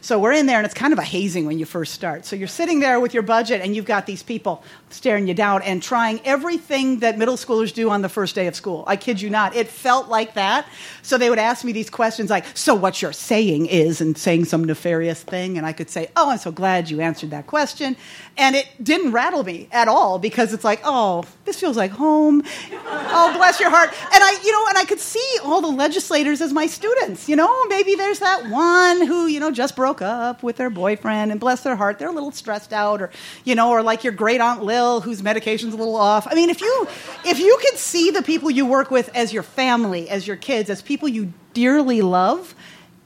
So 0.00 0.18
we're 0.18 0.32
in 0.32 0.46
there, 0.46 0.58
and 0.58 0.66
it's 0.66 0.74
kind 0.74 0.92
of 0.92 0.98
a 0.98 1.04
hazing 1.04 1.46
when 1.46 1.58
you 1.58 1.64
first 1.64 1.94
start. 1.94 2.24
So 2.24 2.36
you're 2.36 2.46
sitting 2.46 2.80
there 2.80 3.00
with 3.00 3.14
your 3.14 3.22
budget, 3.22 3.62
and 3.62 3.74
you've 3.74 3.84
got 3.86 4.06
these 4.06 4.22
people 4.22 4.62
staring 4.90 5.26
you 5.26 5.34
down 5.34 5.62
and 5.62 5.82
trying 5.82 6.20
everything 6.24 7.00
that 7.00 7.18
middle 7.18 7.36
schoolers 7.36 7.72
do 7.72 7.90
on 7.90 8.02
the 8.02 8.08
first 8.08 8.34
day 8.34 8.46
of 8.46 8.54
school. 8.54 8.84
I 8.86 8.96
kid 8.96 9.20
you 9.20 9.30
not. 9.30 9.54
It 9.54 9.68
felt 9.68 10.08
like 10.08 10.34
that. 10.34 10.66
So 11.02 11.18
they 11.18 11.30
would 11.30 11.38
ask 11.38 11.64
me 11.64 11.72
these 11.72 11.90
questions 11.90 12.30
like, 12.30 12.44
So 12.56 12.74
what 12.74 13.00
you're 13.02 13.12
saying 13.12 13.66
is, 13.66 14.00
and 14.00 14.16
saying 14.16 14.46
some 14.46 14.64
nefarious 14.64 15.22
thing. 15.22 15.56
And 15.58 15.66
I 15.66 15.72
could 15.72 15.90
say, 15.90 16.10
Oh, 16.16 16.30
I'm 16.30 16.38
so 16.38 16.50
glad 16.52 16.90
you 16.90 17.00
answered 17.00 17.30
that 17.30 17.46
question. 17.46 17.96
And 18.36 18.56
it 18.56 18.68
didn't 18.82 19.12
rattle 19.12 19.44
me 19.44 19.68
at 19.72 19.88
all 19.88 20.18
because 20.18 20.52
it's 20.52 20.64
like, 20.64 20.80
Oh, 20.84 21.24
this 21.44 21.58
feels 21.58 21.76
like 21.76 21.90
home. 21.90 22.42
oh, 22.72 23.32
bless 23.36 23.60
your 23.60 23.70
heart. 23.70 23.90
And 23.90 24.22
I, 24.22 24.40
you 24.44 24.52
know, 24.52 24.66
and 24.68 24.78
I 24.78 24.84
could 24.84 25.00
see 25.00 25.38
all 25.44 25.60
the 25.60 25.68
legislators 25.68 26.40
as 26.40 26.52
my 26.52 26.66
students. 26.66 27.28
You 27.28 27.36
know, 27.36 27.64
maybe 27.66 27.94
there's 27.94 28.20
that 28.20 28.48
one 28.50 29.06
who, 29.06 29.26
you 29.26 29.40
know, 29.40 29.50
just 29.50 29.76
broke 29.76 30.02
up 30.02 30.42
with 30.42 30.56
their 30.56 30.70
boyfriend 30.70 31.30
and 31.30 31.40
bless 31.40 31.62
their 31.62 31.76
heart, 31.76 31.98
they're 31.98 32.08
a 32.08 32.12
little 32.12 32.32
stressed 32.32 32.72
out, 32.72 33.02
or, 33.02 33.10
you 33.44 33.54
know, 33.54 33.70
or 33.70 33.82
like 33.82 34.04
your 34.04 34.12
great 34.12 34.40
aunt 34.40 34.64
Lil 34.78 35.00
whose 35.00 35.22
medication's 35.22 35.74
a 35.74 35.76
little 35.76 35.96
off. 35.96 36.26
I 36.30 36.34
mean, 36.34 36.50
if 36.50 36.60
you 36.60 36.88
if 37.24 37.38
you 37.38 37.58
could 37.60 37.78
see 37.78 38.10
the 38.10 38.22
people 38.22 38.50
you 38.50 38.66
work 38.66 38.90
with 38.90 39.10
as 39.14 39.32
your 39.32 39.42
family, 39.42 40.08
as 40.08 40.26
your 40.26 40.36
kids, 40.36 40.70
as 40.70 40.82
people 40.82 41.08
you 41.08 41.32
dearly 41.54 42.02
love, 42.02 42.54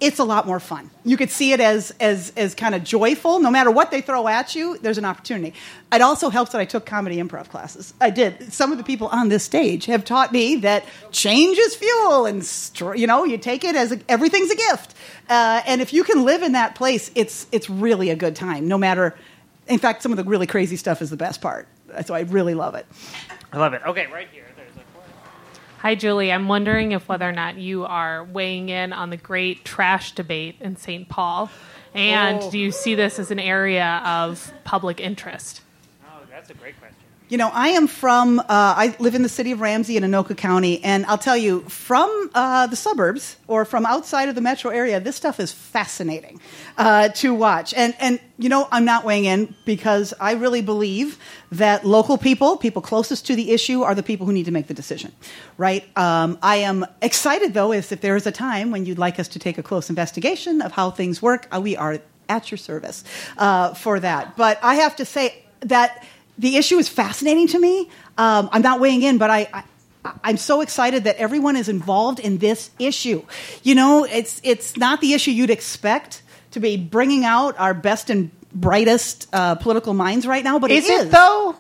it's 0.01 0.19
a 0.19 0.25
lot 0.25 0.47
more 0.47 0.59
fun. 0.61 0.91
You 1.05 1.17
could 1.17 1.31
see 1.31 1.53
it 1.53 1.61
as 1.61 1.93
as 2.01 2.33
as 2.37 2.55
kind 2.55 2.75
of 2.75 2.85
joyful. 2.85 3.41
No 3.41 3.51
matter 3.51 3.71
what 3.71 3.91
they 3.91 4.01
throw 4.01 4.29
at 4.29 4.55
you, 4.55 4.77
there's 4.79 4.99
an 4.99 5.05
opportunity. 5.05 5.55
It 5.93 6.03
also 6.03 6.29
helps 6.29 6.53
that 6.53 6.61
I 6.61 6.65
took 6.65 6.85
comedy 6.85 7.17
improv 7.17 7.49
classes. 7.49 7.95
I 8.01 8.11
did. 8.11 8.53
Some 8.53 8.73
of 8.73 8.79
the 8.79 8.85
people 8.85 9.07
on 9.09 9.29
this 9.29 9.45
stage 9.45 9.87
have 9.87 10.05
taught 10.05 10.33
me 10.33 10.57
that 10.57 10.85
change 11.13 11.57
is 11.57 11.75
fuel, 11.77 12.27
and 12.27 12.43
you 12.99 13.07
know 13.07 13.25
you 13.25 13.39
take 13.39 13.65
it 13.65 13.77
as 13.77 13.93
a, 13.93 14.01
everything's 14.09 14.51
a 14.51 14.57
gift. 14.57 14.95
Uh, 15.29 15.63
and 15.67 15.81
if 15.81 15.93
you 15.93 16.05
can 16.05 16.25
live 16.25 16.43
in 16.43 16.53
that 16.53 16.75
place, 16.75 17.11
it's 17.15 17.47
it's 17.53 17.71
really 17.71 18.11
a 18.11 18.17
good 18.17 18.35
time. 18.37 18.69
No 18.69 18.79
matter, 18.79 19.15
in 19.73 19.79
fact, 19.79 20.03
some 20.03 20.13
of 20.13 20.17
the 20.19 20.25
really 20.25 20.47
crazy 20.47 20.77
stuff 20.77 21.01
is 21.03 21.11
the 21.11 21.17
best 21.17 21.41
part. 21.41 21.67
So 22.05 22.15
I 22.15 22.21
really 22.21 22.55
love 22.55 22.75
it. 22.75 22.87
I 23.53 23.59
love 23.59 23.75
it. 23.75 23.83
Okay, 23.87 24.07
right 24.07 24.29
here. 24.33 24.47
There's 24.57 24.69
a 24.77 25.81
Hi, 25.81 25.95
Julie. 25.95 26.31
I'm 26.33 26.49
wondering 26.49 26.93
if 26.93 27.09
whether 27.09 27.29
or 27.29 27.33
not 27.33 27.57
you 27.57 27.85
are 27.85 28.25
weighing 28.25 28.69
in 28.69 28.93
on 28.93 29.11
the 29.11 29.17
great 29.17 29.65
trash 29.65 30.13
debate 30.13 30.57
in 30.61 30.77
St. 30.77 31.09
Paul. 31.09 31.51
And 31.95 32.41
Oh. 32.43 32.51
do 32.51 32.59
you 32.59 32.71
see 32.73 32.95
this 32.95 33.19
as 33.19 33.31
an 33.31 33.39
area 33.39 34.01
of 34.05 34.53
public 34.65 35.01
interest? 35.01 35.61
Oh, 36.07 36.21
that's 36.31 36.49
a 36.51 36.55
great 36.55 36.79
question. 36.81 36.97
You 37.33 37.39
know, 37.39 37.49
I 37.51 37.69
am 37.69 37.87
from, 37.87 38.41
uh, 38.41 38.45
I 38.47 38.95
live 38.99 39.15
in 39.15 39.23
the 39.23 39.29
city 39.31 39.53
of 39.53 39.63
Ramsey 39.63 39.97
in 39.97 40.03
Anoka 40.03 40.37
County, 40.37 40.85
and 40.85 41.07
I'll 41.07 41.17
tell 41.17 41.35
you, 41.35 41.63
from 41.63 42.31
uh, 42.35 42.67
the 42.67 42.77
suburbs 42.77 43.39
or 43.49 43.65
from 43.65 43.87
outside 43.87 44.29
of 44.29 44.35
the 44.35 44.43
metro 44.43 44.71
area, 44.71 45.01
this 45.01 45.17
stuff 45.17 45.41
is 45.41 45.51
fascinating 45.51 46.43
uh, 46.77 47.09
to 47.09 47.33
watch. 47.33 47.73
And, 47.73 47.95
and, 47.99 48.21
you 48.37 48.51
know, 48.51 48.69
I'm 48.71 48.85
not 48.85 49.07
weighing 49.07 49.25
in 49.25 49.55
because 49.65 50.13
I 50.21 50.33
really 50.33 50.61
believe 50.61 51.19
that 51.53 51.87
local 51.87 52.19
people, 52.19 52.59
people 52.59 52.83
closest 52.83 53.25
to 53.29 53.35
the 53.35 53.53
issue, 53.53 53.81
are 53.81 53.95
the 53.95 54.03
people 54.03 54.27
who 54.27 54.35
need 54.35 54.45
to 54.45 54.53
make 54.53 54.67
the 54.67 54.75
decision, 54.75 55.11
right? 55.57 55.85
Um, 55.97 56.37
I 56.43 56.57
am 56.57 56.85
excited, 57.01 57.55
though, 57.55 57.73
if 57.73 57.89
there 57.89 58.15
is 58.15 58.27
a 58.27 58.33
time 58.33 58.71
when 58.71 58.85
you'd 58.85 58.99
like 58.99 59.19
us 59.19 59.29
to 59.29 59.39
take 59.39 59.57
a 59.57 59.63
close 59.63 59.89
investigation 59.89 60.61
of 60.61 60.73
how 60.73 60.91
things 60.91 61.23
work, 61.23 61.49
uh, 61.51 61.63
we 61.63 61.79
are 61.79 61.99
at 62.29 62.51
your 62.51 62.59
service 62.59 63.05
uh, 63.39 63.73
for 63.73 64.01
that. 64.01 64.37
But 64.37 64.59
I 64.63 64.75
have 64.75 64.97
to 64.97 65.07
say 65.07 65.39
that 65.61 66.05
the 66.39 66.57
issue 66.57 66.79
is 66.79 66.89
fascinating 66.89 67.49
to 67.49 67.59
me. 67.59 67.91
Um, 68.19 68.49
I'm 68.53 68.63
not 68.63 68.81
weighing 68.81 69.03
in, 69.03 69.19
but 69.19 69.31
I, 69.31 69.49
I, 69.53 70.13
I'm 70.25 70.37
so 70.37 70.61
excited 70.61 71.05
that 71.05 71.17
everyone 71.17 71.57
is 71.57 71.69
involved 71.69 72.19
in 72.21 72.39
this 72.39 72.71
issue. 72.79 73.23
You 73.63 73.75
know, 73.75 74.05
it's 74.05 74.41
it's 74.45 74.77
not 74.77 75.01
the 75.01 75.13
issue 75.13 75.31
you'd 75.31 75.51
expect 75.51 76.23
to 76.53 76.61
be 76.61 76.77
bringing 76.77 77.25
out 77.25 77.59
our 77.59 77.75
best 77.75 78.11
and 78.11 78.31
brightest 78.53 79.29
uh, 79.33 79.55
political 79.57 79.95
minds 79.95 80.27
right 80.27 80.45
now, 80.45 80.59
but 80.59 80.71
Is 80.71 80.89
it 80.89 80.93
is. 80.93 81.05
it 81.07 81.11
though? 81.13 81.57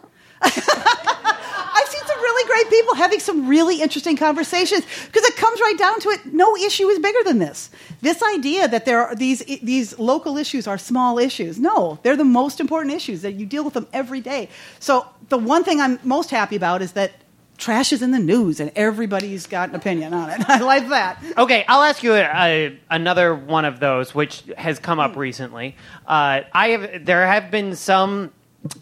I've 2.63 2.71
seen 2.71 2.71
some 2.71 2.71
really 2.71 2.71
great 2.71 2.81
people 2.81 2.95
having 2.95 3.21
some 3.21 3.49
really 3.49 3.83
interesting 3.83 4.17
conversations 4.17 4.85
because 5.07 5.25
it 5.25 5.37
comes 5.37 5.61
right 5.61 5.79
down 5.79 6.01
to 6.01 6.09
it. 6.11 6.27
No 6.33 6.57
issue 6.57 6.89
is 6.89 6.99
bigger 6.99 7.23
than 7.25 7.39
this. 7.39 7.71
This 8.01 8.23
idea 8.23 8.69
that 8.69 8.85
there 8.85 9.07
are 9.07 9.15
these 9.15 9.41
these 9.63 9.99
local 9.99 10.37
issues 10.37 10.67
are 10.67 10.79
small 10.79 11.19
issues. 11.19 11.59
No, 11.59 11.99
they're 12.03 12.17
the 12.17 12.25
most 12.25 12.61
important 12.61 12.95
issues 12.95 13.23
that 13.23 13.35
you 13.35 13.47
deal 13.47 13.65
with 13.65 13.75
them 13.75 13.87
every 13.93 14.21
day. 14.21 14.49
So 14.81 15.07
the 15.29 15.39
one 15.39 15.65
thing 15.65 15.81
I'm 15.81 15.99
most 16.03 16.31
happy 16.31 16.57
about 16.57 16.83
is 16.83 16.93
that 16.93 17.13
trash 17.59 17.93
is 17.93 18.03
in 18.03 18.11
the 18.11 18.19
news 18.19 18.61
and 18.61 18.73
everybody's 18.75 19.47
got 19.47 19.69
an 19.69 19.77
opinion 19.77 20.13
on 20.13 20.31
it. 20.31 20.45
I 20.49 20.59
like 20.61 20.89
that. 20.89 21.23
Okay, 21.39 21.65
I'll 21.69 21.83
ask 21.83 22.03
you 22.03 22.15
a, 22.15 22.23
a, 22.23 22.79
another 22.91 23.35
one 23.35 23.65
of 23.65 23.79
those, 23.79 24.15
which 24.15 24.43
has 24.57 24.79
come 24.81 24.99
up 24.99 25.17
recently. 25.17 25.77
Uh, 26.07 26.43
I 26.53 26.69
have 26.71 27.05
there 27.05 27.27
have 27.27 27.51
been 27.51 27.77
some 27.77 28.33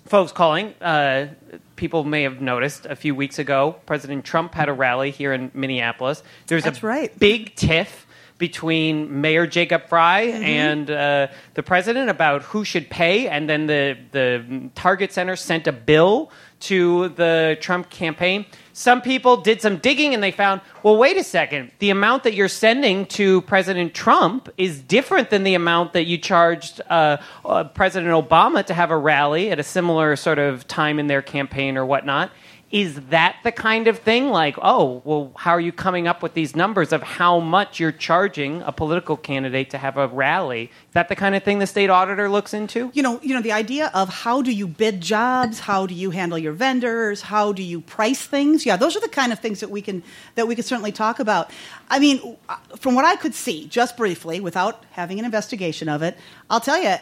folks 0.07 0.33
calling. 0.33 0.75
Uh, 0.81 1.29
people 1.77 2.05
may 2.05 2.23
have 2.23 2.41
noticed 2.41 2.87
a 2.87 2.97
few 2.97 3.15
weeks 3.15 3.39
ago, 3.39 3.77
President 3.87 4.25
Trump 4.25 4.55
had 4.55 4.69
a 4.69 4.73
rally 4.73 5.11
here 5.11 5.33
in 5.33 5.51
Minneapolis. 5.55 6.23
There's 6.47 6.65
That's 6.65 6.83
a 6.83 6.87
right. 6.87 7.19
big 7.19 7.55
tiff 7.55 8.07
between 8.39 9.21
Mayor 9.21 9.47
Jacob 9.47 9.87
Frey 9.89 10.33
Mm-hmm. 10.33 10.45
and 10.45 10.91
uh, 10.91 11.27
the 11.55 11.63
president 11.63 12.09
about 12.11 12.43
who 12.43 12.65
should 12.65 12.89
pay, 12.89 13.29
and 13.29 13.49
then 13.49 13.67
the 13.67 13.99
the 14.13 14.71
Target 14.75 15.13
Center 15.13 15.37
sent 15.37 15.67
a 15.67 15.73
bill 15.73 16.31
to 16.61 17.09
the 17.11 17.59
Trump 17.61 17.91
campaign. 17.91 18.47
Some 18.81 19.03
people 19.03 19.37
did 19.37 19.61
some 19.61 19.77
digging 19.77 20.15
and 20.15 20.23
they 20.23 20.31
found, 20.31 20.63
well, 20.83 20.97
wait 20.97 21.19
a 21.19 21.23
second, 21.23 21.71
the 21.81 21.91
amount 21.91 22.23
that 22.23 22.33
you're 22.33 22.49
sending 22.49 23.05
to 23.09 23.43
President 23.43 23.93
Trump 23.93 24.49
is 24.57 24.81
different 24.81 25.29
than 25.29 25.45
the 25.45 25.53
amount 25.53 25.93
that 25.93 26.05
you 26.05 26.17
charged 26.17 26.81
uh, 26.89 27.19
uh, 27.45 27.65
President 27.65 28.11
Obama 28.11 28.65
to 28.65 28.73
have 28.73 28.91
a 28.91 28.97
rally 28.97 29.51
at 29.51 29.59
a 29.59 29.63
similar 29.63 30.17
sort 30.17 30.39
of 30.39 30.67
time 30.67 30.99
in 30.99 31.09
their 31.09 31.21
campaign 31.21 31.77
or 31.77 31.85
whatnot. 31.85 32.31
Is 32.71 33.01
that 33.09 33.37
the 33.43 33.51
kind 33.51 33.89
of 33.89 33.99
thing 33.99 34.29
like, 34.29 34.57
oh, 34.63 35.03
well, 35.05 35.33
how 35.37 35.51
are 35.51 35.61
you 35.61 35.73
coming 35.73 36.07
up 36.07 36.23
with 36.23 36.35
these 36.35 36.55
numbers 36.55 36.93
of 36.93 37.03
how 37.03 37.41
much 37.41 37.81
you're 37.81 37.91
charging 37.91 38.63
a 38.63 38.71
political 38.71 39.17
candidate 39.17 39.71
to 39.71 39.79
have 39.79 39.97
a 39.97 40.07
rally? 40.07 40.65
Is 40.65 40.95
that 40.95 41.09
the 41.09 41.17
kind 41.17 41.35
of 41.35 41.43
thing 41.43 41.59
the 41.59 41.67
state 41.67 41.91
auditor 41.91 42.29
looks 42.29 42.55
into? 42.55 42.91
you 43.01 43.03
know, 43.03 43.19
you 43.23 43.35
know, 43.35 43.41
the 43.41 43.53
idea 43.53 43.91
of 43.95 44.09
how 44.09 44.43
do 44.43 44.53
you 44.53 44.67
bid 44.67 45.01
jobs, 45.01 45.61
how 45.61 45.87
do 45.87 45.95
you 45.95 46.11
handle 46.11 46.39
your 46.39 46.53
vendors, 46.53 47.23
how 47.23 47.51
do 47.51 47.63
you 47.63 47.81
price 47.81 48.23
things? 48.23 48.67
Yeah, 48.67 48.77
those 48.77 48.95
are 48.95 49.01
the 49.01 49.09
kind 49.09 49.33
of 49.33 49.39
things 49.39 49.61
that 49.61 49.71
we 49.71 49.81
can 49.81 50.03
that 50.35 50.47
we 50.47 50.55
can 50.55 50.65
certainly 50.65 50.93
talk 50.93 51.19
about. 51.19 51.51
I 51.89 51.99
mean, 51.99 52.37
from 52.79 52.95
what 52.95 53.05
I 53.05 53.17
could 53.17 53.35
see, 53.35 53.67
just 53.69 53.97
briefly, 53.97 54.39
without 54.41 54.85
having 54.91 55.19
an 55.19 55.25
investigation 55.25 55.89
of 55.89 56.03
it, 56.03 56.17
I'll 56.49 56.61
tell 56.61 56.83
you. 56.83 56.97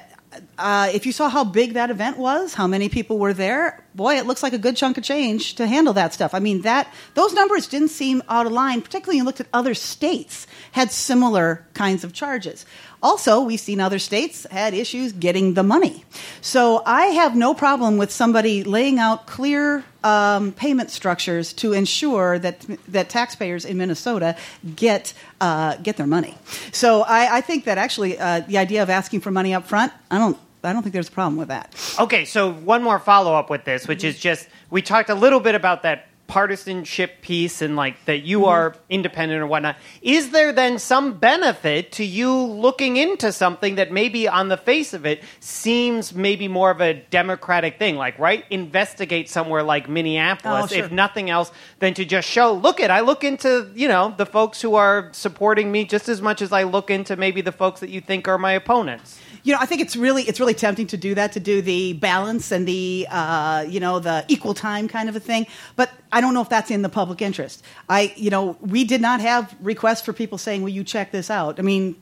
Uh, 0.59 0.90
if 0.92 1.07
you 1.07 1.12
saw 1.12 1.31
how 1.31 1.42
big 1.42 1.72
that 1.72 1.90
event 1.90 2.18
was, 2.18 2.52
how 2.52 2.66
many 2.66 2.90
people 2.90 3.18
were 3.18 3.33
there, 3.33 3.83
boy, 3.98 4.14
it 4.14 4.26
looks 4.26 4.44
like 4.44 4.52
a 4.52 4.58
good 4.58 4.76
chunk 4.76 4.96
of 4.96 5.04
change 5.04 5.56
to 5.56 5.66
handle 5.66 5.92
that 5.92 6.14
stuff. 6.14 6.32
I 6.32 6.38
mean, 6.38 6.62
that 6.62 6.94
those 7.14 7.34
numbers 7.34 7.66
didn't 7.66 7.88
seem 7.88 8.22
out 8.28 8.46
of 8.46 8.52
line, 8.52 8.80
particularly 8.80 9.16
when 9.16 9.24
you 9.24 9.26
looked 9.26 9.40
at 9.40 9.48
other 9.52 9.74
states 9.74 10.46
had 10.70 10.92
similar 10.92 11.66
kinds 11.74 12.04
of 12.04 12.12
charges. 12.12 12.64
Also, 13.02 13.42
we've 13.42 13.61
seen 13.61 13.80
other 13.80 13.98
states 13.98 14.46
had 14.50 14.72
issues 14.72 15.12
getting 15.12 15.54
the 15.54 15.62
money. 15.62 16.04
So 16.40 16.82
I 16.87 17.06
have 17.06 17.37
no 17.37 17.54
problem 17.54 17.98
with 17.98 18.11
somebody 18.11 18.64
laying 18.64 18.98
out 18.98 19.26
clear 19.26 19.84
um, 20.04 20.52
payment 20.52 20.90
structures 20.90 21.52
to 21.54 21.72
ensure 21.72 22.38
that 22.38 22.64
that 22.88 23.08
taxpayers 23.08 23.64
in 23.64 23.76
Minnesota 23.76 24.37
get 24.76 25.12
uh, 25.40 25.76
get 25.76 25.96
their 25.96 26.06
money. 26.06 26.37
So 26.72 27.02
I, 27.02 27.38
I 27.38 27.40
think 27.40 27.64
that 27.64 27.78
actually 27.78 28.18
uh, 28.18 28.40
the 28.40 28.58
idea 28.58 28.82
of 28.82 28.90
asking 28.90 29.20
for 29.20 29.30
money 29.30 29.54
up 29.54 29.66
front, 29.66 29.92
I 30.11 30.18
don't. 30.18 30.38
I 30.68 30.72
don't 30.72 30.83
think 30.83 30.92
there's 30.92 31.09
a 31.09 31.12
problem 31.12 31.37
with 31.37 31.48
that. 31.48 31.74
Okay, 31.98 32.24
so 32.24 32.52
one 32.52 32.83
more 32.83 32.98
follow 32.98 33.35
up 33.35 33.50
with 33.50 33.64
this, 33.64 33.88
which 33.88 34.04
is 34.04 34.14
mm-hmm. 34.14 34.22
just 34.22 34.48
we 34.70 34.83
talked 34.83 35.11
a 35.11 35.14
little 35.14 35.40
bit 35.40 35.54
about 35.54 35.83
that 35.83 36.09
partisanship 36.28 37.22
piece 37.22 37.62
and 37.62 37.74
like 37.74 38.04
that 38.04 38.18
you 38.18 38.40
mm-hmm. 38.40 38.48
are 38.48 38.76
independent 38.88 39.42
or 39.42 39.46
whatnot. 39.46 39.76
Is 40.02 40.31
there 40.31 40.52
then 40.52 40.78
some 40.78 41.14
benefit 41.14 41.90
to 41.92 42.04
you 42.04 42.33
looking 42.33 42.98
into 42.98 43.33
something 43.33 43.76
that 43.76 43.90
maybe 43.90 44.28
on 44.28 44.48
the 44.48 44.59
face 44.59 44.92
of 44.92 45.07
it 45.07 45.24
seems 45.40 46.14
maybe 46.14 46.46
more 46.46 46.70
of 46.70 46.81
a 46.83 46.94
democratic 46.94 47.78
thing? 47.78 47.96
Like, 47.96 48.18
right? 48.18 48.44
Investigate 48.50 49.28
somewhere 49.28 49.62
like 49.62 49.88
Minneapolis, 49.88 50.64
Oh, 50.64 50.66
sure. 50.66 50.85
if 50.85 50.92
nothing 50.92 51.31
else, 51.31 51.50
than 51.78 51.94
to 51.94 52.04
just 52.04 52.28
show, 52.28 52.52
look 52.52 52.78
at 52.78 52.90
I 52.90 53.00
look 53.00 53.24
into, 53.24 53.70
you 53.74 53.88
know, 53.88 54.14
the 54.16 54.26
folks 54.26 54.61
who 54.61 54.74
are 54.74 55.09
supporting 55.12 55.72
me 55.72 55.85
just 55.87 56.09
as 56.11 56.20
much 56.20 56.43
as 56.43 56.53
I 56.53 56.64
look 56.64 56.90
into 56.90 57.16
maybe 57.16 57.40
the 57.40 57.53
folks 57.53 57.80
that 57.80 57.88
you 57.88 58.03
think 58.03 58.28
are 58.28 58.38
my 58.38 58.53
opponents. 58.53 59.18
You 59.49 59.55
know, 59.55 59.61
I 59.62 59.64
think 59.64 59.80
it's 59.80 59.96
really 59.96 60.24
it's 60.24 60.40
really 60.40 60.53
tempting 60.53 60.88
to 60.88 60.99
do 60.99 61.14
that 61.14 61.32
to 61.32 61.40
do 61.40 61.62
the 61.62 61.94
balance 61.94 62.53
and 62.53 62.68
the 62.68 63.07
uh, 63.11 63.64
you 63.66 63.80
know 63.80 63.99
the 63.99 64.22
equal 64.28 64.53
time 64.53 64.88
kind 64.88 65.09
of 65.09 65.16
a 65.16 65.20
thing. 65.20 65.46
But 65.74 65.90
I 66.12 66.20
don't 66.20 66.34
know 66.34 66.42
if 66.42 66.51
that's 66.51 66.70
in 66.70 66.82
the 66.82 66.90
public 66.90 67.22
interest. 67.22 67.64
I 67.88 68.12
you 68.14 68.28
know 68.28 68.59
we 68.61 68.84
did 68.84 69.01
not 69.01 69.22
have 69.22 69.57
requests 69.62 70.03
for 70.03 70.12
people 70.12 70.36
saying, 70.36 70.61
"Will 70.61 70.68
you 70.68 70.84
check 70.84 71.12
this 71.12 71.30
out?" 71.30 71.59
I 71.59 71.62
mean. 71.62 71.96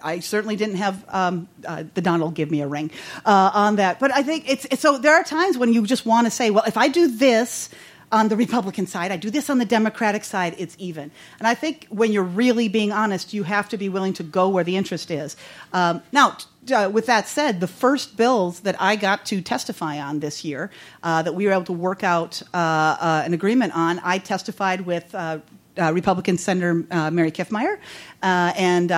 I 0.00 0.20
certainly 0.20 0.54
didn't 0.54 0.76
have 0.76 1.04
um, 1.08 1.48
uh, 1.66 1.82
the 1.94 2.00
Donald 2.00 2.34
give 2.34 2.52
me 2.52 2.60
a 2.60 2.68
ring 2.68 2.92
uh, 3.24 3.50
on 3.52 3.76
that. 3.76 3.98
But 3.98 4.12
I 4.14 4.22
think 4.22 4.48
it's, 4.48 4.64
it's 4.66 4.80
so 4.80 4.96
there 4.96 5.14
are 5.14 5.24
times 5.24 5.58
when 5.58 5.72
you 5.72 5.84
just 5.86 6.06
want 6.06 6.26
to 6.26 6.30
say, 6.30 6.50
well, 6.50 6.62
if 6.68 6.76
I 6.76 6.86
do 6.86 7.08
this 7.08 7.68
on 8.10 8.28
the 8.28 8.36
Republican 8.36 8.86
side, 8.86 9.12
I 9.12 9.16
do 9.16 9.30
this 9.30 9.50
on 9.50 9.58
the 9.58 9.64
Democratic 9.64 10.24
side, 10.24 10.54
it's 10.58 10.74
even. 10.78 11.10
And 11.38 11.46
I 11.46 11.54
think 11.54 11.86
when 11.90 12.12
you're 12.12 12.22
really 12.22 12.68
being 12.68 12.92
honest, 12.92 13.34
you 13.34 13.42
have 13.42 13.68
to 13.70 13.76
be 13.76 13.88
willing 13.88 14.14
to 14.14 14.22
go 14.22 14.48
where 14.48 14.64
the 14.64 14.76
interest 14.76 15.10
is. 15.10 15.36
Um, 15.72 16.02
now, 16.12 16.36
uh, 16.70 16.90
with 16.92 17.06
that 17.06 17.28
said, 17.28 17.60
the 17.60 17.66
first 17.66 18.16
bills 18.16 18.60
that 18.60 18.80
I 18.80 18.96
got 18.96 19.26
to 19.26 19.40
testify 19.40 19.98
on 19.98 20.20
this 20.20 20.44
year, 20.44 20.70
uh, 21.02 21.22
that 21.22 21.34
we 21.34 21.46
were 21.46 21.52
able 21.52 21.64
to 21.64 21.72
work 21.72 22.02
out 22.02 22.42
uh, 22.52 22.56
uh 22.56 23.22
an 23.24 23.34
agreement 23.34 23.74
on, 23.74 24.00
I 24.02 24.18
testified 24.18 24.82
with 24.82 25.14
uh, 25.14 25.38
uh, 25.78 25.92
Republican 25.92 26.38
Senator 26.38 26.74
Mary 27.10 27.30
Kiffmeyer 27.30 27.78
and 28.22 28.90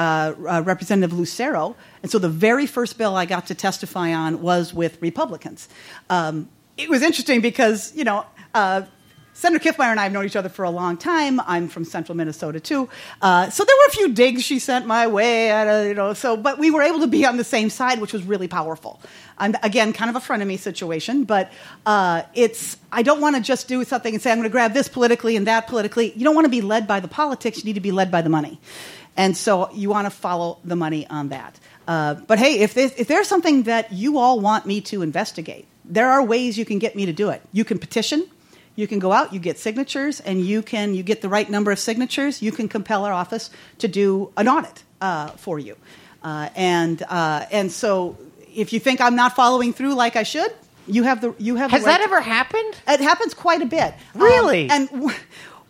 Representative 0.66 1.16
Lucero. 1.16 1.76
And 2.02 2.10
so 2.10 2.18
the 2.18 2.28
very 2.28 2.66
first 2.66 2.96
bill 2.96 3.16
I 3.16 3.26
got 3.26 3.46
to 3.48 3.54
testify 3.54 4.12
on 4.12 4.40
was 4.40 4.72
with 4.72 5.00
Republicans. 5.02 5.68
Um, 6.08 6.48
it 6.76 6.88
was 6.88 7.02
interesting 7.02 7.40
because, 7.40 7.94
you 7.94 8.04
know, 8.04 8.24
uh, 8.54 8.82
Senator 9.32 9.72
Kiffmeyer 9.72 9.90
and 9.90 9.98
I 9.98 10.04
have 10.04 10.12
known 10.12 10.26
each 10.26 10.36
other 10.36 10.48
for 10.48 10.64
a 10.64 10.70
long 10.70 10.96
time. 10.96 11.40
I'm 11.40 11.68
from 11.68 11.84
central 11.84 12.16
Minnesota 12.16 12.60
too, 12.60 12.88
uh, 13.22 13.48
so 13.50 13.64
there 13.64 13.74
were 13.76 13.88
a 13.88 13.92
few 13.92 14.12
digs 14.12 14.42
she 14.42 14.58
sent 14.58 14.86
my 14.86 15.06
way. 15.06 15.50
A, 15.50 15.88
you 15.88 15.94
know, 15.94 16.12
so 16.14 16.36
but 16.36 16.58
we 16.58 16.70
were 16.70 16.82
able 16.82 17.00
to 17.00 17.06
be 17.06 17.24
on 17.24 17.36
the 17.36 17.44
same 17.44 17.70
side, 17.70 18.00
which 18.00 18.12
was 18.12 18.22
really 18.24 18.48
powerful. 18.48 19.00
And 19.38 19.56
again, 19.62 19.92
kind 19.92 20.14
of 20.14 20.16
a 20.16 20.24
frenemy 20.26 20.58
situation, 20.58 21.24
but 21.24 21.50
uh, 21.86 22.22
it's 22.34 22.76
I 22.92 23.02
don't 23.02 23.20
want 23.20 23.36
to 23.36 23.42
just 23.42 23.68
do 23.68 23.84
something 23.84 24.12
and 24.12 24.22
say 24.22 24.30
I'm 24.30 24.38
going 24.38 24.48
to 24.48 24.52
grab 24.52 24.74
this 24.74 24.88
politically 24.88 25.36
and 25.36 25.46
that 25.46 25.66
politically. 25.68 26.12
You 26.12 26.24
don't 26.24 26.34
want 26.34 26.44
to 26.44 26.50
be 26.50 26.60
led 26.60 26.86
by 26.86 27.00
the 27.00 27.08
politics. 27.08 27.58
You 27.58 27.64
need 27.64 27.74
to 27.74 27.80
be 27.80 27.92
led 27.92 28.10
by 28.10 28.22
the 28.22 28.28
money, 28.28 28.60
and 29.16 29.36
so 29.36 29.70
you 29.72 29.90
want 29.90 30.06
to 30.06 30.10
follow 30.10 30.58
the 30.64 30.76
money 30.76 31.06
on 31.06 31.28
that. 31.28 31.58
Uh, 31.88 32.14
but 32.14 32.38
hey, 32.38 32.60
if, 32.60 32.76
if 32.76 33.08
there's 33.08 33.26
something 33.26 33.64
that 33.64 33.92
you 33.92 34.18
all 34.18 34.38
want 34.38 34.64
me 34.64 34.80
to 34.80 35.02
investigate, 35.02 35.66
there 35.84 36.08
are 36.08 36.22
ways 36.22 36.56
you 36.56 36.64
can 36.64 36.78
get 36.78 36.94
me 36.94 37.06
to 37.06 37.12
do 37.12 37.30
it. 37.30 37.42
You 37.52 37.64
can 37.64 37.78
petition 37.78 38.28
you 38.80 38.86
can 38.88 38.98
go 38.98 39.12
out, 39.12 39.32
you 39.32 39.38
get 39.40 39.58
signatures, 39.58 40.20
and 40.20 40.40
you 40.40 40.62
can 40.62 40.94
you 40.94 41.02
get 41.02 41.20
the 41.20 41.28
right 41.28 41.48
number 41.48 41.70
of 41.70 41.78
signatures. 41.78 42.40
You 42.42 42.50
can 42.52 42.68
compel 42.68 43.04
our 43.04 43.12
office 43.12 43.50
to 43.78 43.88
do 43.88 44.32
an 44.36 44.48
audit 44.48 44.82
uh, 45.00 45.28
for 45.36 45.58
you, 45.58 45.76
uh, 46.22 46.48
and 46.56 47.02
uh, 47.08 47.44
and 47.52 47.70
so 47.70 48.16
if 48.54 48.72
you 48.72 48.80
think 48.80 49.00
I'm 49.00 49.14
not 49.16 49.36
following 49.36 49.72
through 49.72 49.94
like 49.94 50.16
I 50.16 50.22
should, 50.24 50.52
you 50.86 51.02
have 51.04 51.20
the 51.20 51.34
you 51.38 51.56
have. 51.56 51.70
Has 51.70 51.82
right 51.82 51.92
that 51.92 51.98
to- 51.98 52.04
ever 52.04 52.20
happened? 52.20 52.74
It 52.88 53.00
happens 53.00 53.34
quite 53.34 53.62
a 53.62 53.66
bit. 53.66 53.94
Um, 54.14 54.22
Really? 54.22 54.68
and 54.70 54.88
w- 54.90 55.14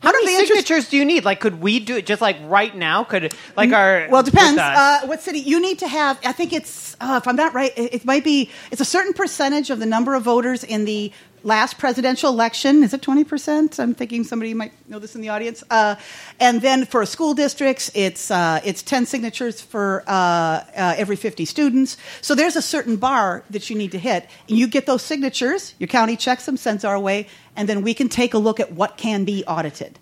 How 0.02 0.12
many 0.12 0.26
the 0.26 0.32
interest- 0.32 0.66
signatures 0.66 0.88
do 0.88 0.96
you 0.96 1.04
need? 1.04 1.24
Like, 1.26 1.40
could 1.40 1.60
we 1.60 1.78
do 1.78 1.96
it 1.96 2.06
just 2.06 2.22
like 2.22 2.36
right 2.44 2.74
now? 2.74 3.04
Could 3.04 3.34
like 3.56 3.70
our 3.72 4.06
Well, 4.08 4.20
it 4.22 4.26
depends. 4.26 4.58
Uh, 4.58 5.00
what 5.04 5.20
city 5.20 5.40
you 5.40 5.60
need 5.60 5.78
to 5.80 5.88
have? 5.88 6.18
I 6.24 6.32
think 6.32 6.52
it's 6.54 6.96
uh, 7.02 7.20
if 7.22 7.28
I'm 7.28 7.36
not 7.36 7.52
right, 7.52 7.72
it, 7.76 7.94
it 7.96 8.04
might 8.06 8.24
be 8.24 8.48
it's 8.70 8.80
a 8.80 8.84
certain 8.86 9.12
percentage 9.12 9.68
of 9.68 9.78
the 9.78 9.86
number 9.86 10.14
of 10.14 10.22
voters 10.22 10.64
in 10.64 10.86
the 10.86 11.12
last 11.42 11.78
presidential 11.78 12.30
election. 12.30 12.82
Is 12.82 12.94
it 12.94 13.02
twenty 13.02 13.24
percent? 13.24 13.78
I'm 13.78 13.94
thinking 13.94 14.24
somebody 14.24 14.54
might 14.54 14.72
know 14.88 14.98
this 14.98 15.14
in 15.14 15.20
the 15.20 15.28
audience. 15.28 15.62
Uh, 15.70 15.96
and 16.38 16.60
then 16.62 16.84
for 16.84 17.04
school 17.06 17.34
districts, 17.34 17.90
it's 17.94 18.30
uh, 18.30 18.60
it's 18.64 18.82
ten 18.82 19.06
signatures 19.06 19.60
for 19.60 20.02
uh, 20.06 20.12
uh, 20.12 20.94
every 20.96 21.16
fifty 21.16 21.44
students. 21.44 21.96
So 22.20 22.34
there's 22.34 22.56
a 22.56 22.62
certain 22.62 22.96
bar 22.96 23.44
that 23.50 23.70
you 23.70 23.76
need 23.76 23.92
to 23.92 23.98
hit, 23.98 24.28
and 24.48 24.58
you 24.58 24.66
get 24.66 24.86
those 24.86 25.02
signatures. 25.02 25.74
Your 25.78 25.88
county 25.88 26.16
checks 26.16 26.46
them, 26.46 26.56
sends 26.56 26.84
our 26.84 26.98
way, 26.98 27.26
and 27.56 27.68
then 27.68 27.82
we 27.82 27.94
can 27.94 28.08
take 28.08 28.34
a 28.34 28.38
look 28.38 28.60
at 28.60 28.72
what 28.72 28.96
can 28.96 29.24
be 29.24 29.44
audited 29.46 29.98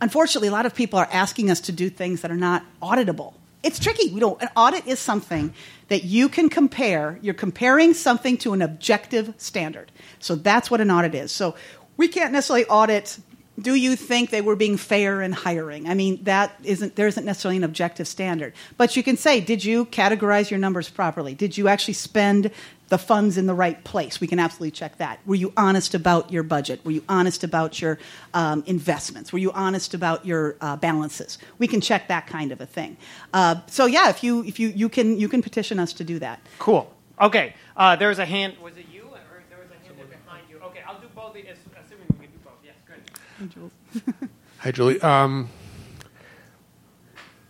unfortunately, 0.00 0.48
a 0.48 0.52
lot 0.52 0.66
of 0.66 0.74
people 0.74 0.98
are 0.98 1.08
asking 1.10 1.50
us 1.50 1.60
to 1.60 1.72
do 1.72 1.88
things 1.88 2.20
that 2.20 2.30
are 2.30 2.36
not 2.36 2.62
auditable. 2.82 3.32
It's 3.64 3.78
tricky. 3.78 4.10
We 4.12 4.20
don't. 4.20 4.40
An 4.42 4.50
audit 4.54 4.86
is 4.86 4.98
something 4.98 5.54
that 5.88 6.04
you 6.04 6.28
can 6.28 6.48
compare. 6.48 7.18
You're 7.22 7.34
comparing 7.34 7.94
something 7.94 8.36
to 8.38 8.52
an 8.52 8.62
objective 8.62 9.34
standard. 9.38 9.90
So 10.20 10.34
that's 10.34 10.70
what 10.70 10.80
an 10.80 10.90
audit 10.90 11.14
is. 11.14 11.32
So 11.32 11.56
we 11.96 12.08
can't 12.08 12.32
necessarily 12.32 12.66
audit. 12.66 13.18
Do 13.58 13.74
you 13.74 13.96
think 13.96 14.30
they 14.30 14.40
were 14.40 14.56
being 14.56 14.76
fair 14.76 15.22
in 15.22 15.32
hiring? 15.32 15.88
I 15.88 15.94
mean, 15.94 16.22
that 16.24 16.54
isn't 16.62 16.96
there 16.96 17.06
isn't 17.06 17.24
necessarily 17.24 17.56
an 17.56 17.64
objective 17.64 18.06
standard. 18.06 18.52
But 18.76 18.96
you 18.96 19.02
can 19.02 19.16
say, 19.16 19.40
did 19.40 19.64
you 19.64 19.86
categorize 19.86 20.50
your 20.50 20.58
numbers 20.58 20.90
properly? 20.90 21.34
Did 21.34 21.56
you 21.56 21.68
actually 21.68 21.94
spend 21.94 22.50
the 22.94 22.98
funds 22.98 23.36
in 23.36 23.46
the 23.46 23.54
right 23.54 23.82
place? 23.82 24.20
We 24.20 24.28
can 24.28 24.38
absolutely 24.38 24.70
check 24.70 24.98
that. 24.98 25.18
Were 25.26 25.34
you 25.34 25.52
honest 25.56 25.96
about 25.96 26.30
your 26.30 26.44
budget? 26.44 26.84
Were 26.84 26.92
you 26.92 27.02
honest 27.08 27.42
about 27.42 27.82
your 27.82 27.98
um, 28.34 28.62
investments? 28.66 29.32
Were 29.32 29.40
you 29.40 29.50
honest 29.50 29.94
about 29.94 30.24
your 30.24 30.54
uh, 30.60 30.76
balances? 30.76 31.38
We 31.58 31.66
can 31.66 31.80
check 31.80 32.06
that 32.06 32.28
kind 32.28 32.52
of 32.52 32.60
a 32.60 32.66
thing. 32.66 32.96
Uh, 33.32 33.56
so 33.66 33.86
yeah, 33.86 34.10
if 34.10 34.22
you 34.22 34.44
if 34.44 34.60
you 34.60 34.68
you 34.68 34.88
can 34.88 35.18
you 35.18 35.28
can 35.28 35.42
petition 35.42 35.80
us 35.80 35.92
to 35.94 36.04
do 36.04 36.20
that. 36.20 36.38
cool. 36.60 36.88
Okay, 37.20 37.54
uh, 37.76 37.96
there 37.96 38.10
was 38.10 38.20
a 38.20 38.24
hand. 38.24 38.54
Was 38.62 38.76
it 38.76 38.86
you 38.92 39.02
or 39.02 39.42
there 39.50 39.58
was 39.58 39.70
a 39.70 39.78
hand 39.84 40.08
behind 40.08 40.44
you? 40.48 40.58
Okay, 40.68 40.82
I'll 40.86 41.00
do 41.00 41.08
both. 41.16 41.34
Assuming 41.34 42.06
we 42.12 42.26
can 42.26 42.30
do 42.30 42.40
both. 42.44 42.60
Yes, 42.62 42.76
good. 42.86 44.28
Hi, 44.58 44.70
Julie. 44.70 45.00
Um, 45.00 45.48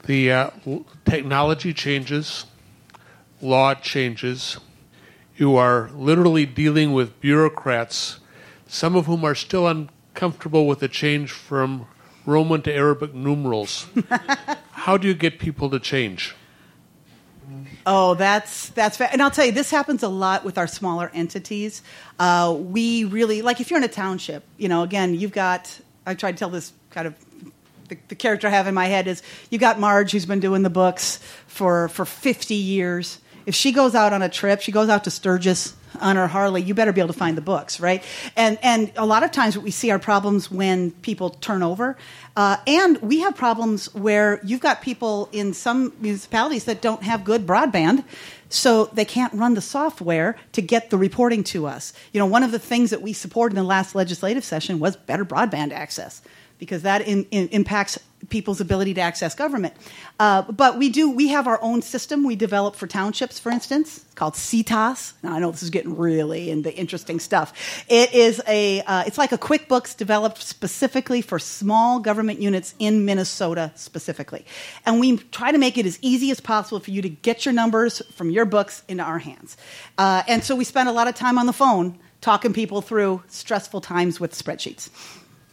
the 0.05 0.33
uh, 0.33 0.51
technology 1.05 1.75
changes, 1.75 2.47
law 3.43 3.75
changes. 3.75 4.59
You 5.37 5.57
are 5.57 5.91
literally 5.95 6.47
dealing 6.47 6.93
with 6.93 7.21
bureaucrats, 7.21 8.21
some 8.67 8.95
of 8.95 9.07
whom 9.07 9.25
are 9.25 9.35
still 9.35 9.67
uncomfortable 9.67 10.67
with 10.67 10.79
the 10.79 10.89
change 10.89 11.33
from 11.33 11.87
Roman 12.25 12.63
to 12.63 12.73
Arabic 12.73 13.15
numerals. 13.15 13.87
How 14.71 14.97
do 14.97 15.09
you 15.09 15.15
get 15.15 15.39
people 15.39 15.71
to 15.71 15.81
change? 15.81 16.35
Oh, 17.87 18.15
that's 18.15 18.71
that's 18.71 18.97
fa- 18.97 19.13
and 19.13 19.21
I'll 19.21 19.31
tell 19.31 19.45
you, 19.45 19.53
this 19.53 19.71
happens 19.71 20.03
a 20.03 20.09
lot 20.09 20.45
with 20.45 20.57
our 20.57 20.67
smaller 20.67 21.11
entities. 21.13 21.83
Uh, 22.19 22.57
we 22.59 23.05
really 23.05 23.43
like 23.43 23.61
if 23.61 23.71
you're 23.71 23.79
in 23.79 23.85
a 23.85 23.89
township. 23.89 24.45
You 24.57 24.69
know, 24.69 24.83
again, 24.83 25.15
you've 25.15 25.33
got. 25.33 25.81
I 26.07 26.15
tried 26.15 26.33
to 26.33 26.39
tell 26.39 26.51
this 26.51 26.73
kind 26.91 27.07
of. 27.07 27.15
The, 27.89 27.99
the 28.09 28.15
character 28.15 28.47
I 28.47 28.51
have 28.51 28.67
in 28.67 28.75
my 28.75 28.87
head 28.87 29.07
is 29.07 29.23
you 29.51 29.59
got 29.59 29.79
Marge 29.79 30.13
who's 30.13 30.25
been 30.25 30.41
doing 30.41 30.63
the 30.63 30.71
books 30.71 31.19
for 31.47 31.89
for 31.89 32.07
50 32.07 32.55
years. 32.55 33.19
If 33.47 33.55
she 33.55 33.73
goes 33.73 33.95
out 33.95 34.13
on 34.13 34.23
a 34.23 34.29
trip, 34.29 34.61
she 34.61 34.73
goes 34.73 34.89
out 34.89 35.05
to 35.05 35.11
Sturgis 35.11 35.75
on 36.01 36.17
her 36.17 36.27
Harley. 36.27 36.63
You 36.63 36.75
better 36.75 36.93
be 36.93 37.01
able 37.01 37.13
to 37.13 37.19
find 37.19 37.37
the 37.37 37.43
books, 37.43 37.81
right? 37.81 38.03
And 38.37 38.59
and 38.63 38.93
a 38.97 39.07
lot 39.07 39.23
of 39.23 39.33
times 39.33 39.57
what 39.57 39.65
we 39.65 39.71
see 39.71 39.91
are 39.91 39.99
problems 39.99 40.51
when 40.51 40.91
people 40.91 41.31
turn 41.31 41.63
over, 41.63 41.97
uh, 42.37 42.57
and 42.67 42.99
we 42.99 43.21
have 43.21 43.37
problems 43.37 43.95
where 43.95 44.41
you've 44.45 44.61
got 44.61 44.83
people 44.83 45.29
in 45.33 45.55
some 45.55 45.93
municipalities 46.01 46.65
that 46.65 46.83
don't 46.83 47.03
have 47.03 47.25
good 47.25 47.47
broadband, 47.47 48.05
so 48.49 48.87
they 48.87 49.05
can't 49.05 49.33
run 49.35 49.55
the 49.55 49.61
software 49.61 50.37
to 50.53 50.63
get 50.63 50.91
the 50.91 50.99
reporting 50.99 51.45
to 51.45 51.67
us. 51.67 51.93
You 52.13 52.21
know, 52.21 52.27
one 52.27 52.43
of 52.43 52.51
the 52.51 52.59
things 52.59 52.91
that 52.91 53.03
we 53.03 53.13
supported 53.13 53.57
in 53.57 53.63
the 53.63 53.69
last 53.69 53.95
legislative 53.95 54.45
session 54.45 54.81
was 54.81 54.97
better 54.97 55.25
broadband 55.25 55.73
access 55.73 56.23
because 56.59 56.83
that 56.83 57.03
in, 57.03 57.27
in, 57.31 57.49
impacts 57.49 57.99
people's 58.31 58.61
ability 58.61 58.95
to 58.95 59.01
access 59.01 59.35
government. 59.35 59.75
Uh, 60.19 60.43
but 60.43 60.79
we 60.79 60.89
do 60.89 61.11
we 61.11 61.29
have 61.29 61.47
our 61.47 61.61
own 61.63 61.83
system 61.83 62.25
we 62.25 62.37
develop 62.37 62.77
for 62.77 62.87
townships, 62.87 63.39
for 63.39 63.51
instance, 63.51 64.05
called 64.15 64.35
CTAS. 64.35 65.13
Now 65.23 65.35
I 65.35 65.39
know 65.41 65.51
this 65.51 65.63
is 65.63 65.71
getting 65.71 65.97
really 65.97 66.51
into 66.51 66.75
interesting 66.75 67.21
stuff. 67.21 67.85
It 67.89 68.15
is 68.15 68.41
a 68.47 68.83
uh, 68.83 69.05
it's 69.07 69.19
like 69.19 69.33
a 69.33 69.39
QuickBooks 69.39 69.97
developed 69.97 70.43
specifically 70.43 71.21
for 71.21 71.39
small 71.39 72.01
government 72.01 72.41
units 72.41 72.75
in 72.79 73.05
Minnesota 73.05 73.73
specifically, 73.75 74.45
and 74.87 75.01
we 75.01 75.19
try 75.19 75.53
to 75.53 75.59
make 75.59 75.77
it 75.79 75.87
as 75.87 75.99
easy 76.01 76.31
as 76.31 76.41
possible 76.41 76.81
for 76.81 76.91
you 76.91 77.03
to 77.03 77.09
get 77.09 77.45
your 77.45 77.53
numbers 77.53 78.01
from 78.13 78.31
your 78.31 78.45
books 78.45 78.83
into 78.89 79.03
our 79.03 79.19
hands. 79.19 79.57
Uh, 79.99 80.23
and 80.29 80.43
so 80.45 80.55
we 80.57 80.65
spend 80.65 80.89
a 80.89 80.93
lot 80.93 81.09
of 81.09 81.15
time 81.15 81.39
on 81.39 81.47
the 81.47 81.53
phone 81.53 81.99
talking 82.21 82.55
people 82.55 82.81
through 82.81 83.23
stressful 83.29 83.83
times 83.83 84.19
with 84.19 84.33
spreadsheets. 84.33 84.89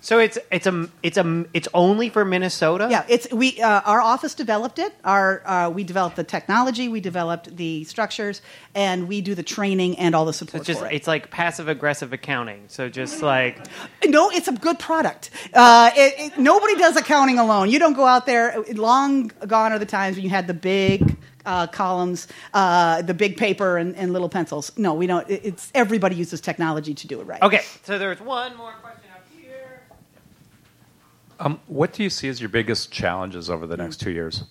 So 0.01 0.17
it's 0.17 0.39
it's 0.51 0.65
a 0.65 0.89
it's 1.03 1.17
a 1.17 1.45
it's 1.53 1.67
only 1.75 2.09
for 2.09 2.25
Minnesota. 2.25 2.87
Yeah, 2.89 3.05
it's 3.07 3.31
we. 3.31 3.61
Uh, 3.61 3.81
our 3.81 4.01
office 4.01 4.33
developed 4.33 4.79
it. 4.79 4.93
Our 5.03 5.47
uh, 5.47 5.69
we 5.69 5.83
developed 5.83 6.15
the 6.15 6.23
technology, 6.23 6.89
we 6.89 6.99
developed 6.99 7.55
the 7.55 7.83
structures, 7.83 8.41
and 8.73 9.07
we 9.07 9.21
do 9.21 9.35
the 9.35 9.43
training 9.43 9.99
and 9.99 10.15
all 10.15 10.25
the 10.25 10.33
support 10.33 10.61
It's 10.61 10.67
just 10.67 10.81
it. 10.81 10.91
it's 10.91 11.07
like 11.07 11.29
passive 11.29 11.67
aggressive 11.67 12.13
accounting. 12.13 12.63
So 12.67 12.89
just 12.89 13.21
like 13.21 13.59
No, 14.07 14.31
it's 14.31 14.47
a 14.47 14.53
good 14.53 14.79
product. 14.79 15.29
Uh, 15.53 15.91
it, 15.95 16.33
it, 16.33 16.37
nobody 16.39 16.75
does 16.77 16.97
accounting 16.97 17.37
alone. 17.37 17.69
You 17.69 17.77
don't 17.77 17.93
go 17.93 18.05
out 18.05 18.25
there. 18.25 18.59
Long 18.73 19.27
gone 19.45 19.71
are 19.71 19.79
the 19.79 19.85
times 19.85 20.15
when 20.15 20.23
you 20.23 20.31
had 20.31 20.47
the 20.47 20.55
big 20.55 21.15
uh, 21.45 21.67
columns, 21.67 22.27
uh, 22.55 23.03
the 23.03 23.13
big 23.13 23.37
paper, 23.37 23.77
and, 23.77 23.95
and 23.95 24.13
little 24.13 24.29
pencils. 24.29 24.71
No, 24.77 24.95
we 24.95 25.05
don't. 25.05 25.29
It's 25.29 25.71
everybody 25.75 26.15
uses 26.15 26.41
technology 26.41 26.95
to 26.95 27.07
do 27.07 27.21
it 27.21 27.25
right. 27.25 27.41
okay. 27.43 27.61
So 27.83 27.99
there's 27.99 28.19
one 28.19 28.57
more 28.57 28.73
question. 28.81 29.00
Um, 31.41 31.59
what 31.65 31.91
do 31.91 32.03
you 32.03 32.11
see 32.11 32.29
as 32.29 32.39
your 32.39 32.49
biggest 32.49 32.91
challenges 32.91 33.49
over 33.49 33.65
the 33.65 33.75
next 33.75 33.97
two 33.97 34.11
years? 34.11 34.43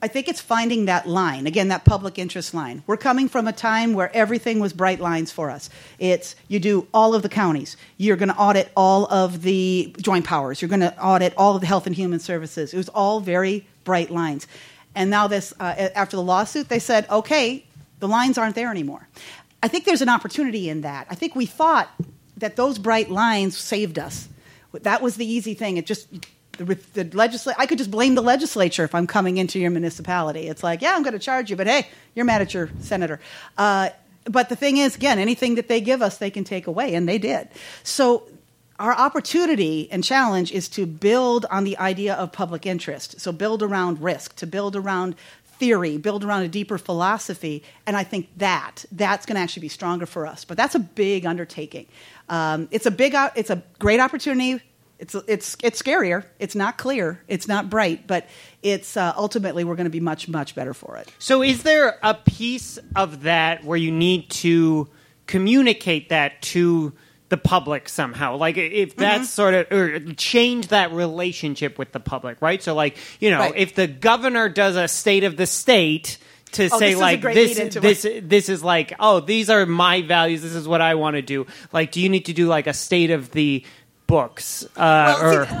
I 0.00 0.06
think 0.06 0.28
it's 0.28 0.40
finding 0.40 0.84
that 0.84 1.08
line 1.08 1.48
again, 1.48 1.68
that 1.68 1.84
public 1.84 2.20
interest 2.20 2.54
line. 2.54 2.84
We're 2.86 2.96
coming 2.96 3.28
from 3.28 3.48
a 3.48 3.52
time 3.52 3.94
where 3.94 4.14
everything 4.14 4.60
was 4.60 4.72
bright 4.72 5.00
lines 5.00 5.32
for 5.32 5.50
us. 5.50 5.70
It's 5.98 6.36
you 6.46 6.60
do 6.60 6.86
all 6.94 7.16
of 7.16 7.22
the 7.22 7.28
counties. 7.28 7.76
You're 7.96 8.16
going 8.16 8.28
to 8.28 8.36
audit 8.36 8.70
all 8.76 9.12
of 9.12 9.42
the 9.42 9.92
joint 10.00 10.24
powers. 10.24 10.62
You're 10.62 10.68
going 10.68 10.80
to 10.82 10.96
audit 11.02 11.34
all 11.36 11.56
of 11.56 11.62
the 11.62 11.66
health 11.66 11.88
and 11.88 11.96
human 11.96 12.20
services. 12.20 12.72
It 12.72 12.76
was 12.76 12.88
all 12.90 13.18
very 13.18 13.66
bright 13.82 14.12
lines. 14.12 14.46
And 14.94 15.10
now 15.10 15.26
this, 15.26 15.52
uh, 15.58 15.88
after 15.96 16.16
the 16.16 16.22
lawsuit, 16.22 16.68
they 16.68 16.78
said, 16.78 17.10
okay, 17.10 17.66
the 17.98 18.06
lines 18.06 18.38
aren't 18.38 18.54
there 18.54 18.70
anymore. 18.70 19.08
I 19.64 19.66
think 19.66 19.84
there's 19.84 20.02
an 20.02 20.08
opportunity 20.08 20.68
in 20.68 20.82
that. 20.82 21.08
I 21.10 21.16
think 21.16 21.34
we 21.34 21.44
thought 21.44 21.90
that 22.36 22.54
those 22.54 22.78
bright 22.78 23.10
lines 23.10 23.58
saved 23.58 23.98
us. 23.98 24.28
That 24.72 25.02
was 25.02 25.16
the 25.16 25.26
easy 25.26 25.54
thing. 25.54 25.76
It 25.76 25.86
just 25.86 26.08
the, 26.58 26.64
the 26.64 27.04
legisla- 27.04 27.54
I 27.56 27.66
could 27.66 27.78
just 27.78 27.90
blame 27.90 28.14
the 28.14 28.22
legislature 28.22 28.84
if 28.84 28.94
I'm 28.94 29.06
coming 29.06 29.38
into 29.38 29.58
your 29.58 29.70
municipality. 29.70 30.48
It's 30.48 30.62
like, 30.62 30.82
yeah, 30.82 30.94
I'm 30.94 31.02
going 31.02 31.12
to 31.14 31.18
charge 31.18 31.50
you, 31.50 31.56
but 31.56 31.66
hey, 31.66 31.86
you're 32.14 32.24
mad 32.24 32.42
at 32.42 32.52
your 32.52 32.68
senator. 32.80 33.20
Uh, 33.56 33.90
but 34.24 34.48
the 34.48 34.56
thing 34.56 34.76
is, 34.76 34.96
again, 34.96 35.18
anything 35.18 35.54
that 35.54 35.68
they 35.68 35.80
give 35.80 36.02
us, 36.02 36.18
they 36.18 36.30
can 36.30 36.44
take 36.44 36.66
away, 36.66 36.94
and 36.94 37.08
they 37.08 37.18
did. 37.18 37.48
So 37.82 38.24
our 38.78 38.92
opportunity 38.92 39.88
and 39.90 40.04
challenge 40.04 40.52
is 40.52 40.68
to 40.70 40.86
build 40.86 41.46
on 41.50 41.64
the 41.64 41.78
idea 41.78 42.14
of 42.14 42.32
public 42.32 42.66
interest. 42.66 43.20
So 43.20 43.32
build 43.32 43.62
around 43.62 44.02
risk, 44.02 44.36
to 44.36 44.46
build 44.46 44.76
around 44.76 45.14
theory, 45.58 45.96
build 45.96 46.24
around 46.24 46.42
a 46.42 46.48
deeper 46.48 46.78
philosophy, 46.78 47.62
and 47.86 47.96
I 47.96 48.04
think 48.04 48.28
that 48.36 48.84
that's 48.92 49.26
going 49.26 49.36
to 49.36 49.40
actually 49.40 49.62
be 49.62 49.68
stronger 49.68 50.06
for 50.06 50.26
us. 50.26 50.44
But 50.44 50.56
that's 50.56 50.74
a 50.74 50.80
big 50.80 51.26
undertaking. 51.26 51.86
Um, 52.28 52.68
it's 52.70 52.86
a 52.86 52.90
big, 52.90 53.14
it's 53.34 53.50
a 53.50 53.62
great 53.78 54.00
opportunity. 54.00 54.62
It's 54.98 55.14
it's 55.14 55.56
it's 55.62 55.80
scarier. 55.80 56.24
It's 56.40 56.56
not 56.56 56.76
clear. 56.76 57.22
It's 57.28 57.46
not 57.46 57.70
bright, 57.70 58.08
but 58.08 58.26
it's 58.62 58.96
uh, 58.96 59.12
ultimately 59.16 59.62
we're 59.62 59.76
going 59.76 59.84
to 59.84 59.90
be 59.90 60.00
much 60.00 60.28
much 60.28 60.56
better 60.56 60.74
for 60.74 60.96
it. 60.96 61.08
So, 61.20 61.42
is 61.42 61.62
there 61.62 61.98
a 62.02 62.14
piece 62.14 62.78
of 62.96 63.22
that 63.22 63.62
where 63.62 63.76
you 63.78 63.92
need 63.92 64.28
to 64.30 64.88
communicate 65.26 66.08
that 66.08 66.42
to 66.42 66.92
the 67.28 67.36
public 67.36 67.88
somehow? 67.88 68.36
Like, 68.36 68.56
if 68.56 68.96
that's 68.96 69.18
mm-hmm. 69.18 69.24
sort 69.24 69.54
of 69.54 69.72
or 69.72 70.00
change 70.14 70.68
that 70.68 70.92
relationship 70.92 71.78
with 71.78 71.92
the 71.92 72.00
public, 72.00 72.40
right? 72.40 72.62
So, 72.62 72.74
like, 72.74 72.96
you 73.20 73.30
know, 73.30 73.40
right. 73.40 73.56
if 73.56 73.74
the 73.74 73.86
governor 73.86 74.48
does 74.48 74.76
a 74.76 74.88
state 74.88 75.24
of 75.24 75.36
the 75.36 75.46
state 75.46 76.18
to 76.52 76.70
oh, 76.72 76.78
say 76.78 76.92
this 76.92 77.00
like 77.00 77.20
this 77.20 77.74
this 77.74 78.06
this 78.22 78.48
is 78.48 78.64
like 78.64 78.94
oh 78.98 79.20
these 79.20 79.50
are 79.50 79.66
my 79.66 80.00
values 80.00 80.40
this 80.40 80.54
is 80.54 80.66
what 80.66 80.80
I 80.80 80.94
want 80.94 81.16
to 81.16 81.20
do 81.20 81.46
like 81.74 81.92
do 81.92 82.00
you 82.00 82.08
need 82.08 82.24
to 82.24 82.32
do 82.32 82.46
like 82.46 82.66
a 82.66 82.72
state 82.72 83.10
of 83.10 83.30
the 83.32 83.66
books. 84.08 84.64
Uh, 84.76 85.14
well, 85.20 85.46
see, 85.46 85.54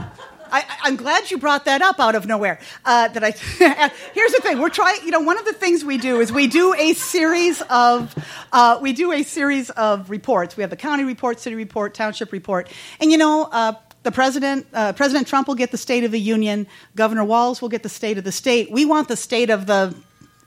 I, 0.50 0.88
am 0.88 0.96
glad 0.96 1.30
you 1.30 1.38
brought 1.38 1.64
that 1.66 1.82
up 1.82 2.00
out 2.00 2.14
of 2.14 2.26
nowhere. 2.26 2.58
Uh, 2.84 3.08
that 3.08 3.24
I 3.24 3.30
here's 4.14 4.32
the 4.32 4.40
thing: 4.42 4.58
we're 4.58 4.68
trying. 4.68 5.02
You 5.04 5.10
know, 5.10 5.20
one 5.20 5.38
of 5.38 5.44
the 5.44 5.52
things 5.52 5.84
we 5.84 5.98
do 5.98 6.20
is 6.20 6.32
we 6.32 6.46
do 6.46 6.74
a 6.74 6.92
series 6.94 7.62
of 7.62 8.14
uh, 8.52 8.78
we 8.80 8.92
do 8.92 9.12
a 9.12 9.22
series 9.22 9.70
of 9.70 10.10
reports. 10.10 10.56
We 10.56 10.62
have 10.62 10.70
the 10.70 10.76
county 10.76 11.04
report, 11.04 11.40
city 11.40 11.56
report, 11.56 11.94
township 11.94 12.32
report, 12.32 12.70
and 13.00 13.10
you 13.10 13.18
know. 13.18 13.48
Uh, 13.50 13.74
the 14.04 14.12
president, 14.12 14.66
uh, 14.72 14.92
President 14.92 15.26
Trump 15.26 15.48
will 15.48 15.56
get 15.56 15.72
the 15.72 15.76
State 15.76 16.04
of 16.04 16.12
the 16.12 16.20
Union. 16.20 16.68
Governor 16.94 17.24
Walz 17.24 17.60
will 17.60 17.68
get 17.68 17.82
the 17.82 17.88
State 17.88 18.16
of 18.16 18.22
the 18.22 18.32
State. 18.32 18.70
We 18.70 18.84
want 18.84 19.08
the 19.08 19.16
state 19.16 19.50
of 19.50 19.66
the 19.66 19.94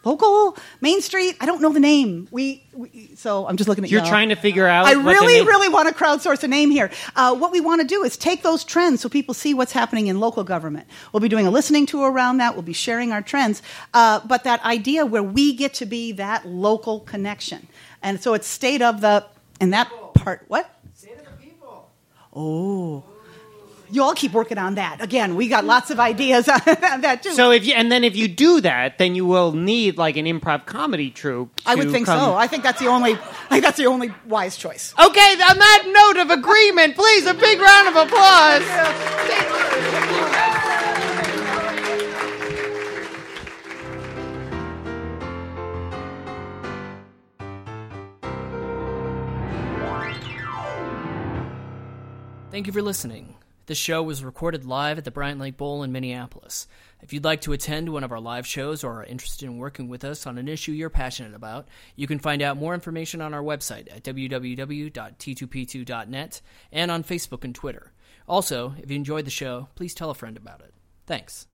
local 0.04 0.58
Main 0.80 1.02
Street. 1.02 1.38
I 1.40 1.46
don't 1.46 1.62
know 1.62 1.72
the 1.72 1.80
name. 1.80 2.28
We, 2.32 2.64
we 2.74 3.12
so 3.16 3.48
I'm 3.48 3.58
just 3.58 3.68
looking 3.68 3.84
at 3.84 3.92
you're 3.92 4.02
y'all. 4.02 4.10
trying 4.10 4.30
to 4.30 4.36
figure 4.36 4.68
out. 4.68 4.86
I 4.86 4.94
really, 4.94 5.42
really 5.46 5.70
want 5.70 5.90
to 5.90 5.94
crowdsource 5.94 6.44
a 6.44 6.48
name 6.48 6.72
here. 6.72 6.90
Uh, 7.16 7.36
what 7.36 7.52
we 7.52 7.62
want 7.62 7.82
to 7.82 7.88
do 7.88 8.04
is 8.04 8.18
take 8.18 8.44
those 8.44 8.64
trends 8.64 9.02
so 9.02 9.10
people 9.10 9.34
see 9.34 9.54
what's 9.54 9.72
happening 9.72 10.08
in 10.08 10.20
local 10.20 10.44
government. 10.44 10.88
We'll 11.12 11.22
be 11.22 11.30
doing 11.30 11.48
a 11.48 11.52
listening 11.52 11.86
tour 11.86 12.12
around 12.12 12.38
that. 12.38 12.54
We'll 12.54 12.64
be 12.64 12.74
sharing 12.74 13.12
our 13.12 13.22
trends, 13.22 13.62
uh, 13.94 14.22
but 14.26 14.44
that 14.44 14.64
idea 14.66 15.06
where 15.06 15.24
we 15.24 15.54
get 15.54 15.74
to 15.76 15.86
be 15.86 16.14
that 16.14 16.48
local 16.48 17.02
connection, 17.02 17.68
and 18.02 18.22
so 18.22 18.34
it's 18.34 18.48
state 18.48 18.82
of 18.82 19.02
the 19.02 19.26
and 19.60 19.74
that 19.74 19.92
part. 20.14 20.44
What? 20.48 20.70
State 20.94 21.18
of 21.20 21.26
the 21.26 21.32
people. 21.44 21.92
Oh 22.34 23.04
you 23.92 24.04
all 24.04 24.14
keep 24.14 24.32
working 24.32 24.58
on 24.58 24.76
that. 24.76 25.02
Again, 25.02 25.36
we 25.36 25.48
got 25.48 25.66
lots 25.66 25.92
of 25.92 26.00
ideas 26.00 26.48
on 26.50 27.02
that 27.02 27.22
too. 27.24 27.34
So 27.34 27.52
if 27.52 27.66
you, 27.66 27.74
and 27.74 27.92
then 27.92 28.04
if 28.04 28.16
you 28.16 28.28
do 28.28 28.62
that, 28.62 28.98
then 28.98 29.16
you 29.16 29.26
will 29.26 29.52
need 29.52 29.98
like 29.98 30.18
an 30.18 30.26
improv 30.26 30.66
comedy 30.66 31.12
troupe. 31.12 31.62
I 31.66 31.76
would 31.76 31.92
think 31.92 32.06
come. 32.06 32.20
so. 32.20 32.36
I 32.36 32.48
think 32.48 32.64
that's 32.64 32.80
the 32.80 32.88
only. 32.88 33.14
I 33.14 33.48
think 33.50 33.64
that's 33.64 33.78
the 33.78 33.88
only 33.88 34.14
wise 34.26 34.58
choice. 34.58 34.94
Okay, 34.98 35.32
on 35.34 35.58
that 35.58 36.14
note 36.16 36.22
of 36.22 36.32
agreement, 36.32 36.96
please 36.96 37.26
a 37.26 37.34
big 37.34 37.60
round 37.60 37.88
of 37.90 37.96
applause. 37.96 38.64
Thank 52.52 52.68
you 52.68 52.74
for 52.74 52.82
listening. 52.82 53.41
The 53.72 53.76
show 53.76 54.04
was 54.04 54.22
recorded 54.22 54.66
live 54.66 54.98
at 54.98 55.06
the 55.06 55.12
Bryant 55.12 55.40
Lake 55.40 55.56
Bowl 55.56 55.82
in 55.82 55.94
Minneapolis. 55.94 56.68
If 57.02 57.14
you'd 57.14 57.24
like 57.24 57.40
to 57.44 57.54
attend 57.54 57.88
one 57.88 58.04
of 58.04 58.12
our 58.12 58.20
live 58.20 58.46
shows 58.46 58.84
or 58.84 59.00
are 59.00 59.06
interested 59.06 59.46
in 59.46 59.60
working 59.60 59.88
with 59.88 60.04
us 60.04 60.28
on 60.28 60.38
an 60.38 60.50
issue 60.50 60.74
you're 60.74 60.90
passionate 60.90 61.34
about, 61.34 61.70
you 61.96 62.06
can 62.06 62.20
find 62.20 62.42
out 62.42 62.58
more 62.58 62.74
information 62.74 63.22
on 63.22 63.34
our 63.34 63.42
website 63.42 63.90
at 63.90 64.04
www.t2p2.net 64.04 66.42
and 66.74 66.92
on 66.92 67.04
Facebook 67.06 67.46
and 67.46 67.56
Twitter. 67.56 67.94
Also, 68.28 68.76
if 68.78 68.92
you 68.92 68.98
enjoyed 68.98 69.24
the 69.24 69.32
show, 69.32 69.70
please 69.76 69.94
tell 69.94 70.10
a 70.10 70.16
friend 70.16 70.36
about 70.36 70.60
it. 70.60 70.74
Thanks. 71.08 71.48